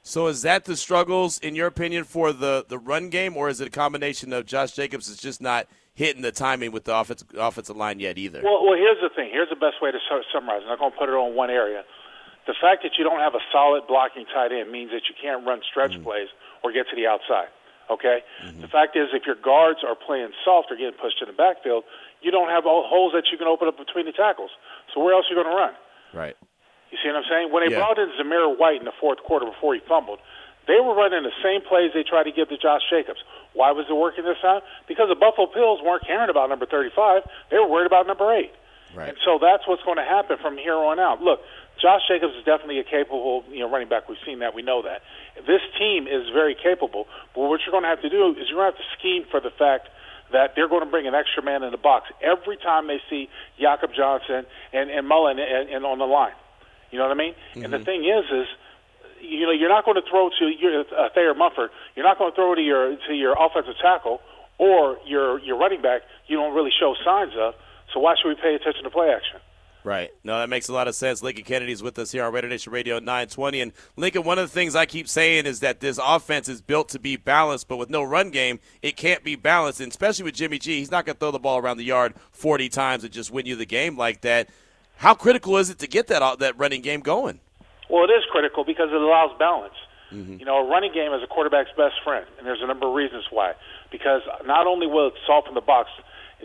So 0.01 0.27
is 0.27 0.41
that 0.41 0.65
the 0.65 0.75
struggles, 0.75 1.39
in 1.39 1.55
your 1.55 1.67
opinion, 1.67 2.03
for 2.03 2.33
the, 2.33 2.65
the 2.67 2.77
run 2.77 3.09
game, 3.09 3.37
or 3.37 3.49
is 3.49 3.61
it 3.61 3.67
a 3.67 3.71
combination 3.71 4.33
of 4.33 4.45
Josh 4.45 4.73
Jacobs 4.73 5.07
is 5.07 5.17
just 5.17 5.41
not 5.41 5.67
hitting 5.93 6.21
the 6.21 6.31
timing 6.31 6.71
with 6.71 6.83
the 6.83 6.95
offensive, 6.95 7.29
offensive 7.37 7.77
line 7.77 7.99
yet 7.99 8.17
either? 8.17 8.41
Well, 8.43 8.65
well, 8.65 8.75
here's 8.75 8.99
the 9.01 9.09
thing. 9.15 9.29
Here's 9.31 9.49
the 9.49 9.55
best 9.55 9.81
way 9.81 9.91
to 9.91 9.99
summarize. 10.33 10.61
I'm 10.63 10.69
not 10.69 10.79
going 10.79 10.91
to 10.91 10.97
put 10.97 11.09
it 11.09 11.15
on 11.15 11.35
one 11.35 11.49
area. 11.49 11.83
The 12.47 12.55
fact 12.59 12.83
that 12.83 12.91
you 12.97 13.05
don't 13.05 13.19
have 13.19 13.35
a 13.35 13.43
solid 13.51 13.87
blocking 13.87 14.25
tight 14.25 14.51
end 14.51 14.71
means 14.71 14.91
that 14.91 15.07
you 15.07 15.15
can't 15.15 15.45
run 15.47 15.61
stretch 15.69 15.91
mm-hmm. 15.91 16.03
plays 16.03 16.27
or 16.63 16.73
get 16.73 16.89
to 16.89 16.95
the 16.95 17.07
outside. 17.07 17.47
Okay. 17.89 18.23
Mm-hmm. 18.45 18.61
The 18.61 18.67
fact 18.67 18.95
is, 18.95 19.09
if 19.11 19.25
your 19.25 19.35
guards 19.35 19.79
are 19.83 19.95
playing 19.95 20.31
soft 20.43 20.71
or 20.71 20.75
getting 20.75 20.95
pushed 20.95 21.21
in 21.21 21.27
the 21.27 21.35
backfield, 21.35 21.83
you 22.21 22.31
don't 22.31 22.49
have 22.49 22.63
holes 22.63 23.11
that 23.13 23.27
you 23.31 23.37
can 23.37 23.47
open 23.47 23.67
up 23.67 23.77
between 23.77 24.05
the 24.05 24.15
tackles. 24.15 24.51
So 24.93 25.03
where 25.03 25.13
else 25.13 25.27
are 25.27 25.35
you 25.35 25.39
going 25.43 25.51
to 25.51 25.57
run? 25.57 25.75
Right. 26.13 26.37
You 26.91 26.97
see 27.01 27.09
what 27.09 27.25
I'm 27.25 27.27
saying? 27.27 27.51
When 27.51 27.65
they 27.65 27.73
yeah. 27.73 27.81
brought 27.81 27.97
in 27.99 28.07
Zamir 28.15 28.53
White 28.55 28.79
in 28.79 28.85
the 28.85 28.95
fourth 29.01 29.19
quarter 29.25 29.45
before 29.45 29.73
he 29.73 29.81
fumbled, 29.87 30.19
they 30.67 30.79
were 30.79 30.95
running 30.95 31.23
the 31.23 31.35
same 31.43 31.59
plays 31.59 31.91
they 31.91 32.07
tried 32.07 32.23
to 32.23 32.31
give 32.31 32.47
to 32.49 32.57
Josh 32.57 32.85
Jacobs. 32.87 33.19
Why 33.51 33.71
was 33.71 33.85
it 33.89 33.97
working 33.97 34.23
this 34.23 34.39
time? 34.41 34.61
Because 34.87 35.09
the 35.09 35.19
Buffalo 35.19 35.51
Bills 35.51 35.81
weren't 35.83 36.05
caring 36.05 36.29
about 36.29 36.47
number 36.49 36.65
35. 36.65 37.23
They 37.51 37.57
were 37.57 37.67
worried 37.67 37.87
about 37.87 38.07
number 38.07 38.31
8. 38.31 38.47
Right. 38.95 39.09
And 39.09 39.17
so 39.25 39.41
that's 39.41 39.67
what's 39.67 39.83
going 39.83 39.97
to 39.97 40.05
happen 40.05 40.37
from 40.37 40.57
here 40.57 40.77
on 40.77 40.99
out. 40.99 41.21
Look, 41.21 41.41
Josh 41.83 42.07
Jacobs 42.07 42.31
is 42.39 42.45
definitely 42.45 42.79
a 42.79 42.87
capable, 42.87 43.43
you 43.51 43.59
know, 43.59 43.69
running 43.69 43.89
back. 43.89 44.07
We've 44.07 44.17
seen 44.25 44.39
that. 44.39 44.55
We 44.55 44.61
know 44.63 44.83
that. 44.83 45.03
This 45.45 45.59
team 45.77 46.07
is 46.07 46.31
very 46.31 46.55
capable. 46.55 47.11
But 47.35 47.51
what 47.51 47.59
you're 47.65 47.75
going 47.75 47.83
to 47.83 47.91
have 47.91 48.01
to 48.01 48.09
do 48.09 48.31
is 48.39 48.47
you're 48.47 48.63
going 48.63 48.71
to 48.71 48.77
have 48.77 48.79
to 48.79 48.89
scheme 48.97 49.27
for 49.29 49.43
the 49.43 49.51
fact 49.51 49.89
that 50.31 50.55
they're 50.55 50.69
going 50.71 50.87
to 50.87 50.89
bring 50.89 51.07
an 51.07 51.13
extra 51.13 51.43
man 51.43 51.61
in 51.61 51.71
the 51.71 51.77
box 51.77 52.07
every 52.23 52.55
time 52.55 52.87
they 52.87 53.03
see 53.09 53.27
Jakob 53.59 53.91
Johnson 53.93 54.47
and, 54.71 54.89
and 54.89 55.05
Mullen 55.05 55.39
and, 55.39 55.69
and 55.69 55.83
on 55.83 55.99
the 55.99 56.07
line. 56.07 56.31
You 56.89 56.99
know 56.99 57.05
what 57.05 57.11
I 57.11 57.19
mean? 57.19 57.35
Mm-hmm. 57.35 57.65
And 57.65 57.73
the 57.73 57.83
thing 57.83 58.07
is, 58.07 58.23
is 58.31 58.47
you 59.19 59.43
know 59.43 59.51
you're 59.51 59.69
not 59.69 59.83
going 59.83 59.99
to 59.99 60.07
throw 60.09 60.29
to 60.39 60.45
your 60.47 60.87
uh, 60.87 61.09
Thayer 61.13 61.33
Munford. 61.33 61.69
You're 61.95 62.05
not 62.05 62.17
going 62.17 62.31
to 62.31 62.35
throw 62.35 62.55
to 62.55 62.61
your 62.61 62.95
to 62.95 63.13
your 63.13 63.35
offensive 63.39 63.75
tackle 63.81 64.21
or 64.57 64.97
your 65.05 65.39
your 65.39 65.57
running 65.57 65.81
back. 65.81 66.01
You 66.27 66.37
don't 66.37 66.55
really 66.55 66.71
show 66.71 66.95
signs 67.03 67.33
of. 67.37 67.55
So 67.93 67.99
why 67.99 68.15
should 68.15 68.29
we 68.29 68.35
pay 68.35 68.55
attention 68.55 68.83
to 68.83 68.89
play 68.89 69.09
action? 69.09 69.39
Right. 69.83 70.11
No, 70.23 70.39
that 70.39 70.49
makes 70.49 70.69
a 70.69 70.73
lot 70.73 70.87
of 70.87 70.95
sense. 70.95 71.21
Lincoln 71.21 71.43
Kennedy's 71.43 71.83
with 71.83 71.99
us 71.99 72.11
here 72.11 72.23
on 72.23 72.33
Raider 72.33 72.47
Nation 72.47 72.71
Radio 72.71 72.99
920. 72.99 73.61
And 73.61 73.71
Lincoln, 73.97 74.23
one 74.23 74.39
of 74.39 74.47
the 74.47 74.53
things 74.53 74.75
I 74.75 74.85
keep 74.85 75.09
saying 75.09 75.45
is 75.45 75.59
that 75.59 75.81
this 75.81 75.99
offense 76.01 76.47
is 76.47 76.61
built 76.61 76.89
to 76.89 76.99
be 76.99 77.17
balanced, 77.17 77.67
but 77.67 77.77
with 77.77 77.89
no 77.89 78.01
run 78.03 78.29
game, 78.29 78.59
it 78.81 78.95
can't 78.95 79.23
be 79.23 79.35
balanced. 79.35 79.81
And 79.81 79.91
especially 79.91 80.23
with 80.23 80.35
Jimmy 80.35 80.57
G, 80.57 80.79
he's 80.79 80.91
not 80.91 81.05
going 81.05 81.15
to 81.15 81.19
throw 81.19 81.31
the 81.31 81.39
ball 81.39 81.57
around 81.57 81.77
the 81.77 81.83
yard 81.83 82.13
40 82.31 82.69
times 82.69 83.03
and 83.03 83.11
just 83.11 83.31
win 83.31 83.45
you 83.45 83.55
the 83.55 83.65
game 83.65 83.97
like 83.97 84.21
that. 84.21 84.49
How 84.97 85.13
critical 85.13 85.57
is 85.57 85.69
it 85.69 85.79
to 85.79 85.87
get 85.87 86.07
that 86.07 86.21
uh, 86.21 86.35
that 86.37 86.57
running 86.57 86.81
game 86.81 87.01
going? 87.01 87.39
Well, 87.89 88.05
it 88.05 88.11
is 88.11 88.23
critical 88.31 88.63
because 88.63 88.89
it 88.89 89.01
allows 89.01 89.37
balance. 89.37 89.73
Mm-hmm. 90.13 90.37
You 90.39 90.45
know, 90.45 90.65
a 90.65 90.69
running 90.69 90.93
game 90.93 91.11
is 91.13 91.21
a 91.23 91.27
quarterback's 91.27 91.71
best 91.75 91.95
friend, 92.03 92.25
and 92.37 92.47
there's 92.47 92.61
a 92.61 92.67
number 92.67 92.87
of 92.87 92.93
reasons 92.93 93.25
why. 93.31 93.53
Because 93.91 94.21
not 94.45 94.65
only 94.65 94.87
will 94.87 95.07
it 95.07 95.13
soften 95.27 95.55
the 95.55 95.61
box– 95.61 95.89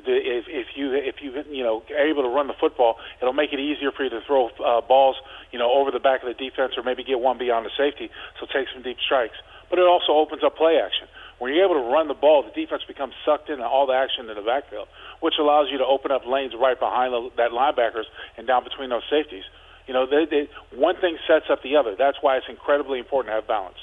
if, 0.06 0.44
if 0.48 0.66
you 0.76 0.94
if 0.94 1.16
you 1.22 1.32
you 1.50 1.64
know 1.64 1.82
are 1.90 2.06
able 2.06 2.22
to 2.22 2.28
run 2.28 2.46
the 2.46 2.58
football, 2.58 2.96
it'll 3.20 3.32
make 3.32 3.52
it 3.52 3.60
easier 3.60 3.90
for 3.90 4.04
you 4.04 4.10
to 4.10 4.20
throw 4.26 4.48
uh, 4.64 4.80
balls 4.80 5.16
you 5.50 5.58
know 5.58 5.72
over 5.72 5.90
the 5.90 6.00
back 6.00 6.22
of 6.22 6.28
the 6.28 6.38
defense 6.38 6.74
or 6.76 6.82
maybe 6.82 7.04
get 7.04 7.20
one 7.20 7.38
beyond 7.38 7.66
the 7.66 7.74
safety, 7.76 8.10
so 8.38 8.46
take 8.46 8.68
some 8.72 8.82
deep 8.82 8.98
strikes. 9.04 9.36
But 9.70 9.78
it 9.78 9.86
also 9.86 10.12
opens 10.12 10.42
up 10.42 10.56
play 10.56 10.80
action. 10.80 11.08
When 11.38 11.54
you're 11.54 11.64
able 11.64 11.78
to 11.78 11.86
run 11.86 12.08
the 12.08 12.18
ball, 12.18 12.42
the 12.42 12.50
defense 12.50 12.82
becomes 12.88 13.14
sucked 13.24 13.48
into 13.48 13.64
all 13.64 13.86
the 13.86 13.94
action 13.94 14.28
in 14.28 14.34
the 14.34 14.42
backfield, 14.42 14.88
which 15.20 15.34
allows 15.38 15.68
you 15.70 15.78
to 15.78 15.86
open 15.86 16.10
up 16.10 16.26
lanes 16.26 16.52
right 16.58 16.78
behind 16.78 17.12
the, 17.12 17.30
that 17.36 17.52
linebackers 17.52 18.10
and 18.36 18.46
down 18.46 18.64
between 18.64 18.90
those 18.90 19.06
safeties. 19.08 19.44
You 19.86 19.94
know, 19.94 20.04
they, 20.04 20.26
they, 20.26 20.48
one 20.74 20.96
thing 21.00 21.16
sets 21.26 21.46
up 21.48 21.62
the 21.62 21.76
other. 21.76 21.94
That's 21.96 22.18
why 22.20 22.36
it's 22.36 22.48
incredibly 22.48 22.98
important 22.98 23.30
to 23.30 23.34
have 23.36 23.46
balance. 23.46 23.78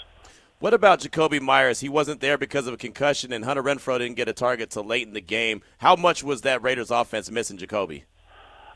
What 0.60 0.74
about 0.74 1.02
Jakobi 1.02 1.42
Meyers? 1.42 1.82
He 1.82 1.90
wasn't 1.90 2.22
there 2.22 2.38
because 2.38 2.66
of 2.66 2.74
a 2.74 2.78
concussion, 2.78 3.34
and 3.34 3.44
Hunter 3.44 3.62
Renfrow 3.62 4.00
didn't 4.00 4.16
get 4.16 4.30
a 4.30 4.34
target 4.34 4.70
till 4.70 4.86
late 4.86 5.06
in 5.06 5.14
the 5.14 5.20
game. 5.20 5.62
How 5.80 5.98
much 5.98 6.24
was 6.24 6.42
that 6.42 6.64
Raiders 6.64 6.92
offense 6.92 7.30
missing 7.30 7.58
Jakobi? 7.58 8.04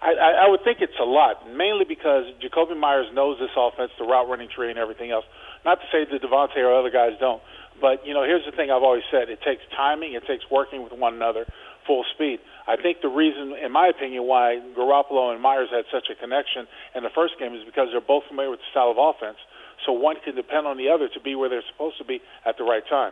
I, 0.01 0.43
I 0.43 0.49
would 0.49 0.63
think 0.63 0.79
it's 0.81 0.99
a 0.99 1.05
lot, 1.05 1.47
mainly 1.55 1.85
because 1.85 2.25
Jakobi 2.43 2.77
Meyers 2.77 3.07
knows 3.13 3.39
this 3.39 3.51
offense, 3.55 3.91
the 3.97 4.03
route 4.03 4.27
running 4.27 4.49
tree, 4.53 4.69
and 4.69 4.77
everything 4.77 5.11
else. 5.11 5.23
Not 5.63 5.79
to 5.79 5.87
say 5.91 6.03
that 6.03 6.21
Davante 6.21 6.57
or 6.57 6.77
other 6.77 6.89
guys 6.89 7.13
don't, 7.17 7.41
but 7.79 8.05
you 8.05 8.13
know, 8.13 8.23
here's 8.23 8.45
the 8.45 8.51
thing 8.51 8.71
I've 8.71 8.83
always 8.83 9.03
said: 9.09 9.29
it 9.29 9.39
takes 9.41 9.63
timing, 9.75 10.13
it 10.13 10.27
takes 10.27 10.43
working 10.51 10.83
with 10.83 10.91
one 10.91 11.13
another, 11.13 11.45
full 11.87 12.03
speed. 12.13 12.39
I 12.67 12.75
think 12.75 12.99
the 13.01 13.07
reason, 13.09 13.55
in 13.55 13.71
my 13.71 13.87
opinion, 13.87 14.23
why 14.23 14.59
Garoppolo 14.75 15.31
and 15.31 15.41
Meyers 15.41 15.69
had 15.71 15.85
such 15.91 16.07
a 16.11 16.15
connection 16.15 16.67
in 16.93 17.03
the 17.03 17.09
first 17.09 17.39
game 17.39 17.55
is 17.55 17.63
because 17.63 17.87
they're 17.91 17.99
both 17.99 18.23
familiar 18.27 18.51
with 18.51 18.59
the 18.59 18.69
style 18.71 18.91
of 18.91 18.97
offense 18.99 19.37
so 19.85 19.93
one 19.93 20.17
can 20.23 20.35
depend 20.35 20.67
on 20.67 20.77
the 20.77 20.89
other 20.89 21.07
to 21.09 21.19
be 21.19 21.35
where 21.35 21.49
they're 21.49 21.63
supposed 21.71 21.97
to 21.97 22.05
be 22.05 22.21
at 22.45 22.57
the 22.57 22.63
right 22.63 22.83
time. 22.87 23.11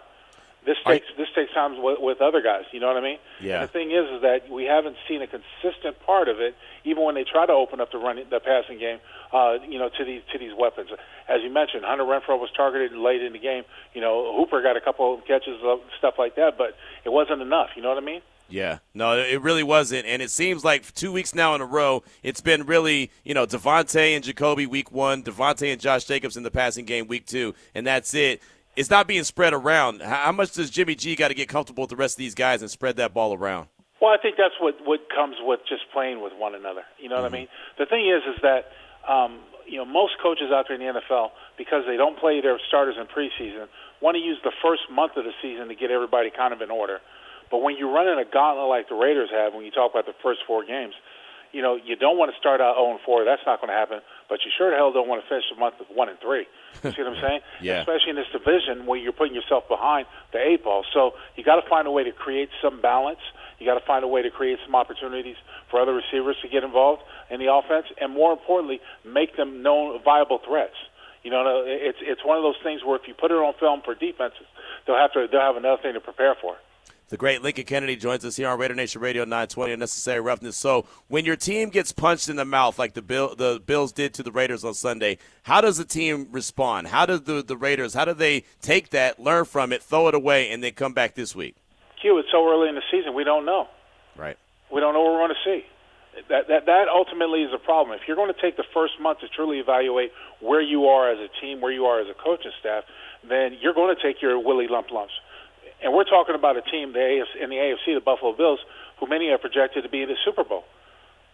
This 0.65 0.75
takes 0.85 1.05
I, 1.13 1.17
this 1.17 1.29
takes 1.33 1.53
time 1.53 1.81
with, 1.81 1.99
with 2.01 2.19
other 2.19 2.41
guys. 2.41 2.65
You 2.73 2.81
know 2.81 2.87
what 2.87 2.97
I 2.97 3.01
mean? 3.01 3.19
Yeah. 3.39 3.61
And 3.61 3.69
the 3.69 3.71
thing 3.71 3.91
is, 3.91 4.03
is 4.11 4.21
that 4.23 4.49
we 4.51 4.65
haven't 4.65 4.97
seen 5.07 5.21
a 5.21 5.27
consistent 5.27 5.95
part 6.05 6.27
of 6.27 6.41
it, 6.41 6.55
even 6.83 7.03
when 7.03 7.15
they 7.15 7.23
try 7.23 7.45
to 7.45 7.53
open 7.53 7.79
up 7.79 7.93
the 7.93 7.97
running, 7.97 8.25
the 8.29 8.41
passing 8.41 8.77
game. 8.77 8.99
Uh, 9.31 9.59
you 9.65 9.79
know, 9.79 9.89
to 9.97 10.03
these 10.03 10.21
to 10.33 10.37
these 10.37 10.51
weapons. 10.57 10.89
As 11.29 11.41
you 11.41 11.49
mentioned, 11.49 11.85
Hunter 11.85 12.03
Renfrow 12.03 12.39
was 12.39 12.49
targeted 12.55 12.91
late 12.93 13.23
in 13.23 13.31
the 13.31 13.39
game. 13.39 13.63
You 13.93 14.01
know, 14.01 14.35
Hooper 14.35 14.61
got 14.61 14.75
a 14.75 14.81
couple 14.81 15.13
of 15.13 15.25
catches, 15.25 15.59
stuff 15.97 16.15
like 16.17 16.35
that, 16.35 16.57
but 16.57 16.75
it 17.05 17.11
wasn't 17.11 17.41
enough. 17.41 17.69
You 17.75 17.81
know 17.81 17.89
what 17.89 17.97
I 17.97 18.05
mean? 18.05 18.21
Yeah, 18.49 18.79
no, 18.93 19.17
it 19.17 19.41
really 19.41 19.63
wasn't, 19.63 20.05
and 20.05 20.21
it 20.21 20.31
seems 20.31 20.63
like 20.63 20.93
two 20.93 21.11
weeks 21.11 21.35
now 21.35 21.55
in 21.55 21.61
a 21.61 21.65
row, 21.65 22.03
it's 22.23 22.41
been 22.41 22.65
really, 22.65 23.11
you 23.23 23.33
know, 23.33 23.45
Davante 23.45 24.15
and 24.15 24.23
Jakobi 24.23 24.67
week 24.67 24.91
one, 24.91 25.23
Davante 25.23 25.71
and 25.71 25.81
Josh 25.81 26.05
Jacobs 26.05 26.37
in 26.37 26.43
the 26.43 26.51
passing 26.51 26.85
game 26.85 27.07
week 27.07 27.25
two, 27.25 27.53
and 27.75 27.85
that's 27.85 28.13
it. 28.13 28.41
It's 28.75 28.89
not 28.89 29.07
being 29.07 29.23
spread 29.23 29.53
around. 29.53 30.01
How 30.01 30.31
much 30.31 30.51
does 30.51 30.69
Jimmy 30.69 30.95
G 30.95 31.15
got 31.15 31.29
to 31.29 31.33
get 31.33 31.49
comfortable 31.49 31.83
with 31.83 31.89
the 31.89 31.95
rest 31.95 32.15
of 32.15 32.19
these 32.19 32.35
guys 32.35 32.61
and 32.61 32.69
spread 32.69 32.97
that 32.97 33.13
ball 33.13 33.33
around? 33.33 33.67
Well, 33.99 34.11
I 34.11 34.17
think 34.21 34.35
that's 34.37 34.53
what 34.61 34.75
what 34.85 35.09
comes 35.09 35.35
with 35.41 35.61
just 35.67 35.81
playing 35.91 36.21
with 36.21 36.33
one 36.37 36.53
another. 36.53 36.83
You 36.99 37.09
know 37.09 37.15
mm-hmm. 37.15 37.23
what 37.23 37.33
I 37.33 37.35
mm-hmm. 37.35 37.41
mean? 37.41 37.47
The 37.79 37.85
thing 37.87 38.07
is, 38.07 38.21
is 38.35 38.41
that 38.43 38.71
um, 39.11 39.39
you 39.65 39.77
know 39.77 39.85
most 39.85 40.13
coaches 40.21 40.51
out 40.53 40.65
there 40.69 40.79
in 40.79 40.85
the 40.85 41.01
NFL 41.01 41.31
because 41.57 41.83
they 41.87 41.97
don't 41.97 42.19
play 42.19 42.39
their 42.39 42.59
starters 42.67 42.95
in 42.99 43.07
preseason 43.07 43.67
want 44.01 44.15
to 44.15 44.21
use 44.21 44.37
the 44.43 44.51
first 44.61 44.83
month 44.91 45.17
of 45.17 45.25
the 45.25 45.33
season 45.41 45.67
to 45.69 45.75
get 45.75 45.91
everybody 45.91 46.29
kind 46.29 46.53
of 46.53 46.61
in 46.61 46.69
order. 46.69 46.99
But 47.49 47.59
when 47.59 47.77
you're 47.77 47.91
running 47.91 48.19
a 48.19 48.29
gauntlet 48.29 48.67
like 48.67 48.89
the 48.89 48.95
Raiders 48.95 49.29
have, 49.31 49.53
when 49.53 49.65
you 49.65 49.71
talk 49.71 49.91
about 49.91 50.05
the 50.05 50.15
first 50.21 50.41
four 50.45 50.65
games, 50.65 50.93
you 51.53 51.61
know 51.61 51.75
you 51.75 51.95
don't 51.95 52.17
want 52.17 52.31
to 52.31 52.37
start 52.37 52.59
out 52.59 52.75
0 52.75 52.91
and 52.91 52.99
4. 53.05 53.23
That's 53.23 53.41
not 53.45 53.61
going 53.61 53.69
to 53.71 53.77
happen. 53.77 53.99
But 54.29 54.43
you 54.43 54.51
sure 54.57 54.69
the 54.69 54.75
hell 54.75 54.91
don't 54.91 55.07
want 55.07 55.23
to 55.23 55.27
finish 55.29 55.45
the 55.49 55.59
month 55.59 55.75
with 55.79 55.87
one 55.89 56.09
and 56.09 56.19
three. 56.19 56.45
You 56.83 56.91
see 56.91 57.01
what 57.01 57.15
I'm 57.15 57.21
saying? 57.21 57.39
yeah. 57.61 57.79
Especially 57.79 58.11
in 58.11 58.15
this 58.17 58.27
division 58.31 58.85
where 58.85 58.99
you're 58.99 59.15
putting 59.15 59.33
yourself 59.33 59.67
behind 59.67 60.05
the 60.33 60.39
eight 60.39 60.63
ball. 60.63 60.83
So 60.93 61.13
you 61.35 61.43
got 61.43 61.55
to 61.61 61.67
find 61.69 61.87
a 61.87 61.91
way 61.91 62.03
to 62.03 62.11
create 62.11 62.49
some 62.61 62.81
balance. 62.81 63.23
You 63.59 63.65
got 63.65 63.79
to 63.79 63.85
find 63.85 64.03
a 64.03 64.07
way 64.07 64.21
to 64.21 64.29
create 64.29 64.59
some 64.65 64.75
opportunities 64.75 65.37
for 65.71 65.81
other 65.81 65.93
receivers 65.93 66.35
to 66.43 66.49
get 66.49 66.63
involved 66.63 67.01
in 67.31 67.39
the 67.39 67.51
offense, 67.51 67.87
and 67.99 68.13
more 68.13 68.31
importantly, 68.31 68.79
make 69.03 69.35
them 69.35 69.63
known 69.63 69.97
viable 70.03 70.39
threats. 70.45 70.75
You 71.23 71.31
know, 71.31 71.63
it's 71.65 71.97
it's 72.01 72.23
one 72.23 72.37
of 72.37 72.43
those 72.43 72.59
things 72.63 72.83
where 72.85 72.95
if 72.95 73.07
you 73.07 73.13
put 73.13 73.31
it 73.31 73.35
on 73.35 73.53
film 73.59 73.81
for 73.83 73.95
defenses, 73.95 74.45
they'll 74.85 74.95
have 74.95 75.11
to 75.13 75.27
they'll 75.31 75.41
have 75.41 75.57
another 75.57 75.81
thing 75.81 75.93
to 75.93 75.99
prepare 75.99 76.35
for. 76.39 76.55
The 77.09 77.15
great 77.15 77.41
Lincoln 77.41 77.63
Kennedy 77.63 77.95
joins 77.95 78.25
us 78.25 78.35
here 78.35 78.49
on 78.49 78.59
Raider 78.59 78.75
Nation 78.75 78.99
Radio 78.99 79.23
920 79.23 79.71
Unnecessary 79.71 80.19
Roughness. 80.19 80.57
So, 80.57 80.85
when 81.07 81.23
your 81.23 81.37
team 81.37 81.69
gets 81.69 81.93
punched 81.93 82.27
in 82.27 82.35
the 82.35 82.43
mouth 82.43 82.77
like 82.77 82.95
the 82.95 83.01
Bill, 83.01 83.33
the 83.33 83.61
Bills 83.65 83.93
did 83.93 84.13
to 84.15 84.23
the 84.23 84.31
Raiders 84.31 84.65
on 84.65 84.73
Sunday, 84.73 85.17
how 85.43 85.61
does 85.61 85.77
the 85.77 85.85
team 85.85 86.27
respond? 86.31 86.87
How 86.87 87.05
do 87.05 87.17
the, 87.17 87.41
the 87.41 87.55
Raiders, 87.55 87.93
how 87.93 88.03
do 88.03 88.13
they 88.13 88.43
take 88.61 88.89
that, 88.89 89.21
learn 89.21 89.45
from 89.45 89.71
it, 89.71 89.81
throw 89.81 90.09
it 90.09 90.15
away, 90.15 90.51
and 90.51 90.61
then 90.61 90.73
come 90.73 90.91
back 90.91 91.15
this 91.15 91.33
week? 91.33 91.55
Q, 92.01 92.17
it's 92.17 92.27
so 92.29 92.45
early 92.45 92.67
in 92.67 92.75
the 92.75 92.83
season, 92.91 93.13
we 93.13 93.23
don't 93.23 93.45
know. 93.45 93.69
Right. 94.17 94.37
We 94.69 94.81
don't 94.81 94.93
know 94.93 95.03
what 95.03 95.13
we're 95.13 95.27
going 95.27 95.35
to 95.45 95.49
see. 95.49 95.65
That, 96.27 96.49
that, 96.49 96.65
that 96.65 96.89
ultimately 96.93 97.43
is 97.43 97.53
a 97.53 97.63
problem. 97.63 97.97
If 97.97 98.05
you're 98.05 98.17
going 98.17 98.33
to 98.33 98.41
take 98.41 98.57
the 98.57 98.67
first 98.73 98.99
month 98.99 99.19
to 99.19 99.29
truly 99.29 99.59
evaluate 99.59 100.11
where 100.41 100.61
you 100.61 100.87
are 100.87 101.09
as 101.09 101.19
a 101.19 101.29
team, 101.39 101.61
where 101.61 101.71
you 101.71 101.85
are 101.85 102.01
as 102.01 102.07
a 102.09 102.21
coaching 102.21 102.51
staff, 102.59 102.83
then 103.23 103.55
you're 103.61 103.73
going 103.73 103.95
to 103.95 104.01
take 104.01 104.21
your 104.21 104.37
Willie 104.43 104.67
lump 104.67 104.91
lumps 104.91 105.13
and 105.83 105.93
we're 105.93 106.05
talking 106.05 106.35
about 106.35 106.57
a 106.57 106.61
team 106.61 106.93
the 106.93 106.99
AFC, 106.99 107.43
in 107.43 107.49
the 107.49 107.55
AFC, 107.55 107.93
the 107.95 108.01
Buffalo 108.01 108.35
Bills, 108.35 108.59
who 108.99 109.07
many 109.07 109.29
are 109.29 109.37
projected 109.37 109.83
to 109.83 109.89
be 109.89 110.01
in 110.01 110.09
the 110.09 110.17
Super 110.25 110.43
Bowl. 110.43 110.63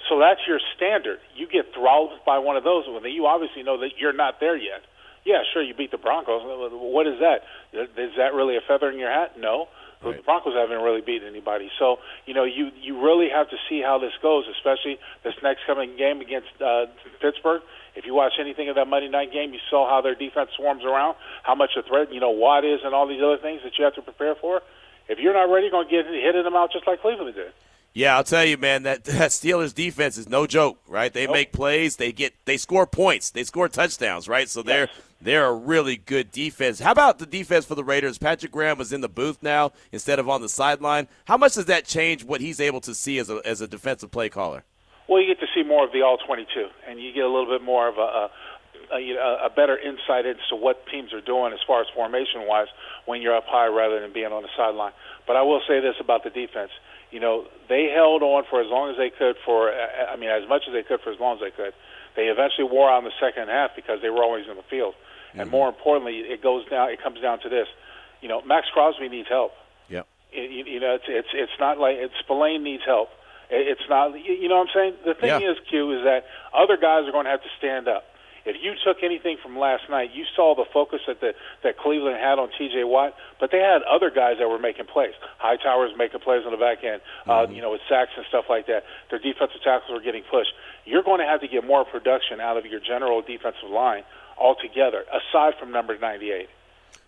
So 0.09 0.19
that's 0.19 0.41
your 0.47 0.59
standard. 0.75 1.19
You 1.35 1.47
get 1.47 1.73
throttled 1.73 2.19
by 2.25 2.39
one 2.39 2.57
of 2.57 2.63
those 2.63 2.85
when 2.87 3.03
you 3.11 3.25
obviously 3.25 3.63
know 3.63 3.79
that 3.79 3.91
you're 3.97 4.13
not 4.13 4.39
there 4.39 4.57
yet. 4.57 4.83
Yeah, 5.23 5.43
sure, 5.53 5.63
you 5.63 5.73
beat 5.73 5.91
the 5.91 5.97
Broncos. 5.97 6.41
What 6.43 7.07
is 7.07 7.19
that? 7.19 7.47
Is 7.71 8.11
that 8.17 8.33
really 8.33 8.57
a 8.57 8.61
feather 8.67 8.91
in 8.91 8.99
your 8.99 9.09
hat? 9.09 9.39
No. 9.39 9.69
Right. 10.03 10.17
The 10.17 10.23
Broncos 10.23 10.53
haven't 10.53 10.83
really 10.83 10.99
beaten 10.99 11.27
anybody. 11.27 11.71
So, 11.79 11.97
you 12.25 12.33
know, 12.33 12.43
you 12.43 12.71
you 12.81 12.99
really 13.01 13.29
have 13.29 13.49
to 13.49 13.55
see 13.69 13.81
how 13.81 13.99
this 13.99 14.11
goes, 14.21 14.43
especially 14.51 14.99
this 15.23 15.33
next 15.41 15.61
coming 15.65 15.95
game 15.95 16.19
against 16.19 16.49
uh, 16.59 16.87
Pittsburgh. 17.21 17.61
If 17.95 18.05
you 18.05 18.13
watch 18.13 18.33
anything 18.39 18.69
of 18.69 18.75
that 18.75 18.87
Monday 18.87 19.09
night 19.09 19.31
game, 19.31 19.53
you 19.53 19.59
saw 19.69 19.87
how 19.87 20.01
their 20.01 20.15
defense 20.15 20.49
swarms 20.55 20.83
around, 20.83 21.15
how 21.43 21.55
much 21.55 21.71
a 21.77 21.83
threat, 21.83 22.11
you 22.11 22.19
know, 22.19 22.31
Watt 22.31 22.65
is, 22.65 22.79
and 22.83 22.93
all 22.93 23.07
these 23.07 23.21
other 23.21 23.37
things 23.37 23.61
that 23.63 23.77
you 23.77 23.85
have 23.85 23.95
to 23.95 24.01
prepare 24.01 24.35
for. 24.35 24.61
If 25.07 25.19
you're 25.19 25.33
not 25.33 25.51
ready, 25.53 25.67
you're 25.67 25.71
going 25.71 25.87
to 25.87 25.91
get 25.91 26.05
hit 26.05 26.35
in 26.35 26.43
the 26.43 26.49
mouth 26.49 26.71
just 26.71 26.87
like 26.87 27.01
Cleveland 27.01 27.35
did. 27.35 27.53
Yeah, 27.93 28.15
I'll 28.15 28.23
tell 28.23 28.43
you, 28.43 28.57
man, 28.57 28.83
that 28.83 29.03
that 29.05 29.31
Steelers 29.31 29.73
defense 29.73 30.17
is 30.17 30.27
no 30.27 30.47
joke, 30.47 30.79
right? 30.87 31.13
They 31.13 31.25
nope. 31.25 31.33
make 31.33 31.51
plays, 31.51 31.97
they 31.97 32.11
get 32.11 32.33
they 32.45 32.57
score 32.57 32.87
points, 32.87 33.29
they 33.29 33.43
score 33.43 33.69
touchdowns, 33.69 34.27
right? 34.27 34.49
So 34.49 34.63
they're 34.63 34.89
they're 35.21 35.45
a 35.45 35.53
really 35.53 35.97
good 35.97 36.31
defense. 36.31 36.79
How 36.79 36.91
about 36.91 37.19
the 37.19 37.25
defense 37.25 37.65
for 37.65 37.75
the 37.75 37.83
Raiders? 37.83 38.17
Patrick 38.17 38.51
Graham 38.51 38.77
was 38.77 38.91
in 38.91 39.01
the 39.01 39.09
booth 39.09 39.41
now 39.41 39.71
instead 39.91 40.19
of 40.19 40.27
on 40.27 40.41
the 40.41 40.49
sideline. 40.49 41.07
How 41.25 41.37
much 41.37 41.53
does 41.53 41.65
that 41.65 41.85
change 41.85 42.23
what 42.23 42.41
he's 42.41 42.59
able 42.59 42.81
to 42.81 42.95
see 42.95 43.19
as 43.19 43.29
a 43.29 43.41
as 43.45 43.61
a 43.61 43.67
defensive 43.67 44.11
play 44.11 44.29
caller? 44.29 44.63
Well, 45.13 45.21
you 45.21 45.29
get 45.29 45.45
to 45.45 45.51
see 45.53 45.61
more 45.61 45.85
of 45.85 45.93
the 45.93 46.01
all 46.01 46.17
22, 46.17 46.49
and 46.89 46.99
you 46.99 47.13
get 47.13 47.21
a 47.21 47.29
little 47.29 47.45
bit 47.45 47.61
more 47.61 47.87
of 47.87 48.01
a, 48.01 48.01
a, 48.01 48.97
a, 48.97 49.45
a 49.45 49.49
better 49.53 49.77
insight 49.77 50.25
into 50.25 50.57
what 50.57 50.87
teams 50.89 51.13
are 51.13 51.21
doing 51.21 51.53
as 51.53 51.59
far 51.67 51.81
as 51.81 51.87
formation 51.93 52.49
wise 52.49 52.65
when 53.05 53.21
you're 53.21 53.37
up 53.37 53.45
high 53.45 53.67
rather 53.67 54.01
than 54.01 54.11
being 54.11 54.33
on 54.33 54.41
the 54.41 54.49
sideline. 54.57 54.91
But 55.27 55.35
I 55.35 55.43
will 55.43 55.61
say 55.67 55.81
this 55.81 55.93
about 56.01 56.23
the 56.23 56.31
defense. 56.31 56.71
You 57.11 57.19
know, 57.19 57.45
they 57.69 57.93
held 57.93 58.23
on 58.23 58.41
for 58.49 58.59
as 58.59 58.65
long 58.73 58.89
as 58.89 58.97
they 58.97 59.11
could 59.13 59.35
for, 59.45 59.69
I 59.69 60.17
mean, 60.17 60.31
as 60.31 60.49
much 60.49 60.63
as 60.65 60.73
they 60.73 60.81
could 60.81 60.99
for 61.05 61.13
as 61.13 61.19
long 61.19 61.37
as 61.37 61.41
they 61.45 61.53
could. 61.53 61.77
They 62.15 62.33
eventually 62.33 62.65
wore 62.65 62.89
out 62.89 63.05
in 63.05 63.05
the 63.05 63.17
second 63.21 63.49
half 63.53 63.75
because 63.75 64.01
they 64.01 64.09
were 64.09 64.23
always 64.25 64.49
in 64.49 64.57
the 64.57 64.65
field. 64.65 64.95
Mm-hmm. 64.97 65.41
And 65.41 65.51
more 65.51 65.69
importantly, 65.69 66.25
it 66.25 66.41
goes 66.41 66.65
down. 66.73 66.89
It 66.89 67.03
comes 67.05 67.21
down 67.21 67.37
to 67.45 67.49
this. 67.49 67.67
You 68.21 68.29
know, 68.29 68.41
Maxx 68.41 68.65
Crosby 68.73 69.09
needs 69.09 69.29
help. 69.29 69.53
Yep. 69.89 70.07
You, 70.33 70.65
you 70.65 70.79
know, 70.79 70.97
it's 70.97 71.05
it's 71.05 71.29
it's 71.33 71.57
not 71.59 71.77
like 71.77 71.97
it's 72.01 72.17
Spillane 72.25 72.63
needs 72.63 72.81
help. 72.83 73.09
It's 73.49 73.87
not, 73.89 74.13
you 74.13 74.47
know 74.47 74.57
what 74.57 74.69
I'm 74.69 74.73
saying? 74.73 74.93
The 75.05 75.13
thing 75.13 75.41
yeah. 75.41 75.51
is, 75.51 75.57
Q, 75.69 75.97
is 75.97 76.03
that 76.05 76.25
other 76.53 76.77
guys 76.77 77.07
are 77.07 77.11
going 77.11 77.25
to 77.25 77.31
have 77.31 77.43
to 77.43 77.53
stand 77.57 77.87
up. 77.87 78.05
if 78.45 78.57
you 78.61 78.73
took 78.83 79.03
anything 79.03 79.37
from 79.41 79.57
last 79.57 79.83
night, 79.89 80.11
you 80.13 80.25
saw 80.35 80.55
the 80.55 80.65
focus 80.73 81.01
that 81.07 81.21
the, 81.21 81.33
that 81.63 81.77
Cleveland 81.77 82.17
had 82.17 82.39
on 82.39 82.49
T.J. 82.57 82.83
Watt, 82.83 83.15
but 83.39 83.51
they 83.51 83.59
had 83.59 83.83
other 83.83 84.09
guys 84.09 84.37
that 84.39 84.49
were 84.49 84.59
making 84.59 84.85
plays. 84.85 85.13
Hightower's 85.37 85.91
making 85.97 86.19
plays 86.21 86.43
on 86.45 86.51
the 86.51 86.57
back 86.57 86.83
end, 86.83 87.01
uh, 87.27 87.47
you 87.49 87.61
know, 87.61 87.71
with 87.71 87.81
sacks 87.87 88.11
and 88.17 88.25
stuff 88.27 88.45
like 88.49 88.67
that. 88.67 88.83
Their 89.09 89.19
defensive 89.19 89.61
tackles 89.63 89.91
were 89.91 90.03
getting 90.03 90.23
pushed. 90.29 90.51
You're 90.85 91.03
going 91.03 91.19
to 91.19 91.27
have 91.27 91.41
to 91.41 91.47
get 91.47 91.65
more 91.65 91.85
production 91.85 92.39
out 92.41 92.57
of 92.57 92.65
your 92.65 92.79
general 92.79 93.21
defensive 93.21 93.69
line 93.69 94.03
altogether, 94.37 95.05
aside 95.07 95.53
from 95.59 95.71
number 95.71 95.97
98. 95.97 96.49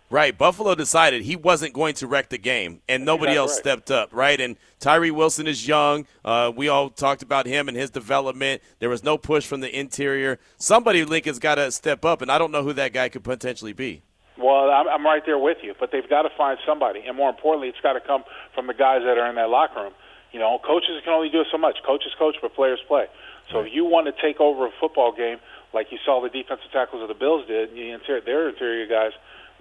Right. 0.09 0.37
Buffalo 0.37 0.75
decided 0.75 1.23
he 1.23 1.35
wasn't 1.35 1.73
going 1.73 1.95
to 1.95 2.07
wreck 2.07 2.29
the 2.29 2.37
game, 2.37 2.81
and 2.87 3.03
nobody 3.03 3.31
Exactly 3.31 3.37
else 3.37 3.51
right. 3.51 3.59
stepped 3.59 3.91
up, 3.91 4.09
right? 4.13 4.39
And 4.39 4.55
Tyree 4.79 5.09
Wilson 5.09 5.47
is 5.47 5.67
young. 5.67 6.05
Uh, 6.23 6.51
we 6.55 6.69
all 6.69 6.89
talked 6.89 7.23
about 7.23 7.47
him 7.47 7.67
and 7.67 7.75
his 7.75 7.89
development. 7.89 8.61
There 8.79 8.89
was 8.89 9.03
no 9.03 9.17
push 9.17 9.47
from 9.47 9.61
the 9.61 9.77
interior. 9.77 10.37
Somebody, 10.57 11.03
Lincoln's 11.05 11.39
got 11.39 11.55
to 11.55 11.71
step 11.71 12.05
up, 12.05 12.21
and 12.21 12.31
I 12.31 12.37
don't 12.37 12.51
know 12.51 12.61
who 12.61 12.73
that 12.73 12.93
guy 12.93 13.09
could 13.09 13.23
potentially 13.23 13.73
be. 13.73 14.03
Well, 14.37 14.69
I'm, 14.69 14.87
I'm 14.87 15.05
right 15.05 15.23
there 15.25 15.39
with 15.39 15.57
you, 15.63 15.73
but 15.79 15.91
they've 15.91 16.07
got 16.09 16.21
to 16.23 16.29
find 16.37 16.59
somebody, 16.67 17.01
and 17.07 17.17
more 17.17 17.29
importantly, 17.29 17.69
it's 17.69 17.81
got 17.81 17.93
to 17.93 18.01
come 18.01 18.23
from 18.53 18.67
the 18.67 18.73
guys 18.73 19.01
that 19.05 19.17
are 19.17 19.27
in 19.27 19.35
that 19.35 19.49
locker 19.49 19.81
room. 19.81 19.93
You 20.31 20.39
know, 20.39 20.59
coaches 20.63 21.01
can 21.03 21.13
only 21.13 21.29
do 21.29 21.43
so 21.51 21.57
much. 21.57 21.77
Coaches 21.85 22.11
coach, 22.19 22.35
but 22.41 22.53
players 22.53 22.79
play. 22.87 23.05
So 23.51 23.61
if 23.61 23.73
you 23.73 23.85
want 23.85 24.07
to 24.07 24.13
take 24.21 24.41
over 24.41 24.67
a 24.67 24.71
football 24.79 25.13
game 25.15 25.37
like 25.73 25.87
you 25.91 25.97
saw 26.03 26.21
the 26.21 26.29
defensive 26.29 26.71
tackles 26.71 27.01
of 27.01 27.07
the 27.07 27.13
Bills 27.13 27.47
did, 27.47 27.71
the 27.71 27.91
interior, 27.91 28.21
their 28.21 28.49
interior 28.49 28.87
guys, 28.87 29.11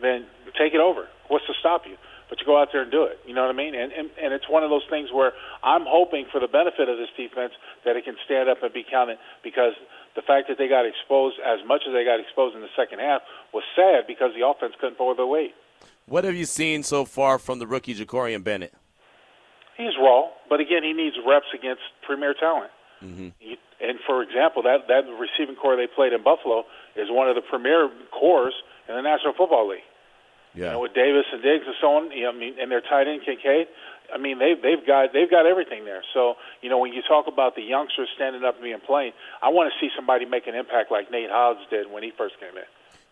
then 0.01 0.27
take 0.59 0.75
it 0.75 0.81
over. 0.81 1.09
What's 1.29 1.47
to 1.47 1.55
stop 1.61 1.83
you? 1.87 1.97
But 2.29 2.41
you 2.41 2.47
go 2.47 2.61
out 2.61 2.69
there 2.73 2.83
and 2.83 2.91
do 2.91 3.05
it. 3.05 3.19
You 3.27 3.35
know 3.35 3.43
what 3.43 3.51
I 3.51 3.57
mean? 3.57 3.75
And, 3.75 3.93
and 3.93 4.11
and 4.21 4.33
it's 4.33 4.49
one 4.49 4.65
of 4.65 4.71
those 4.71 4.85
things 4.89 5.11
where 5.13 5.33
I'm 5.63 5.85
hoping 5.87 6.25
for 6.33 6.41
the 6.41 6.49
benefit 6.49 6.89
of 6.89 6.97
this 6.97 7.11
defense 7.17 7.53
that 7.85 7.97
it 7.97 8.05
can 8.05 8.17
stand 8.25 8.49
up 8.49 8.63
and 8.63 8.73
be 8.73 8.85
counted 8.89 9.19
because 9.45 9.73
the 10.17 10.23
fact 10.23 10.49
that 10.49 10.57
they 10.59 10.67
got 10.69 10.87
exposed 10.87 11.37
as 11.45 11.61
much 11.67 11.83
as 11.87 11.93
they 11.93 12.05
got 12.05 12.19
exposed 12.21 12.57
in 12.57 12.63
the 12.63 12.73
second 12.77 13.01
half 13.01 13.21
was 13.53 13.63
sad 13.77 14.07
because 14.07 14.31
the 14.35 14.47
offense 14.47 14.73
couldn't 14.81 14.97
pull 14.97 15.15
their 15.15 15.27
weight. 15.27 15.55
What 16.07 16.25
have 16.25 16.35
you 16.35 16.45
seen 16.47 16.83
so 16.83 17.05
far 17.05 17.39
from 17.39 17.59
the 17.59 17.67
rookie 17.67 17.95
Jakorian 17.95 18.43
Bennett? 18.43 18.73
He's 19.77 19.93
raw, 20.01 20.29
but 20.49 20.61
again, 20.61 20.83
he 20.83 20.93
needs 20.93 21.17
reps 21.27 21.47
against 21.55 21.83
premier 22.07 22.33
talent. 22.35 22.71
Mm-hmm. 23.03 23.29
He- 23.39 23.59
And 23.81 23.99
for 24.07 24.23
example, 24.23 24.63
that 24.63 24.87
that 24.89 25.05
receiving 25.21 25.57
corps 25.57 25.77
they 25.77 25.87
played 25.89 26.13
in 26.15 26.23
Buffalo 26.23 26.65
is 26.97 27.09
one 27.11 27.29
of 27.29 27.35
the 27.35 27.43
premier 27.43 27.91
cores 28.13 28.55
in 28.89 28.95
the 28.95 29.03
National 29.03 29.33
Football 29.35 29.69
League. 29.71 29.87
Yeah. 30.55 30.67
You 30.67 30.71
know, 30.73 30.81
with 30.81 30.95
Davis 30.95 31.27
and 31.33 31.43
Diggs 31.43 31.65
and 31.67 31.75
so 31.81 31.97
on. 31.97 32.11
You 32.13 32.25
know, 32.25 32.31
I 32.31 32.35
mean, 32.35 32.55
and 32.61 32.71
their 32.71 32.81
tight 32.81 33.09
end 33.09 33.23
Kincaid. 33.25 33.67
I 34.15 34.19
mean, 34.19 34.39
they've 34.39 34.61
they've 34.61 34.87
got 34.87 35.13
they've 35.13 35.31
got 35.31 35.47
everything 35.47 35.85
there. 35.85 36.03
So 36.15 36.37
you 36.63 36.71
know, 36.71 36.79
when 36.79 36.93
you 36.93 37.03
talk 37.03 37.27
about 37.27 37.57
the 37.57 37.63
youngsters 37.63 38.09
standing 38.15 38.45
up 38.45 38.55
and 38.55 38.63
being 38.63 38.79
playing, 38.87 39.13
I 39.43 39.49
want 39.49 39.73
to 39.73 39.75
see 39.81 39.91
somebody 39.97 40.27
make 40.27 40.47
an 40.47 40.55
impact 40.55 40.93
like 40.93 41.11
Nate 41.11 41.31
Hobbs 41.31 41.61
did 41.71 41.91
when 41.91 42.03
he 42.05 42.13
first 42.17 42.39
came 42.39 42.57
in. 42.57 42.65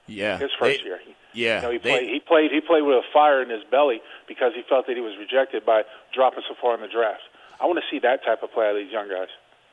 Yeah. 0.07 0.39
His 0.39 0.51
first 0.59 0.81
They- 0.81 0.85
year. 0.85 1.01
Yeah. 1.33 1.57
you 1.57 1.63
know, 1.63 1.71
he 1.73 1.79
they- 1.79 1.91
played. 1.91 2.09
He 2.11 2.21
played. 2.21 2.51
He 2.53 2.61
played 2.61 2.83
with 2.83 2.97
a 2.99 3.07
fire 3.13 3.43
in 3.43 3.49
his 3.51 3.65
belly 3.71 4.03
because 4.29 4.53
he 4.55 4.63
felt 4.69 4.87
that 4.87 4.95
he 4.95 5.03
was 5.03 5.17
rejected 5.19 5.65
by 5.67 5.83
dropping 6.13 6.45
so 6.47 6.55
far 6.61 6.75
in 6.75 6.81
the 6.81 6.89
draft. 6.89 7.23
I 7.61 7.67
want 7.67 7.79
to 7.83 7.85
see 7.91 7.99
that 8.01 8.25
type 8.25 8.43
of 8.43 8.53
play 8.53 8.67
out 8.67 8.77
of 8.77 8.83
these 8.83 8.93
young 8.93 9.09
guys. 9.09 9.29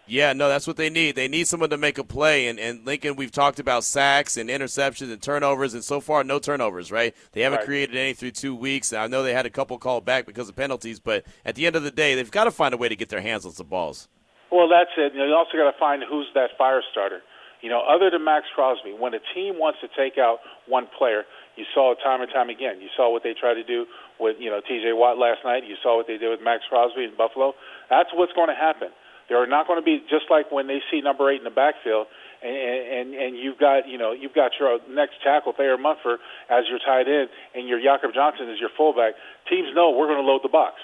Yeah, 0.10 0.34
no, 0.34 0.50
that's 0.50 0.66
what 0.66 0.76
they 0.76 0.90
need. 0.90 1.16
They 1.16 1.28
need 1.28 1.48
someone 1.48 1.70
to 1.70 1.78
make 1.78 1.98
a 1.98 2.04
play. 2.04 2.48
And, 2.48 2.60
and 2.60 2.86
Lincoln, 2.86 3.16
we've 3.16 3.32
talked 3.32 3.60
about 3.60 3.84
sacks 3.84 4.38
and 4.38 4.50
interceptions 4.50 5.12
and 5.12 5.22
turnovers, 5.22 5.74
and 5.76 5.84
so 5.84 6.02
far, 6.02 6.24
no 6.24 6.40
turnovers, 6.40 6.92
right? 6.92 7.16
They 7.34 7.42
haven't 7.42 7.60
Right. 7.60 7.66
created 7.66 7.96
any 7.96 8.14
through 8.14 8.32
two 8.32 8.56
weeks. 8.56 8.92
I 8.92 9.08
know 9.08 9.22
they 9.22 9.34
had 9.34 9.46
a 9.46 9.50
couple 9.52 9.78
called 9.78 10.06
back 10.06 10.26
because 10.26 10.50
of 10.50 10.56
penalties, 10.56 11.00
but 11.00 11.26
at 11.46 11.56
the 11.56 11.68
end 11.68 11.76
of 11.76 11.84
the 11.84 11.92
day, 11.92 12.16
they've 12.16 12.32
got 12.32 12.46
to 12.46 12.52
find 12.52 12.74
a 12.74 12.78
way 12.78 12.90
to 12.90 12.96
get 12.96 13.10
their 13.10 13.22
hands 13.22 13.46
on 13.46 13.52
some 13.52 13.68
balls. 13.68 14.08
Well, 14.52 14.68
that's 14.68 14.90
it. 14.98 15.14
You, 15.14 15.20
know, 15.20 15.26
you 15.26 15.34
also 15.36 15.58
got 15.58 15.70
to 15.72 15.78
find 15.78 16.04
who's 16.10 16.28
that 16.34 16.58
fire 16.58 16.82
starter. 16.92 17.22
You 17.62 17.70
know, 17.70 17.82
other 17.82 18.10
than 18.10 18.24
Maxx 18.24 18.48
Crosby, 18.56 18.94
when 18.98 19.14
a 19.14 19.20
team 19.36 19.60
wants 19.60 19.80
to 19.82 19.90
take 19.96 20.18
out 20.18 20.40
one 20.66 20.88
player, 20.98 21.24
you 21.58 21.66
saw 21.74 21.92
it 21.92 21.98
time 22.02 22.22
and 22.22 22.32
time 22.32 22.50
again. 22.50 22.80
You 22.80 22.88
saw 22.96 23.12
what 23.12 23.22
they 23.22 23.34
tried 23.38 23.56
to 23.56 23.64
do 23.64 23.86
with 24.18 24.38
you 24.40 24.50
know 24.50 24.62
T.J. 24.66 24.94
Watt 24.94 25.18
last 25.18 25.40
night. 25.44 25.68
You 25.68 25.76
saw 25.84 25.98
what 25.98 26.08
they 26.08 26.18
did 26.18 26.30
with 26.30 26.40
Maxx 26.42 26.64
Crosby 26.70 27.04
in 27.04 27.12
Buffalo. 27.18 27.54
That's 27.90 28.10
what's 28.14 28.32
going 28.32 28.48
to 28.48 28.56
happen. 28.56 28.90
There 29.30 29.38
are 29.38 29.48
not 29.48 29.68
going 29.68 29.80
to 29.80 29.86
be 29.86 30.02
just 30.10 30.26
like 30.30 30.52
when 30.52 30.68
they 30.68 30.82
see 30.92 31.02
number 31.02 31.30
eight 31.32 31.38
in 31.38 31.44
the 31.44 31.54
backfield, 31.54 32.08
and 32.42 32.52
and 32.52 33.14
and 33.14 33.38
you've 33.38 33.58
got 33.60 33.88
you 33.88 33.98
know 33.98 34.12
you've 34.12 34.34
got 34.34 34.52
your 34.60 34.80
next 34.90 35.22
tackle 35.24 35.54
Thayer 35.54 35.78
Munford 35.78 36.20
as 36.50 36.66
your 36.68 36.80
tight 36.80 37.08
end, 37.08 37.30
and 37.54 37.68
your 37.68 37.80
Jakob 37.80 38.14
Johnson 38.14 38.50
as 38.50 38.60
your 38.60 38.70
fullback. 38.76 39.14
Teams 39.50 39.70
know 39.76 39.92
we're 39.92 40.08
going 40.08 40.22
to 40.24 40.28
load 40.28 40.42
the 40.44 40.50
box 40.50 40.76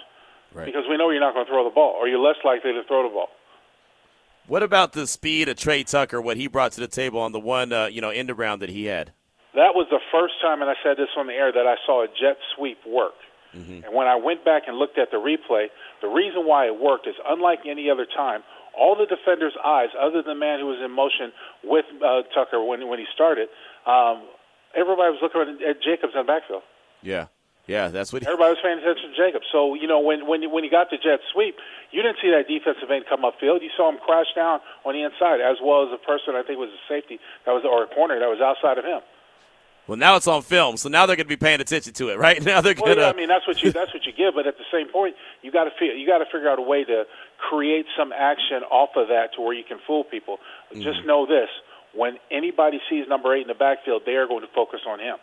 Right. 0.54 0.66
because 0.66 0.84
we 0.90 0.96
know 0.98 1.10
you're 1.10 1.20
not 1.20 1.34
going 1.34 1.46
to 1.46 1.52
throw 1.52 1.64
the 1.64 1.74
ball, 1.74 1.96
or 2.00 2.08
you're 2.08 2.20
less 2.20 2.38
likely 2.46 2.72
to 2.72 2.84
throw 2.88 3.04
the 3.04 3.14
ball. 3.14 3.28
What 4.48 4.62
about 4.62 4.94
the 4.94 5.08
speed 5.08 5.50
of 5.50 5.58
Tre 5.58 5.84
Tucker, 5.84 6.22
what 6.22 6.38
he 6.38 6.48
brought 6.48 6.72
to 6.74 6.80
the 6.80 6.88
table 6.88 7.20
on 7.20 7.32
the 7.32 7.40
one, 7.40 7.74
uh, 7.74 7.88
you 7.88 8.00
know, 8.00 8.12
end 8.12 8.30
around 8.30 8.60
that 8.60 8.70
he 8.70 8.86
had? 8.86 9.12
That 9.56 9.74
was 9.74 9.88
the 9.90 10.00
first 10.12 10.36
time, 10.42 10.62
and 10.62 10.70
I 10.70 10.76
said 10.84 10.98
this 10.98 11.10
on 11.18 11.28
the 11.28 11.34
air, 11.34 11.52
that 11.52 11.66
I 11.66 11.76
saw 11.86 12.04
a 12.04 12.08
jet 12.08 12.38
sweep 12.56 12.78
work. 12.86 13.14
And 13.56 13.94
when 13.94 14.08
I 14.08 14.16
went 14.16 14.44
back 14.44 14.64
and 14.68 14.78
looked 14.78 14.98
at 14.98 15.12
the 15.12 15.18
replay, 15.18 15.68
the 16.02 16.08
reason 16.08 16.46
why 16.46 16.68
it 16.68 16.80
worked 16.80 17.08
is 17.08 17.16
unlike 17.28 17.60
any 17.66 17.90
other 17.90 18.06
time, 18.06 18.44
all 18.78 18.96
the 18.96 19.06
defenders' 19.06 19.56
eyes, 19.64 19.90
other 20.00 20.22
than 20.22 20.36
the 20.36 20.40
man 20.40 20.60
who 20.60 20.68
was 20.68 20.80
in 20.84 20.92
motion 20.92 21.32
with 21.64 21.86
uh, 22.04 22.24
Tucker 22.34 22.64
when 22.64 22.88
when 22.88 23.00
he 23.00 23.06
started, 23.14 23.48
um, 23.88 24.24
everybody 24.76 25.16
was 25.16 25.20
looking 25.22 25.42
at, 25.42 25.62
at 25.64 25.82
Jacobs 25.82 26.14
in 26.14 26.22
the 26.22 26.28
backfield. 26.28 26.64
Yeah. 27.02 27.28
Yeah, 27.68 27.90
that's 27.90 28.14
what 28.14 28.22
he, 28.22 28.28
Everybody 28.28 28.54
was 28.54 28.62
paying 28.62 28.78
attention 28.78 29.10
to 29.10 29.18
Jacobs. 29.18 29.50
So 29.52 29.74
you 29.74 29.88
know 29.88 30.00
when 30.00 30.28
when 30.28 30.46
when 30.52 30.64
he 30.64 30.70
got 30.70 30.94
the 30.94 30.98
jet 31.02 31.18
sweep, 31.34 31.56
you 31.90 32.04
didn't 32.04 32.22
see 32.22 32.30
that 32.30 32.46
defensive 32.46 32.92
end 32.92 33.06
come 33.10 33.26
upfield. 33.26 33.66
You 33.66 33.74
saw 33.74 33.90
him 33.90 33.98
crash 33.98 34.30
down 34.36 34.60
on 34.86 34.94
the 34.94 35.02
inside, 35.02 35.42
as 35.42 35.58
well 35.64 35.82
as 35.82 35.90
a 35.90 35.98
person 35.98 36.38
I 36.38 36.44
think 36.46 36.60
was 36.60 36.70
a 36.70 36.84
safety 36.86 37.18
that 37.46 37.58
was 37.58 37.66
or 37.66 37.84
a 37.84 37.90
corner 37.90 38.20
that 38.20 38.30
was 38.30 38.38
outside 38.38 38.78
of 38.78 38.86
him. 38.86 39.02
Well, 39.88 39.98
now 39.98 40.16
it's 40.16 40.28
on 40.28 40.42
film, 40.42 40.78
so 40.78 40.90
now 40.90 41.06
they're 41.06 41.16
going 41.16 41.28
to 41.28 41.30
be 41.30 41.38
paying 41.38 41.62
attention 41.62 41.94
to 41.94 42.10
it, 42.10 42.18
right? 42.18 42.44
Now 42.46 42.62
they're 42.62 42.74
going 42.74 42.96
to. 42.96 43.02
yeah, 43.02 43.10
I 43.10 43.14
mean 43.14 43.28
that's 43.28 43.48
what 43.48 43.62
you 43.62 43.72
that's 43.72 43.94
what 43.94 44.06
you 44.06 44.12
give, 44.12 44.36
but 44.36 44.48
at 44.48 44.58
the 44.58 44.64
same 44.72 44.88
point, 44.92 45.16
you 45.42 45.52
got 45.52 45.66
to 45.66 45.72
figure 45.72 45.94
you 45.94 46.08
got 46.08 46.20
to 46.20 46.26
figure 46.26 46.50
out 46.50 46.60
a 46.60 46.62
way 46.62 46.84
to 46.84 47.04
create 47.50 47.86
some 47.98 48.12
action 48.14 48.64
off 48.72 48.90
of 48.96 49.08
that 49.10 49.34
to 49.36 49.42
where 49.42 49.54
you 49.54 49.64
can 49.64 49.80
fool 49.86 50.04
people. 50.04 50.38
Mm-hmm. 50.72 50.82
Just 50.82 51.06
know 51.06 51.26
this: 51.26 51.50
when 51.94 52.18
anybody 52.32 52.80
sees 52.90 53.08
number 53.08 53.36
eight 53.36 53.42
in 53.42 53.48
the 53.48 53.54
backfield, 53.54 54.04
they 54.06 54.14
are 54.14 54.28
going 54.28 54.42
to 54.42 54.54
focus 54.54 54.82
on 54.88 55.00
him. 55.00 55.18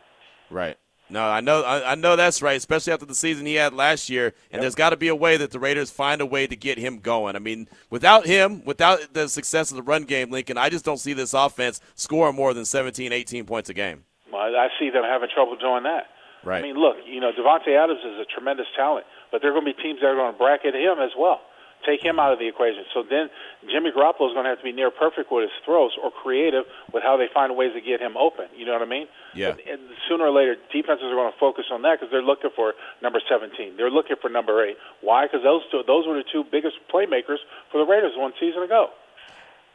Right. 0.50 0.76
No, 1.10 1.28
I 1.28 1.40
know. 1.40 1.62
I, 1.62 1.92
I 1.92 1.94
know 1.94 2.16
that's 2.16 2.40
right. 2.40 2.56
Especially 2.56 2.92
after 2.92 3.04
the 3.04 3.14
season 3.14 3.44
he 3.44 3.54
had 3.54 3.74
last 3.74 4.08
year, 4.08 4.32
and 4.50 4.62
there's 4.62 4.74
got 4.74 4.90
to 4.90 4.96
be 4.96 5.08
a 5.08 5.14
way 5.14 5.36
that 5.36 5.50
the 5.50 5.60
Raiders 5.60 5.90
find 5.90 6.20
a 6.20 6.26
way 6.26 6.46
to 6.46 6.56
get 6.56 6.78
him 6.78 7.00
going. 7.00 7.36
I 7.36 7.38
mean, 7.38 7.68
without 7.90 8.26
him, 8.26 8.64
without 8.64 9.12
the 9.12 9.28
success 9.28 9.70
of 9.70 9.76
the 9.76 9.82
run 9.82 10.04
game, 10.04 10.30
Lincoln, 10.30 10.56
I 10.56 10.70
just 10.70 10.84
don't 10.84 10.98
see 10.98 11.12
this 11.12 11.34
offense 11.34 11.80
scoring 11.94 12.34
more 12.34 12.54
than 12.54 12.64
17, 12.64 13.12
18 13.12 13.44
points 13.44 13.68
a 13.68 13.74
game. 13.74 14.04
Well, 14.32 14.40
I 14.42 14.68
see 14.80 14.88
them 14.88 15.04
having 15.04 15.28
trouble 15.28 15.56
doing 15.56 15.84
that. 15.84 16.08
Right. 16.44 16.58
I 16.58 16.62
mean, 16.62 16.74
look, 16.74 16.96
you 17.06 17.20
know, 17.20 17.30
Davante 17.30 17.70
Adams 17.76 18.00
is 18.00 18.18
a 18.18 18.26
tremendous 18.26 18.66
talent, 18.74 19.06
but 19.30 19.42
there 19.42 19.50
are 19.50 19.54
going 19.54 19.66
to 19.66 19.76
be 19.76 19.82
teams 19.82 20.00
that 20.00 20.08
are 20.08 20.16
going 20.16 20.32
to 20.32 20.38
bracket 20.38 20.74
him 20.74 20.98
as 20.98 21.12
well. 21.16 21.40
Take 21.86 22.02
him 22.02 22.18
out 22.22 22.32
of 22.32 22.38
the 22.38 22.46
equation. 22.46 22.86
So 22.94 23.02
then 23.02 23.26
Jimmy 23.66 23.90
Garoppolo 23.90 24.30
is 24.30 24.34
going 24.38 24.46
to 24.46 24.54
have 24.54 24.58
to 24.58 24.64
be 24.64 24.70
near 24.70 24.90
perfect 24.90 25.34
with 25.34 25.50
his 25.50 25.56
throws 25.66 25.90
or 25.98 26.14
creative 26.14 26.62
with 26.94 27.02
how 27.02 27.16
they 27.16 27.26
find 27.34 27.56
ways 27.56 27.74
to 27.74 27.82
get 27.82 27.98
him 27.98 28.16
open. 28.16 28.46
You 28.54 28.66
know 28.66 28.72
what 28.72 28.82
I 28.82 28.90
mean? 28.90 29.06
Yeah. 29.34 29.58
But, 29.58 29.66
and 29.66 29.80
sooner 30.08 30.30
or 30.30 30.30
later, 30.30 30.54
defenses 30.70 31.10
are 31.10 31.18
going 31.18 31.30
to 31.30 31.38
focus 31.38 31.66
on 31.74 31.82
that 31.82 31.98
because 31.98 32.10
they're 32.14 32.22
looking 32.22 32.54
for 32.54 32.74
number 33.02 33.18
17. 33.18 33.74
They're 33.76 33.90
looking 33.90 34.14
for 34.22 34.30
number 34.30 34.62
8. 34.62 34.78
Why? 35.02 35.26
Because 35.26 35.42
those, 35.42 35.62
two, 35.74 35.82
those 35.86 36.06
were 36.06 36.14
the 36.14 36.26
two 36.30 36.46
biggest 36.46 36.78
playmakers 36.86 37.42
for 37.74 37.82
the 37.82 37.86
Raiders 37.86 38.14
one 38.14 38.32
season 38.38 38.62
ago. 38.62 38.94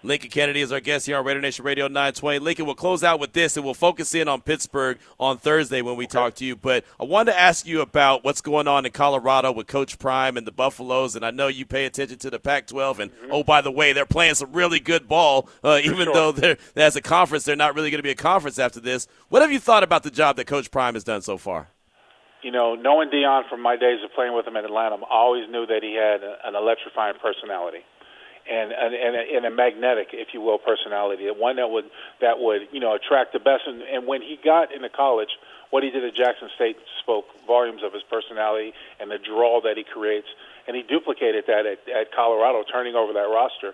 Lincoln 0.04 0.30
Kennedy 0.30 0.62
is 0.62 0.72
our 0.72 0.80
guest 0.80 1.08
here 1.08 1.18
on 1.18 1.26
Raider 1.26 1.42
Nation 1.42 1.66
Radio 1.66 1.88
920. 1.88 2.40
Lincoln, 2.40 2.66
we'll 2.66 2.76
close 2.76 3.04
out 3.04 3.20
with 3.20 3.34
this 3.34 3.58
and 3.58 3.66
we'll 3.66 3.74
focus 3.74 4.14
in 4.14 4.28
on 4.28 4.42
Pittsburgh 4.42 5.00
on 5.20 5.38
Thursday 5.38 5.82
when 5.82 5.96
we 5.96 6.06
talk 6.06 6.36
to 6.36 6.46
you. 6.46 6.56
But 6.56 6.86
I 7.00 7.04
wanted 7.04 7.32
to 7.32 7.40
ask 7.40 7.66
you 7.66 7.82
about 7.82 8.24
what's 8.24 8.40
going 8.40 8.68
on 8.68 8.86
in 8.86 8.92
Colorado 8.92 9.52
with 9.52 9.66
Coach 9.66 9.98
Prime 9.98 10.38
and 10.38 10.46
the 10.46 10.52
Buffaloes. 10.52 11.16
And 11.16 11.26
I 11.26 11.32
know 11.32 11.48
you 11.48 11.66
pay 11.66 11.86
attention 11.86 12.20
to 12.20 12.30
the 12.30 12.38
Pac 12.38 12.68
12. 12.68 13.00
And 13.00 13.12
oh, 13.32 13.44
by 13.44 13.62
the 13.62 13.72
way, 13.72 13.92
they're 13.92 14.06
playing 14.06 14.36
some 14.36 14.54
really 14.54 14.80
good 14.80 15.08
ball, 15.08 15.50
uh, 15.64 15.80
even 15.84 16.06
sure. 16.06 16.14
though 16.14 16.32
they're, 16.32 16.58
as 16.76 16.96
a 16.96 17.02
conference, 17.02 17.46
they're 17.46 17.56
not 17.56 17.74
really 17.74 17.90
going 17.90 18.00
to 18.00 18.04
be 18.04 18.12
a 18.12 18.16
conference 18.16 18.60
after 18.60 18.80
this. 18.80 19.08
What 19.30 19.42
have 19.42 19.52
you 19.52 19.60
thought 19.60 19.84
about 19.84 20.04
the 20.04 20.12
job 20.12 20.36
that 20.36 20.46
Coach 20.46 20.70
Prime 20.70 20.94
has 20.94 21.04
done 21.04 21.24
so 21.24 21.38
far? 21.38 21.70
you 22.44 22.52
know, 22.52 22.76
knowing 22.76 23.10
Deion 23.10 23.50
from 23.50 23.62
my 23.62 23.76
days 23.76 24.00
of 24.06 24.14
playing 24.14 24.34
with 24.34 24.48
him 24.48 24.56
in 24.56 24.64
Atlanta, 24.64 24.96
I 24.96 25.10
always 25.10 25.50
knew 25.50 25.66
that 25.66 25.82
he 25.82 25.96
had 25.96 26.22
an 26.24 26.56
electrifying 26.56 27.16
personality. 27.22 27.80
And, 28.50 28.72
and 28.72 28.94
and 28.96 29.16
a, 29.16 29.36
and 29.36 29.46
a 29.46 29.52
magnetic, 29.52 30.10
if 30.14 30.34
you 30.34 30.40
will, 30.40 30.58
personality, 30.58 31.28
one 31.30 31.58
that 31.58 31.70
would 31.70 31.86
that 32.22 32.40
would 32.40 32.70
you 32.72 32.80
know 32.80 32.96
attract 32.96 33.34
the 33.34 33.40
best. 33.40 33.64
And, 33.68 33.82
and 33.82 34.08
when 34.08 34.22
he 34.22 34.40
got 34.42 34.74
into 34.74 34.88
college, 34.88 35.30
what 35.70 35.84
he 35.84 35.92
did 35.92 36.04
at 36.06 36.16
Jackson 36.16 36.50
State 36.56 36.78
spoke 37.02 37.26
volumes 37.46 37.84
of 37.84 37.92
his 37.92 38.04
personality 38.04 38.74
and 39.00 39.12
the 39.12 39.18
draw 39.18 39.60
that 39.62 39.76
he 39.76 39.84
creates. 39.84 40.28
And 40.68 40.76
he 40.76 40.84
duplicated 40.84 41.46
that 41.48 41.66
at, 41.66 41.80
at 41.90 42.12
Colorado, 42.14 42.64
turning 42.72 42.96
over 42.96 43.14
that 43.14 43.28
roster. 43.28 43.74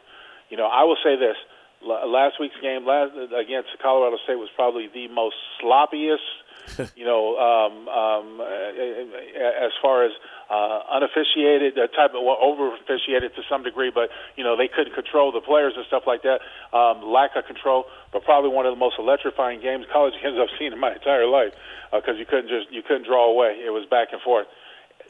You 0.50 0.58
know, 0.58 0.66
I 0.66 0.84
will 0.84 0.98
say 1.04 1.16
this: 1.18 1.38
last 1.86 2.40
week's 2.40 2.60
game 2.62 2.86
last, 2.86 3.14
against 3.16 3.70
Colorado 3.82 4.18
State 4.24 4.40
was 4.40 4.50
probably 4.56 4.88
the 4.94 5.08
most 5.10 5.36
sloppiest 5.62 6.44
you 6.96 7.06
know, 7.06 7.36
um, 7.38 7.88
um, 7.88 8.42
as 8.42 9.72
far 9.82 10.06
as 10.06 10.12
uh, 10.50 10.80
unofficiated, 10.92 11.78
uh, 11.78 11.88
type 11.88 12.16
of 12.16 12.24
well, 12.24 12.38
over 12.42 12.74
officiated 12.76 13.36
to 13.36 13.42
some 13.50 13.64
degree, 13.64 13.92
but 13.94 14.10
you 14.36 14.44
know 14.44 14.56
they 14.56 14.68
couldn't 14.68 14.94
control 14.94 15.32
the 15.32 15.42
players 15.42 15.74
and 15.76 15.86
stuff 15.88 16.04
like 16.08 16.24
that. 16.24 16.40
Um, 16.76 17.04
lack 17.04 17.36
of 17.36 17.46
control, 17.46 17.86
but 18.12 18.24
probably 18.24 18.50
one 18.50 18.66
of 18.66 18.72
the 18.72 18.80
most 18.80 18.96
electrifying 18.98 19.62
games 19.62 19.86
college 19.92 20.14
games 20.22 20.38
I've 20.40 20.56
seen 20.58 20.74
in 20.74 20.80
my 20.80 20.94
entire 20.94 21.28
life 21.28 21.54
because 21.92 22.16
uh, 22.16 22.20
you 22.20 22.26
couldn't 22.26 22.50
just 22.50 22.72
you 22.72 22.82
couldn't 22.82 23.06
draw 23.06 23.30
away. 23.30 23.60
It 23.60 23.72
was 23.72 23.86
back 23.90 24.10
and 24.12 24.22
forth. 24.22 24.48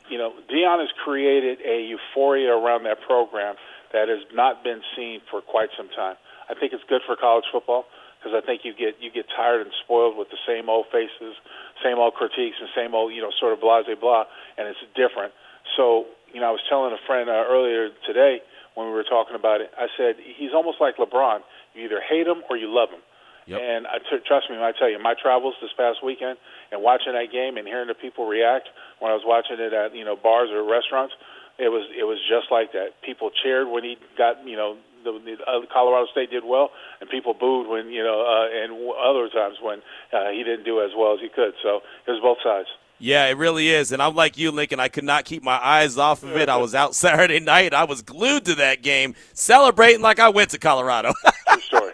You 0.10 0.18
know, 0.18 0.34
Deion 0.52 0.80
has 0.80 0.90
created 1.04 1.60
a 1.62 1.86
euphoria 1.86 2.52
around 2.52 2.84
that 2.84 3.02
program 3.02 3.56
that 3.94 4.10
has 4.10 4.26
not 4.34 4.64
been 4.64 4.82
seen 4.98 5.22
for 5.30 5.42
quite 5.42 5.70
some 5.78 5.88
time. 5.90 6.16
I 6.54 6.60
think 6.60 6.74
it's 6.74 6.86
good 6.86 7.02
for 7.06 7.18
college 7.18 7.50
football 7.52 7.90
because 8.22 8.38
I 8.38 8.46
think 8.46 8.62
you 8.64 8.78
get 8.78 9.02
you 9.02 9.10
get 9.10 9.26
tired 9.34 9.66
and 9.66 9.74
spoiled 9.84 10.16
with 10.16 10.30
the 10.30 10.38
same 10.46 10.70
old 10.70 10.86
faces, 10.94 11.34
same 11.82 11.98
old 11.98 12.14
critiques, 12.14 12.62
and 12.62 12.70
same 12.78 12.94
old 12.94 13.12
you 13.12 13.22
know 13.26 13.34
sort 13.42 13.52
of 13.52 13.60
blah 13.60 13.82
blah 13.82 13.98
blah, 13.98 14.24
and 14.58 14.70
it's 14.70 14.80
different. 14.96 15.34
So 15.76 16.06
you 16.32 16.42
know, 16.42 16.50
I 16.50 16.54
was 16.54 16.62
telling 16.70 16.94
a 16.94 17.02
friend 17.06 17.30
uh, 17.30 17.46
earlier 17.50 17.90
today 18.06 18.42
when 18.76 18.88
we 18.88 18.94
were 18.94 19.06
talking 19.06 19.36
about 19.36 19.62
it. 19.62 19.70
I 19.78 19.88
said 19.98 20.16
he's 20.18 20.54
almost 20.54 20.78
like 20.82 20.98
LeBron. 20.98 21.42
You 21.74 21.86
either 21.86 22.02
hate 22.02 22.28
him 22.28 22.42
or 22.50 22.58
you 22.58 22.70
love 22.70 22.90
him. 22.90 23.02
Yep. 23.46 23.60
And 23.60 23.88
I 23.88 24.00
t- 24.00 24.24
trust 24.26 24.50
me 24.50 24.56
when 24.56 24.64
I 24.64 24.72
tell 24.72 24.90
you, 24.90 24.98
my 25.04 25.16
travels 25.20 25.56
this 25.62 25.72
past 25.76 26.00
weekend 26.00 26.38
and 26.72 26.82
watching 26.82 27.12
that 27.12 27.28
game 27.28 27.58
and 27.58 27.68
hearing 27.68 27.88
the 27.88 27.94
people 27.94 28.26
react 28.26 28.70
when 29.00 29.12
I 29.12 29.16
was 29.16 29.24
watching 29.26 29.60
it 29.60 29.74
at 29.74 29.96
you 29.96 30.06
know 30.06 30.16
bars 30.16 30.50
or 30.50 30.64
restaurants, 30.64 31.14
it 31.60 31.70
was 31.70 31.86
it 31.92 32.06
was 32.06 32.18
just 32.30 32.50
like 32.52 32.72
that. 32.72 33.02
People 33.04 33.30
cheered 33.44 33.68
when 33.68 33.84
he 33.84 33.98
got 34.18 34.48
you 34.48 34.56
know 34.56 34.78
the, 35.04 35.12
the 35.24 35.34
uh, 35.44 35.62
Colorado 35.72 36.08
State 36.12 36.32
did 36.32 36.44
well, 36.46 36.72
and 37.02 37.10
people 37.10 37.34
booed 37.34 37.68
when 37.68 37.90
you 37.90 38.04
know, 38.04 38.22
uh, 38.22 38.64
and 38.64 38.72
w- 38.72 38.94
other 38.94 39.30
times 39.30 39.58
when 39.62 39.80
uh, 40.12 40.30
he 40.32 40.44
didn't 40.44 40.64
do 40.64 40.82
as 40.82 40.92
well 40.98 41.14
as 41.14 41.20
he 41.20 41.30
could. 41.30 41.54
So 41.62 41.82
it 42.08 42.12
was 42.12 42.22
both 42.22 42.38
sides. 42.44 42.68
Yeah, 43.00 43.28
it 43.28 43.38
really 43.38 43.70
is. 43.70 43.92
And 43.92 44.02
I'm 44.02 44.16
like 44.16 44.38
you, 44.38 44.52
Lincoln. 44.52 44.80
I 44.80 44.88
could 44.88 45.04
not 45.04 45.26
keep 45.26 45.44
my 45.44 45.60
eyes 45.62 45.98
off 45.98 46.24
of 46.24 46.38
it. 46.38 46.48
I 46.48 46.58
was 46.58 46.74
out 46.74 46.96
Saturday 47.04 47.40
night. 47.40 47.74
I 47.74 47.84
was 47.84 48.02
glued 48.02 48.46
to 48.46 48.56
that 48.56 48.82
game, 48.82 49.16
celebrating 49.34 50.02
like 50.02 50.20
I 50.20 50.30
went 50.30 50.52
to 50.52 50.60
Colorado. 50.60 51.14
story. 51.60 51.94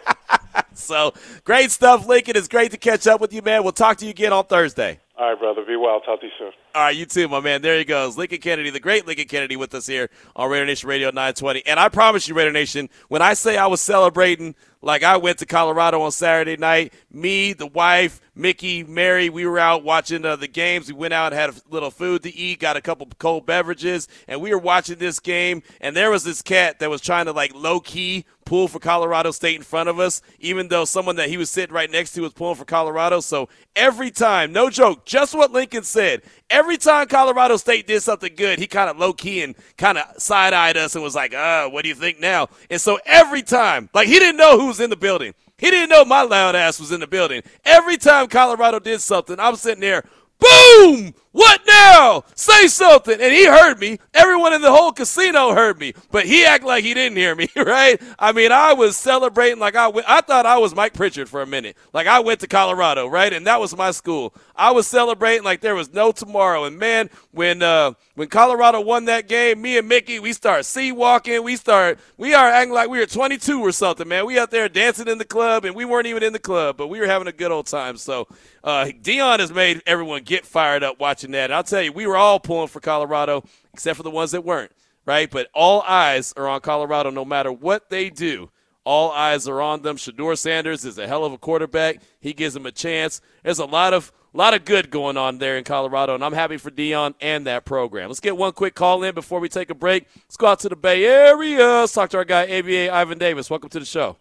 so 0.74 1.12
great 1.44 1.70
stuff, 1.70 2.06
Lincoln. 2.06 2.36
It's 2.36 2.48
great 2.48 2.70
to 2.72 2.78
catch 2.78 3.06
up 3.06 3.20
with 3.20 3.32
you, 3.32 3.42
man. 3.42 3.62
We'll 3.62 3.72
talk 3.72 3.96
to 3.98 4.04
you 4.04 4.10
again 4.10 4.32
on 4.32 4.44
Thursday. 4.44 5.00
All 5.20 5.28
right, 5.28 5.38
brother. 5.38 5.62
Be 5.66 5.76
well. 5.76 6.00
Talk 6.00 6.20
to 6.20 6.26
you 6.26 6.32
soon. 6.38 6.52
All 6.74 6.80
right, 6.82 6.96
you 6.96 7.04
too, 7.04 7.28
my 7.28 7.40
man. 7.40 7.60
There 7.60 7.76
he 7.76 7.84
goes. 7.84 8.16
Lincoln 8.16 8.38
Kennedy, 8.38 8.70
the 8.70 8.80
great 8.80 9.06
Lincoln 9.06 9.28
Kennedy, 9.28 9.54
with 9.54 9.74
us 9.74 9.86
here 9.86 10.08
on 10.34 10.50
Raider 10.50 10.64
Nation 10.64 10.88
Radio 10.88 11.08
920. 11.08 11.66
And 11.66 11.78
I 11.78 11.90
promise 11.90 12.26
you, 12.26 12.34
Raider 12.34 12.52
Nation, 12.52 12.88
when 13.08 13.20
I 13.20 13.34
say 13.34 13.58
I 13.58 13.66
was 13.66 13.82
celebrating 13.82 14.54
like 14.80 15.02
I 15.02 15.18
went 15.18 15.36
to 15.40 15.46
Colorado 15.46 16.00
on 16.00 16.10
Saturday 16.10 16.56
night, 16.56 16.94
me, 17.12 17.52
the 17.52 17.66
wife, 17.66 18.22
Mickey, 18.34 18.82
Mary, 18.82 19.28
we 19.28 19.44
were 19.44 19.58
out 19.58 19.84
watching 19.84 20.24
uh, 20.24 20.36
the 20.36 20.48
games. 20.48 20.88
We 20.88 20.94
went 20.94 21.12
out, 21.12 21.34
had 21.34 21.50
a 21.50 21.54
little 21.68 21.90
food 21.90 22.22
to 22.22 22.34
eat, 22.34 22.60
got 22.60 22.78
a 22.78 22.80
couple 22.80 23.06
cold 23.18 23.44
beverages, 23.44 24.08
and 24.26 24.40
we 24.40 24.54
were 24.54 24.58
watching 24.58 24.96
this 24.96 25.20
game. 25.20 25.62
And 25.82 25.94
there 25.94 26.10
was 26.10 26.24
this 26.24 26.40
cat 26.40 26.78
that 26.78 26.88
was 26.88 27.02
trying 27.02 27.26
to 27.26 27.32
like 27.32 27.54
low 27.54 27.80
key 27.80 28.24
pull 28.50 28.66
for 28.66 28.80
Colorado 28.80 29.30
State 29.30 29.54
in 29.54 29.62
front 29.62 29.88
of 29.88 30.00
us, 30.00 30.22
even 30.40 30.66
though 30.66 30.84
someone 30.84 31.14
that 31.14 31.28
he 31.28 31.36
was 31.36 31.48
sitting 31.48 31.72
right 31.72 31.88
next 31.88 32.14
to 32.14 32.22
was 32.22 32.32
pulling 32.32 32.56
for 32.56 32.64
Colorado. 32.64 33.20
So 33.20 33.48
every 33.76 34.10
time, 34.10 34.52
no 34.52 34.68
joke, 34.68 35.04
just 35.04 35.36
what 35.36 35.52
Lincoln 35.52 35.84
said. 35.84 36.22
Every 36.50 36.76
time 36.76 37.06
Colorado 37.06 37.56
State 37.58 37.86
did 37.86 38.02
something 38.02 38.34
good, 38.34 38.58
he 38.58 38.66
kind 38.66 38.90
of 38.90 38.98
low 38.98 39.12
key 39.12 39.44
and 39.44 39.54
kind 39.78 39.98
of 39.98 40.20
side 40.20 40.52
eyed 40.52 40.76
us 40.76 40.96
and 40.96 41.04
was 41.04 41.14
like, 41.14 41.32
uh, 41.32 41.68
what 41.68 41.84
do 41.84 41.90
you 41.90 41.94
think 41.94 42.18
now? 42.18 42.48
And 42.68 42.80
so 42.80 42.98
every 43.06 43.42
time, 43.42 43.88
like 43.94 44.08
he 44.08 44.18
didn't 44.18 44.38
know 44.38 44.58
who 44.58 44.66
was 44.66 44.80
in 44.80 44.90
the 44.90 44.96
building. 44.96 45.32
He 45.56 45.70
didn't 45.70 45.90
know 45.90 46.04
my 46.04 46.22
loud 46.22 46.56
ass 46.56 46.80
was 46.80 46.90
in 46.90 46.98
the 46.98 47.06
building. 47.06 47.42
Every 47.64 47.98
time 47.98 48.26
Colorado 48.26 48.80
did 48.80 49.00
something, 49.00 49.38
I'm 49.38 49.54
sitting 49.54 49.80
there, 49.80 50.02
boom! 50.40 51.14
What 51.32 51.60
now? 51.64 52.24
Say 52.34 52.66
something. 52.66 53.20
And 53.20 53.32
he 53.32 53.46
heard 53.46 53.78
me. 53.78 53.98
Everyone 54.12 54.52
in 54.52 54.62
the 54.62 54.72
whole 54.72 54.90
casino 54.90 55.54
heard 55.54 55.78
me, 55.78 55.94
but 56.10 56.26
he 56.26 56.44
acted 56.44 56.66
like 56.66 56.82
he 56.82 56.92
didn't 56.92 57.16
hear 57.16 57.36
me, 57.36 57.48
right? 57.56 58.02
I 58.18 58.32
mean, 58.32 58.50
I 58.50 58.72
was 58.72 58.96
celebrating 58.96 59.60
like 59.60 59.76
I 59.76 59.86
went, 59.88 60.08
I 60.08 60.22
thought 60.22 60.44
I 60.44 60.58
was 60.58 60.74
Mike 60.74 60.92
Pritchard 60.92 61.28
for 61.28 61.40
a 61.40 61.46
minute. 61.46 61.76
Like 61.92 62.08
I 62.08 62.18
went 62.18 62.40
to 62.40 62.48
Colorado, 62.48 63.06
right? 63.06 63.32
And 63.32 63.46
that 63.46 63.60
was 63.60 63.76
my 63.76 63.92
school. 63.92 64.34
I 64.56 64.72
was 64.72 64.88
celebrating 64.88 65.44
like 65.44 65.60
there 65.60 65.76
was 65.76 65.92
no 65.92 66.10
tomorrow. 66.10 66.64
And 66.64 66.78
man, 66.78 67.10
when 67.30 67.62
uh 67.62 67.92
when 68.16 68.28
Colorado 68.28 68.80
won 68.80 69.04
that 69.04 69.28
game, 69.28 69.62
me 69.62 69.78
and 69.78 69.88
Mickey, 69.88 70.18
we 70.18 70.32
start 70.32 70.64
sea 70.64 70.90
walking. 70.90 71.44
We 71.44 71.54
start 71.54 72.00
we 72.18 72.34
are 72.34 72.48
acting 72.48 72.74
like 72.74 72.90
we 72.90 72.98
were 72.98 73.06
22 73.06 73.60
or 73.60 73.70
something, 73.72 74.08
man. 74.08 74.26
We 74.26 74.38
out 74.38 74.50
there 74.50 74.68
dancing 74.68 75.06
in 75.06 75.18
the 75.18 75.24
club 75.24 75.64
and 75.64 75.76
we 75.76 75.84
weren't 75.84 76.06
even 76.08 76.24
in 76.24 76.32
the 76.32 76.40
club, 76.40 76.76
but 76.76 76.88
we 76.88 76.98
were 76.98 77.06
having 77.06 77.28
a 77.28 77.32
good 77.32 77.52
old 77.52 77.66
time. 77.66 77.96
So, 77.96 78.26
uh 78.64 78.86
Deion 78.86 79.38
has 79.38 79.52
made 79.52 79.80
everyone 79.86 80.22
get 80.24 80.44
fired 80.44 80.82
up 80.82 80.98
watching 80.98 81.19
watching 81.20 81.32
that. 81.32 81.44
And 81.44 81.54
I'll 81.54 81.62
tell 81.62 81.82
you, 81.82 81.92
we 81.92 82.06
were 82.06 82.16
all 82.16 82.40
pulling 82.40 82.68
for 82.68 82.80
Colorado, 82.80 83.44
except 83.74 83.96
for 83.96 84.02
the 84.02 84.10
ones 84.10 84.30
that 84.30 84.44
weren't, 84.44 84.72
right? 85.04 85.30
But 85.30 85.48
all 85.54 85.82
eyes 85.82 86.32
are 86.36 86.48
on 86.48 86.60
Colorado 86.60 87.10
no 87.10 87.24
matter 87.24 87.52
what 87.52 87.90
they 87.90 88.08
do. 88.10 88.50
All 88.84 89.10
eyes 89.10 89.46
are 89.46 89.60
on 89.60 89.82
them. 89.82 89.96
Shedeur 89.96 90.38
Sanders 90.38 90.86
is 90.86 90.96
a 90.96 91.06
hell 91.06 91.24
of 91.24 91.32
a 91.34 91.38
quarterback. 91.38 92.00
He 92.20 92.32
gives 92.32 92.54
them 92.54 92.64
a 92.64 92.72
chance. 92.72 93.20
There's 93.42 93.58
a 93.58 93.66
lot 93.66 93.92
of 93.92 94.10
a 94.32 94.38
lot 94.38 94.54
of 94.54 94.64
good 94.64 94.90
going 94.90 95.16
on 95.16 95.38
there 95.38 95.58
in 95.58 95.64
Colorado, 95.64 96.14
and 96.14 96.24
I'm 96.24 96.32
happy 96.32 96.56
for 96.56 96.70
Deion 96.70 97.14
and 97.20 97.46
that 97.48 97.64
program. 97.64 98.08
Let's 98.08 98.20
get 98.20 98.36
one 98.36 98.52
quick 98.52 98.76
call 98.76 99.02
in 99.02 99.12
before 99.12 99.40
we 99.40 99.48
take 99.48 99.70
a 99.70 99.74
break. 99.74 100.06
Let's 100.16 100.36
go 100.36 100.46
out 100.46 100.60
to 100.60 100.68
the 100.68 100.76
Bay 100.76 101.04
Area. 101.04 101.66
Let's 101.66 101.92
talk 101.92 102.10
to 102.10 102.16
our 102.16 102.24
guy, 102.24 102.44
ABA 102.44 102.94
Ivan 102.94 103.18
Davis. 103.18 103.50
Welcome 103.50 103.70
to 103.70 103.80
the 103.80 103.84
show. 103.84 104.16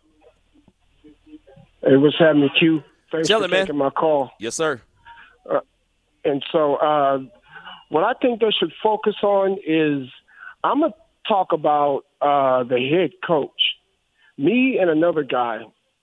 Hey, 1.81 1.95
what's 1.95 2.17
happening, 2.17 2.49
Q? 2.57 2.81
Thanks 3.11 3.27
Chilling, 3.27 3.49
for 3.49 3.55
taking 3.55 3.77
man. 3.77 3.85
my 3.85 3.89
call. 3.91 4.31
Yes, 4.39 4.55
sir. 4.55 4.81
And 6.23 6.43
so, 6.51 6.75
uh, 6.75 7.19
what 7.89 8.03
I 8.03 8.13
think 8.19 8.39
they 8.39 8.51
should 8.51 8.71
focus 8.81 9.15
on 9.23 9.57
is 9.65 10.09
I'm 10.63 10.79
going 10.79 10.91
to 10.91 10.97
talk 11.27 11.51
about 11.51 12.01
uh, 12.21 12.63
the 12.63 12.79
head 12.89 13.11
coach. 13.25 13.75
Me 14.37 14.77
and 14.79 14.89
another 14.89 15.23
guy, 15.23 15.59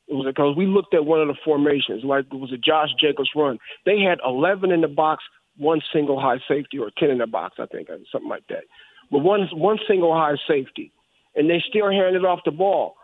it 0.09 0.15
was 0.15 0.27
because 0.27 0.57
we 0.57 0.67
looked 0.67 0.95
at 0.95 1.05
one 1.05 1.21
of 1.21 1.29
the 1.29 1.37
formations, 1.45 2.05
like 2.05 2.27
it 2.33 2.37
was 2.37 2.53
a 2.53 2.59
Josh 2.59 2.91
Jacobs 3.01 3.31
run. 3.35 3.59
They 3.85 4.01
had 4.01 4.19
11 4.25 4.71
in 4.71 4.83
the 4.83 4.89
box, 4.89 5.25
one 5.57 5.81
single 5.93 6.21
high 6.21 6.39
safety, 6.47 6.79
or 6.79 6.91
10 6.99 7.11
in 7.11 7.19
the 7.19 7.27
box, 7.27 7.57
I 7.59 7.67
think, 7.67 7.89
something 8.13 8.29
like 8.29 8.47
that. 8.49 8.65
But 9.11 9.21
one, 9.21 9.49
one 9.53 9.79
single 9.89 10.13
high 10.15 10.37
safety, 10.47 10.93
and 11.35 11.49
they 11.49 11.63
still 11.69 11.91
handed 11.91 12.25
off 12.25 12.41
the 12.45 12.51
ball. 12.51 12.97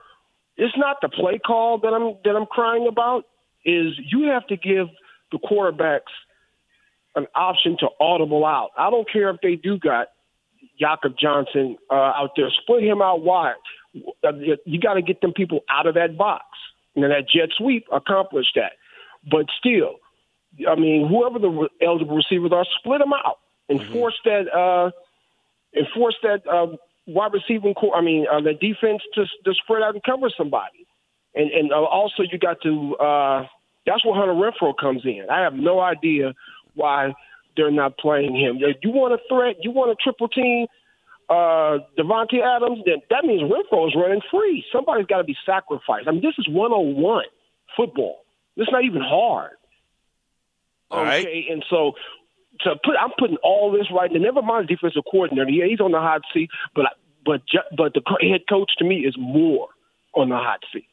It's 0.56 0.76
not 0.76 0.98
the 1.00 1.08
play 1.08 1.38
call 1.38 1.78
that 1.78 1.88
I'm 1.88 2.16
that 2.24 2.36
I'm 2.36 2.46
crying 2.46 2.86
about. 2.86 3.24
Is 3.64 3.94
you 4.10 4.24
have 4.28 4.46
to 4.48 4.56
give 4.56 4.88
the 5.30 5.38
quarterbacks 5.38 6.12
an 7.14 7.26
option 7.34 7.76
to 7.80 7.88
audible 8.00 8.44
out. 8.44 8.70
I 8.76 8.90
don't 8.90 9.10
care 9.10 9.30
if 9.30 9.36
they 9.42 9.56
do 9.56 9.78
got 9.78 10.08
Jakob 10.78 11.14
Johnson 11.18 11.76
uh, 11.90 11.94
out 11.94 12.30
there. 12.36 12.50
Split 12.62 12.82
him 12.82 13.02
out 13.02 13.22
wide. 13.22 13.54
Uh, 14.24 14.32
you 14.64 14.80
got 14.80 14.94
to 14.94 15.02
get 15.02 15.20
them 15.20 15.32
people 15.32 15.60
out 15.70 15.86
of 15.86 15.94
that 15.94 16.16
box. 16.16 16.44
And 16.94 17.04
that 17.04 17.28
jet 17.28 17.48
sweep 17.56 17.86
accomplished 17.92 18.52
that. 18.56 18.72
But 19.30 19.46
still, 19.58 19.96
I 20.68 20.74
mean, 20.74 21.08
whoever 21.08 21.38
the 21.38 21.68
eligible 21.80 22.16
receivers 22.16 22.52
are, 22.52 22.66
split 22.78 23.00
them 23.00 23.12
out 23.12 23.38
and 23.68 23.80
mm-hmm. 23.80 23.92
force 23.92 24.18
that 24.24 24.52
uh, 24.52 24.90
and 25.72 25.86
force 25.94 26.16
that 26.22 26.46
uh, 26.46 26.76
wide 27.06 27.32
receiving 27.32 27.74
corps. 27.74 27.96
I 27.96 28.02
mean, 28.02 28.26
uh, 28.30 28.40
the 28.40 28.52
defense 28.52 29.02
to, 29.14 29.24
to 29.44 29.54
spread 29.54 29.82
out 29.82 29.94
and 29.94 30.02
cover 30.02 30.30
somebody. 30.36 30.86
And 31.34 31.50
and 31.50 31.72
uh, 31.72 31.76
also 31.76 32.22
you 32.30 32.38
got 32.38 32.60
to. 32.62 32.96
Uh, 32.96 33.46
that's 33.86 34.04
where 34.04 34.14
Hunter 34.14 34.34
Renfrow 34.34 34.74
comes 34.78 35.02
in. 35.04 35.26
I 35.30 35.40
have 35.40 35.54
no 35.54 35.80
idea 35.80 36.34
why 36.74 37.14
they're 37.56 37.70
not 37.70 37.98
playing 37.98 38.34
him. 38.34 38.58
If 38.60 38.78
you 38.82 38.90
want 38.90 39.14
a 39.14 39.18
threat, 39.28 39.56
you 39.60 39.70
want 39.70 39.90
a 39.90 39.96
triple 40.02 40.28
team, 40.28 40.66
uh, 41.28 41.78
Davante 41.98 42.40
Adams, 42.42 42.80
then 42.84 43.02
that 43.10 43.24
means 43.24 43.42
Renfrow 43.42 43.88
is 43.88 43.94
running 43.96 44.20
free. 44.30 44.64
Somebody's 44.72 45.06
got 45.06 45.18
to 45.18 45.24
be 45.24 45.36
sacrificed. 45.46 46.08
I 46.08 46.12
mean, 46.12 46.22
this 46.22 46.34
is 46.38 46.48
101 46.48 47.24
football. 47.76 48.24
This 48.56 48.64
is 48.64 48.72
not 48.72 48.84
even 48.84 49.02
hard. 49.02 49.52
All 50.90 51.00
okay, 51.00 51.24
right. 51.24 51.44
and 51.50 51.64
so 51.70 51.92
to 52.60 52.74
put, 52.84 52.94
I'm 53.00 53.10
putting 53.18 53.38
all 53.42 53.72
this 53.72 53.86
right. 53.94 54.10
And 54.10 54.22
never 54.22 54.42
mind 54.42 54.68
defensive 54.68 55.04
coordinator. 55.10 55.50
Yeah, 55.50 55.66
he's 55.66 55.80
on 55.80 55.92
the 55.92 56.00
hot 56.00 56.22
seat, 56.34 56.50
but 56.74 56.84
but 57.24 57.40
but 57.76 57.94
the 57.94 58.02
head 58.20 58.42
coach 58.48 58.72
to 58.78 58.84
me 58.84 58.96
is 59.00 59.14
more 59.18 59.68
on 60.14 60.28
the 60.28 60.36
hot 60.36 60.60
seat. 60.72 60.86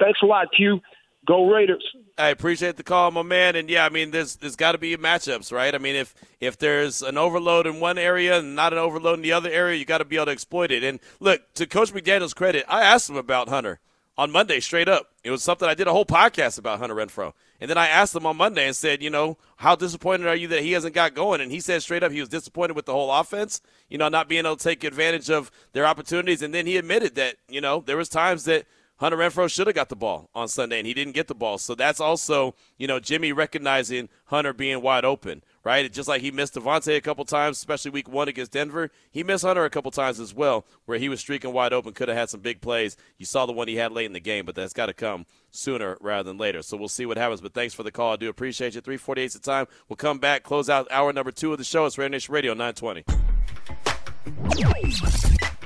Thanks 0.00 0.18
a 0.22 0.26
lot, 0.26 0.48
Q. 0.56 0.80
Go 1.26 1.50
Raiders. 1.50 1.84
I 2.18 2.28
appreciate 2.28 2.76
the 2.76 2.82
call, 2.82 3.10
my 3.10 3.22
man. 3.22 3.56
And 3.56 3.68
yeah, 3.68 3.84
I 3.84 3.88
mean, 3.88 4.10
there's 4.10 4.36
there's 4.36 4.56
got 4.56 4.72
to 4.72 4.78
be 4.78 4.96
matchups, 4.96 5.52
right? 5.52 5.74
I 5.74 5.78
mean, 5.78 5.96
if 5.96 6.14
if 6.40 6.56
there's 6.56 7.02
an 7.02 7.18
overload 7.18 7.66
in 7.66 7.80
one 7.80 7.98
area 7.98 8.38
and 8.38 8.54
not 8.54 8.72
an 8.72 8.78
overload 8.78 9.18
in 9.18 9.22
the 9.22 9.32
other 9.32 9.50
area, 9.50 9.78
you 9.78 9.84
got 9.84 9.98
to 9.98 10.04
be 10.04 10.16
able 10.16 10.26
to 10.26 10.32
exploit 10.32 10.70
it. 10.70 10.82
And 10.82 11.00
look, 11.20 11.52
to 11.54 11.66
Coach 11.66 11.92
McDaniel's 11.92 12.34
credit, 12.34 12.64
I 12.68 12.82
asked 12.82 13.10
him 13.10 13.16
about 13.16 13.48
Hunter 13.48 13.80
on 14.18 14.30
Monday 14.30 14.60
straight 14.60 14.88
up. 14.88 15.10
It 15.22 15.30
was 15.30 15.42
something 15.42 15.68
I 15.68 15.74
did 15.74 15.86
a 15.86 15.92
whole 15.92 16.06
podcast 16.06 16.58
about 16.58 16.78
Hunter 16.78 16.94
Renfrow. 16.94 17.32
And 17.60 17.70
then 17.70 17.78
I 17.78 17.88
asked 17.88 18.14
him 18.14 18.26
on 18.26 18.36
Monday 18.36 18.66
and 18.66 18.76
said, 18.76 19.02
you 19.02 19.10
know, 19.10 19.38
how 19.56 19.76
disappointed 19.76 20.26
are 20.26 20.36
you 20.36 20.48
that 20.48 20.62
he 20.62 20.72
hasn't 20.72 20.94
got 20.94 21.14
going? 21.14 21.40
And 21.40 21.50
he 21.50 21.60
said 21.60 21.82
straight 21.82 22.02
up 22.02 22.12
he 22.12 22.20
was 22.20 22.28
disappointed 22.28 22.76
with 22.76 22.86
the 22.86 22.92
whole 22.92 23.12
offense, 23.12 23.60
you 23.88 23.98
know, 23.98 24.08
not 24.08 24.28
being 24.28 24.44
able 24.44 24.56
to 24.56 24.62
take 24.62 24.84
advantage 24.84 25.30
of 25.30 25.50
their 25.72 25.86
opportunities. 25.86 26.42
And 26.42 26.54
then 26.54 26.66
he 26.66 26.76
admitted 26.76 27.14
that, 27.16 27.36
you 27.48 27.60
know, 27.60 27.82
there 27.84 27.96
was 27.96 28.08
times 28.08 28.44
that 28.44 28.66
Hunter 28.98 29.18
Renfrow 29.18 29.50
should 29.50 29.66
have 29.66 29.76
got 29.76 29.90
the 29.90 29.96
ball 29.96 30.30
on 30.34 30.48
Sunday, 30.48 30.78
and 30.78 30.86
he 30.86 30.94
didn't 30.94 31.14
get 31.14 31.28
the 31.28 31.34
ball. 31.34 31.58
So 31.58 31.74
that's 31.74 32.00
also, 32.00 32.54
you 32.78 32.86
know, 32.86 32.98
Jimmy 32.98 33.30
recognizing 33.30 34.08
Hunter 34.26 34.54
being 34.54 34.80
wide 34.80 35.04
open, 35.04 35.42
right? 35.64 35.92
Just 35.92 36.08
like 36.08 36.22
he 36.22 36.30
missed 36.30 36.54
Davante 36.54 36.96
a 36.96 37.02
couple 37.02 37.26
times, 37.26 37.58
especially 37.58 37.90
week 37.90 38.08
one 38.08 38.28
against 38.28 38.52
Denver, 38.52 38.90
he 39.10 39.22
missed 39.22 39.44
Hunter 39.44 39.66
a 39.66 39.70
couple 39.70 39.90
times 39.90 40.18
as 40.18 40.32
well, 40.32 40.64
where 40.86 40.98
he 40.98 41.10
was 41.10 41.20
streaking 41.20 41.52
wide 41.52 41.74
open, 41.74 41.92
could 41.92 42.08
have 42.08 42.16
had 42.16 42.30
some 42.30 42.40
big 42.40 42.62
plays. 42.62 42.96
You 43.18 43.26
saw 43.26 43.44
the 43.44 43.52
one 43.52 43.68
he 43.68 43.76
had 43.76 43.92
late 43.92 44.06
in 44.06 44.14
the 44.14 44.20
game, 44.20 44.46
but 44.46 44.54
that's 44.54 44.72
got 44.72 44.86
to 44.86 44.94
come 44.94 45.26
sooner 45.50 45.98
rather 46.00 46.22
than 46.22 46.38
later. 46.38 46.62
So 46.62 46.78
we'll 46.78 46.88
see 46.88 47.04
what 47.04 47.18
happens. 47.18 47.42
But 47.42 47.52
thanks 47.52 47.74
for 47.74 47.82
the 47.82 47.92
call. 47.92 48.14
I 48.14 48.16
do 48.16 48.30
appreciate 48.30 48.74
you. 48.74 48.80
348 48.80 49.24
is 49.26 49.32
the 49.34 49.40
time. 49.40 49.66
We'll 49.90 49.96
come 49.96 50.18
back, 50.18 50.42
close 50.42 50.70
out 50.70 50.88
hour 50.90 51.12
number 51.12 51.32
two 51.32 51.52
of 51.52 51.58
the 51.58 51.64
show. 51.64 51.84
It's 51.84 51.98
Raider 51.98 52.10
Nation 52.10 52.32
Radio 52.32 52.54
920. 52.54 53.04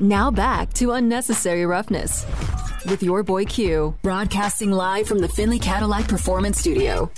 Now 0.01 0.31
back 0.33 0.73
to 0.75 0.93
Unnecessary 0.93 1.65
Roughness 1.65 2.25
with 2.87 3.03
your 3.03 3.23
boy 3.23 3.45
Q, 3.45 3.97
broadcasting 4.03 4.71
live 4.71 5.07
from 5.07 5.19
the 5.19 5.29
Findlay 5.29 5.59
Cadillac 5.59 6.09
Performance 6.09 6.59
Studio. 6.59 7.11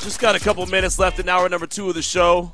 Just 0.00 0.20
got 0.20 0.34
a 0.34 0.40
couple 0.40 0.64
minutes 0.66 0.98
left 0.98 1.18
in 1.18 1.28
hour 1.28 1.48
number 1.48 1.66
two 1.66 1.88
of 1.88 1.94
the 1.94 2.02
show. 2.02 2.52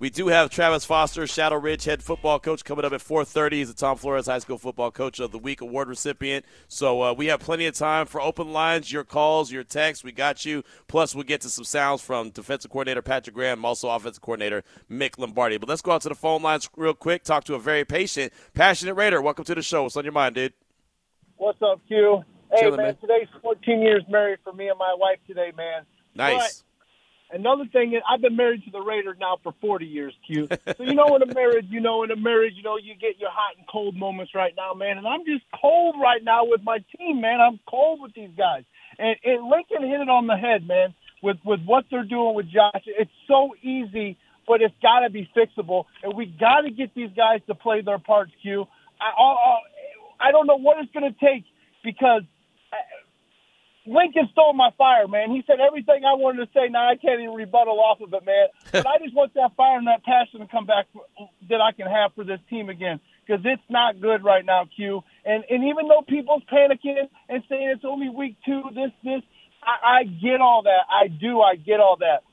We 0.00 0.10
do 0.10 0.28
have 0.28 0.50
Travis 0.50 0.84
Foster, 0.84 1.26
Shadow 1.26 1.56
Ridge 1.56 1.82
head 1.82 2.04
football 2.04 2.38
coach, 2.38 2.64
coming 2.64 2.84
up 2.84 2.92
at 2.92 3.00
4:30. 3.00 3.52
He's 3.58 3.68
the 3.68 3.74
Tom 3.74 3.96
Flores 3.96 4.26
High 4.26 4.38
School 4.38 4.56
Football 4.56 4.92
Coach 4.92 5.18
of 5.18 5.32
the 5.32 5.38
Week 5.38 5.60
award 5.60 5.88
recipient. 5.88 6.44
So 6.68 7.02
uh, 7.02 7.12
we 7.14 7.26
have 7.26 7.40
plenty 7.40 7.66
of 7.66 7.74
time 7.74 8.06
for 8.06 8.20
open 8.20 8.52
lines, 8.52 8.92
your 8.92 9.02
calls, 9.02 9.50
your 9.50 9.64
texts. 9.64 10.04
We 10.04 10.12
got 10.12 10.44
you. 10.44 10.62
Plus, 10.86 11.16
we'll 11.16 11.24
get 11.24 11.40
to 11.40 11.48
some 11.48 11.64
sounds 11.64 12.00
from 12.00 12.30
defensive 12.30 12.70
coordinator 12.70 13.02
Patrick 13.02 13.34
Graham, 13.34 13.64
also 13.64 13.88
offensive 13.88 14.22
coordinator 14.22 14.62
Mick 14.88 15.18
Lombardi. 15.18 15.58
But 15.58 15.68
let's 15.68 15.82
go 15.82 15.90
out 15.90 16.02
to 16.02 16.08
the 16.08 16.14
phone 16.14 16.42
lines 16.42 16.70
real 16.76 16.94
quick. 16.94 17.24
Talk 17.24 17.42
to 17.44 17.56
a 17.56 17.58
very 17.58 17.84
patient, 17.84 18.32
passionate 18.54 18.94
Raider. 18.94 19.20
Welcome 19.20 19.46
to 19.46 19.54
the 19.56 19.62
show. 19.62 19.82
What's 19.82 19.96
on 19.96 20.04
your 20.04 20.12
mind, 20.12 20.36
dude? 20.36 20.52
What's 21.38 21.62
up, 21.62 21.80
Q? 21.86 22.24
Hey, 22.50 22.62
Chilling, 22.62 22.76
man, 22.78 22.86
man. 22.86 22.96
today's 23.00 23.28
14 23.42 23.80
years 23.80 24.02
married 24.08 24.40
for 24.42 24.52
me 24.52 24.68
and 24.68 24.76
my 24.76 24.94
wife 24.98 25.18
today, 25.28 25.52
man. 25.56 25.82
Nice. 26.16 26.64
But 27.30 27.38
another 27.38 27.64
thing 27.72 27.92
is, 27.92 28.02
I've 28.10 28.20
been 28.20 28.34
married 28.34 28.64
to 28.64 28.72
the 28.72 28.80
Raiders 28.80 29.16
now 29.20 29.38
for 29.44 29.54
40 29.60 29.86
years, 29.86 30.12
Q. 30.26 30.48
so, 30.50 30.82
you 30.82 30.94
know, 30.94 31.14
in 31.14 31.22
a 31.22 31.32
marriage, 31.32 31.66
you 31.68 31.78
know, 31.78 32.02
in 32.02 32.10
a 32.10 32.16
marriage, 32.16 32.54
you 32.56 32.64
know, 32.64 32.76
you 32.76 32.94
get 32.96 33.20
your 33.20 33.30
hot 33.30 33.56
and 33.56 33.64
cold 33.68 33.94
moments 33.94 34.34
right 34.34 34.52
now, 34.56 34.74
man. 34.74 34.98
And 34.98 35.06
I'm 35.06 35.24
just 35.24 35.44
cold 35.60 35.94
right 36.02 36.22
now 36.24 36.44
with 36.44 36.60
my 36.64 36.78
team, 36.96 37.20
man. 37.20 37.40
I'm 37.40 37.60
cold 37.70 38.00
with 38.02 38.14
these 38.14 38.34
guys. 38.36 38.64
And, 38.98 39.14
and 39.24 39.48
Lincoln 39.48 39.88
hit 39.88 40.00
it 40.00 40.08
on 40.08 40.26
the 40.26 40.36
head, 40.36 40.66
man, 40.66 40.92
with, 41.22 41.36
with 41.44 41.60
what 41.64 41.84
they're 41.88 42.02
doing 42.02 42.34
with 42.34 42.46
Josh. 42.50 42.82
It's 42.86 43.12
so 43.28 43.54
easy, 43.62 44.18
but 44.48 44.60
it's 44.60 44.74
got 44.82 45.00
to 45.00 45.10
be 45.10 45.30
fixable. 45.36 45.84
And 46.02 46.14
we 46.14 46.26
got 46.26 46.62
to 46.62 46.70
get 46.70 46.96
these 46.96 47.10
guys 47.16 47.42
to 47.46 47.54
play 47.54 47.82
their 47.82 48.00
parts, 48.00 48.32
Q. 48.42 48.66
I, 49.00 49.22
I, 49.22 49.58
I 50.20 50.32
don't 50.32 50.46
know 50.46 50.58
what 50.58 50.78
it's 50.78 50.92
going 50.92 51.12
to 51.12 51.18
take 51.18 51.44
because 51.84 52.22
Lincoln 53.86 54.28
stole 54.32 54.52
my 54.52 54.70
fire, 54.76 55.08
man. 55.08 55.30
He 55.30 55.42
said 55.46 55.60
everything 55.60 56.04
I 56.04 56.12
wanted 56.14 56.44
to 56.44 56.52
say. 56.52 56.68
Now 56.68 56.90
I 56.90 56.96
can't 56.96 57.20
even 57.20 57.34
rebuttal 57.34 57.80
off 57.80 58.00
of 58.00 58.12
it, 58.12 58.24
man. 58.24 58.48
But 58.72 58.86
I 58.86 58.98
just 58.98 59.14
want 59.14 59.32
that 59.34 59.56
fire 59.56 59.78
and 59.78 59.86
that 59.86 60.04
passion 60.04 60.40
to 60.40 60.46
come 60.46 60.66
back 60.66 60.86
that 61.48 61.60
I 61.60 61.72
can 61.72 61.86
have 61.86 62.12
for 62.14 62.22
this 62.24 62.40
team 62.50 62.68
again 62.68 63.00
because 63.26 63.40
it's 63.46 63.62
not 63.70 64.00
good 64.00 64.22
right 64.24 64.44
now, 64.44 64.66
Q. 64.76 65.02
And 65.24 65.42
and 65.48 65.64
even 65.64 65.88
though 65.88 66.02
people's 66.06 66.42
panicking 66.52 67.08
and 67.30 67.42
saying 67.48 67.68
it's 67.74 67.84
only 67.84 68.10
week 68.10 68.36
two, 68.44 68.62
this 68.74 68.90
this, 69.02 69.22
I, 69.62 70.00
I 70.00 70.04
get 70.04 70.40
all 70.42 70.62
that. 70.64 70.84
I 70.90 71.08
do. 71.08 71.40
I 71.40 71.56
get 71.56 71.80
all 71.80 71.96
that. 72.00 72.24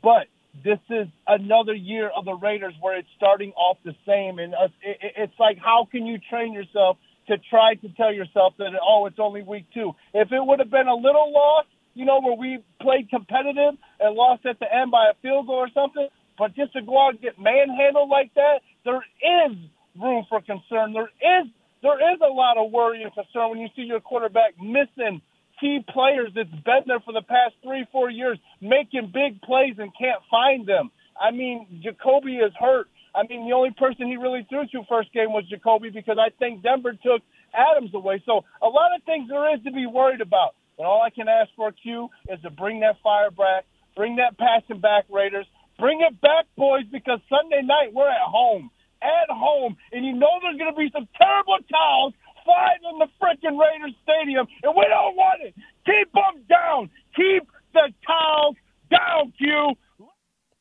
But 0.00 0.28
this 0.62 0.78
is 0.90 1.08
another 1.26 1.74
year 1.74 2.08
of 2.08 2.24
the 2.24 2.34
Raiders 2.34 2.74
where 2.80 2.96
it's 2.96 3.08
starting 3.16 3.50
off 3.52 3.78
the 3.84 3.96
same, 4.06 4.38
and 4.38 4.54
it, 4.80 4.98
it- 5.02 5.12
it's 5.16 5.38
like 5.40 5.58
how 5.58 5.88
can 5.90 6.06
you 6.06 6.18
train 6.30 6.52
yourself 6.52 6.98
to 7.28 7.38
try 7.50 7.74
to 7.74 7.88
tell 7.96 8.12
yourself 8.12 8.54
that 8.58 8.72
oh 8.80 9.06
it's 9.06 9.18
only 9.18 9.42
week 9.42 9.66
two? 9.72 9.92
If 10.12 10.32
it 10.32 10.40
would 10.40 10.60
have 10.60 10.70
been 10.70 10.88
a 10.88 10.94
little 10.94 11.32
loss, 11.32 11.66
you 11.94 12.04
know, 12.04 12.20
where 12.20 12.36
we 12.36 12.58
played 12.80 13.10
competitive 13.10 13.74
and 14.00 14.14
lost 14.14 14.46
at 14.46 14.58
the 14.58 14.66
end 14.72 14.90
by 14.90 15.10
a 15.10 15.14
field 15.22 15.46
goal 15.46 15.56
or 15.56 15.70
something, 15.72 16.08
but 16.38 16.54
just 16.54 16.72
to 16.72 16.82
go 16.82 17.06
out 17.06 17.10
and 17.10 17.20
get 17.20 17.38
manhandled 17.38 18.10
like 18.10 18.34
that, 18.34 18.60
there 18.84 19.04
is 19.22 19.56
room 20.00 20.26
for 20.28 20.40
concern. 20.40 20.92
There 20.92 21.10
is 21.22 21.46
there 21.82 22.14
is 22.14 22.20
a 22.24 22.32
lot 22.32 22.56
of 22.56 22.72
worry 22.72 23.02
and 23.02 23.12
concern 23.12 23.50
when 23.50 23.60
you 23.60 23.68
see 23.76 23.82
your 23.82 24.00
quarterback 24.00 24.54
missing 24.58 25.20
key 25.60 25.84
players 25.88 26.30
that's 26.34 26.50
been 26.50 26.82
there 26.86 27.00
for 27.00 27.12
the 27.12 27.22
past 27.22 27.54
three, 27.62 27.86
four 27.92 28.10
years, 28.10 28.38
making 28.60 29.12
big 29.12 29.40
plays 29.42 29.74
and 29.78 29.92
can't 29.98 30.20
find 30.30 30.66
them. 30.66 30.90
I 31.20 31.30
mean, 31.30 31.82
Jakobi 31.84 32.44
is 32.44 32.52
hurt. 32.58 32.88
I 33.14 33.22
mean, 33.28 33.48
the 33.48 33.54
only 33.54 33.70
person 33.70 34.08
he 34.08 34.16
really 34.16 34.46
threw 34.48 34.66
to 34.66 34.82
first 34.88 35.12
game 35.12 35.30
was 35.32 35.44
Jakobi 35.46 35.92
because 35.92 36.18
I 36.18 36.30
think 36.38 36.62
Denver 36.62 36.92
took 36.92 37.22
Adams 37.54 37.94
away. 37.94 38.22
So 38.26 38.44
a 38.60 38.66
lot 38.66 38.90
of 38.96 39.02
things 39.04 39.28
there 39.28 39.54
is 39.54 39.62
to 39.64 39.70
be 39.70 39.86
worried 39.86 40.20
about. 40.20 40.54
But 40.76 40.86
all 40.86 41.02
I 41.02 41.10
can 41.10 41.28
ask 41.28 41.50
for, 41.54 41.70
Q, 41.70 42.08
is 42.28 42.40
to 42.42 42.50
bring 42.50 42.80
that 42.80 42.96
fire 43.02 43.30
back, 43.30 43.64
bring 43.94 44.16
that 44.16 44.36
passing 44.36 44.80
back, 44.80 45.04
Raiders. 45.08 45.46
Bring 45.78 46.00
it 46.02 46.20
back, 46.20 46.46
boys, 46.56 46.84
because 46.90 47.20
Sunday 47.28 47.62
night 47.62 47.94
we're 47.94 48.10
at 48.10 48.26
home. 48.26 48.70
At 49.02 49.30
home. 49.30 49.76
And 49.92 50.04
you 50.04 50.14
know 50.14 50.30
there's 50.42 50.58
going 50.58 50.72
to 50.72 50.78
be 50.78 50.90
some 50.92 51.08
terrible 51.18 51.58
towels 51.70 52.14
flying 52.44 52.82
in 52.90 52.98
the 52.98 53.08
freaking 53.18 53.58
Raiders 53.58 53.94
Stadium, 54.02 54.46
and 54.62 54.74
we 54.76 54.84
don't 54.88 55.16
want 55.16 55.42
it. 55.42 55.54
Keep 55.86 56.12
them 56.12 56.42
down. 56.48 56.90
Keep 57.16 57.48
the 57.72 57.92
towels 58.06 58.56
down, 58.90 59.32
Q. 59.38 59.74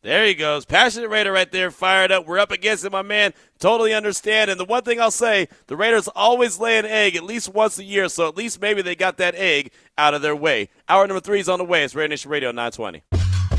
There 0.04 0.26
he 0.26 0.34
goes. 0.34 0.66
Passionate 0.66 1.08
Raider 1.08 1.32
right 1.32 1.50
there, 1.50 1.72
fired 1.72 2.12
up. 2.12 2.28
We're 2.28 2.38
up 2.38 2.52
against 2.52 2.84
it, 2.84 2.92
my 2.92 3.02
man. 3.02 3.34
Totally 3.58 3.94
understand. 3.94 4.52
And 4.52 4.60
the 4.60 4.66
one 4.66 4.84
thing 4.84 5.00
I'll 5.00 5.12
say, 5.12 5.48
the 5.68 5.78
Raiders 5.78 6.10
always 6.10 6.60
lay 6.60 6.78
an 6.78 6.86
egg 6.86 7.16
at 7.16 7.24
least 7.24 7.54
once 7.54 7.80
a 7.80 7.86
year, 7.86 8.10
so 8.10 8.28
at 8.28 8.36
least 8.36 8.62
maybe 8.62 8.82
they 8.82 8.96
got 8.96 9.16
that 9.18 9.34
egg 9.36 9.72
out 9.98 10.14
of 10.14 10.22
their 10.22 10.36
way. 10.36 10.68
Hour 10.90 11.08
number 11.08 11.22
three 11.22 11.40
is 11.40 11.48
on 11.48 11.58
the 11.58 11.66
way. 11.66 11.86
It's 11.86 11.96
Raider 11.96 12.10
Nation 12.10 12.30
Radio 12.30 12.50
920. 12.50 13.04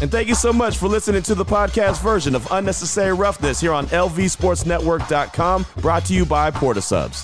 And 0.02 0.10
thank 0.10 0.28
you 0.28 0.34
so 0.34 0.52
much 0.52 0.76
for 0.76 0.86
listening 0.86 1.22
to 1.22 1.34
the 1.34 1.46
podcast 1.46 2.02
version 2.02 2.34
of 2.34 2.46
Unnecessary 2.50 3.14
Roughness 3.14 3.60
here 3.60 3.72
on 3.72 3.86
LVSportsNetwork.com, 3.86 5.66
brought 5.78 6.04
to 6.04 6.12
you 6.12 6.26
by 6.26 6.50
Portasubs. 6.50 7.22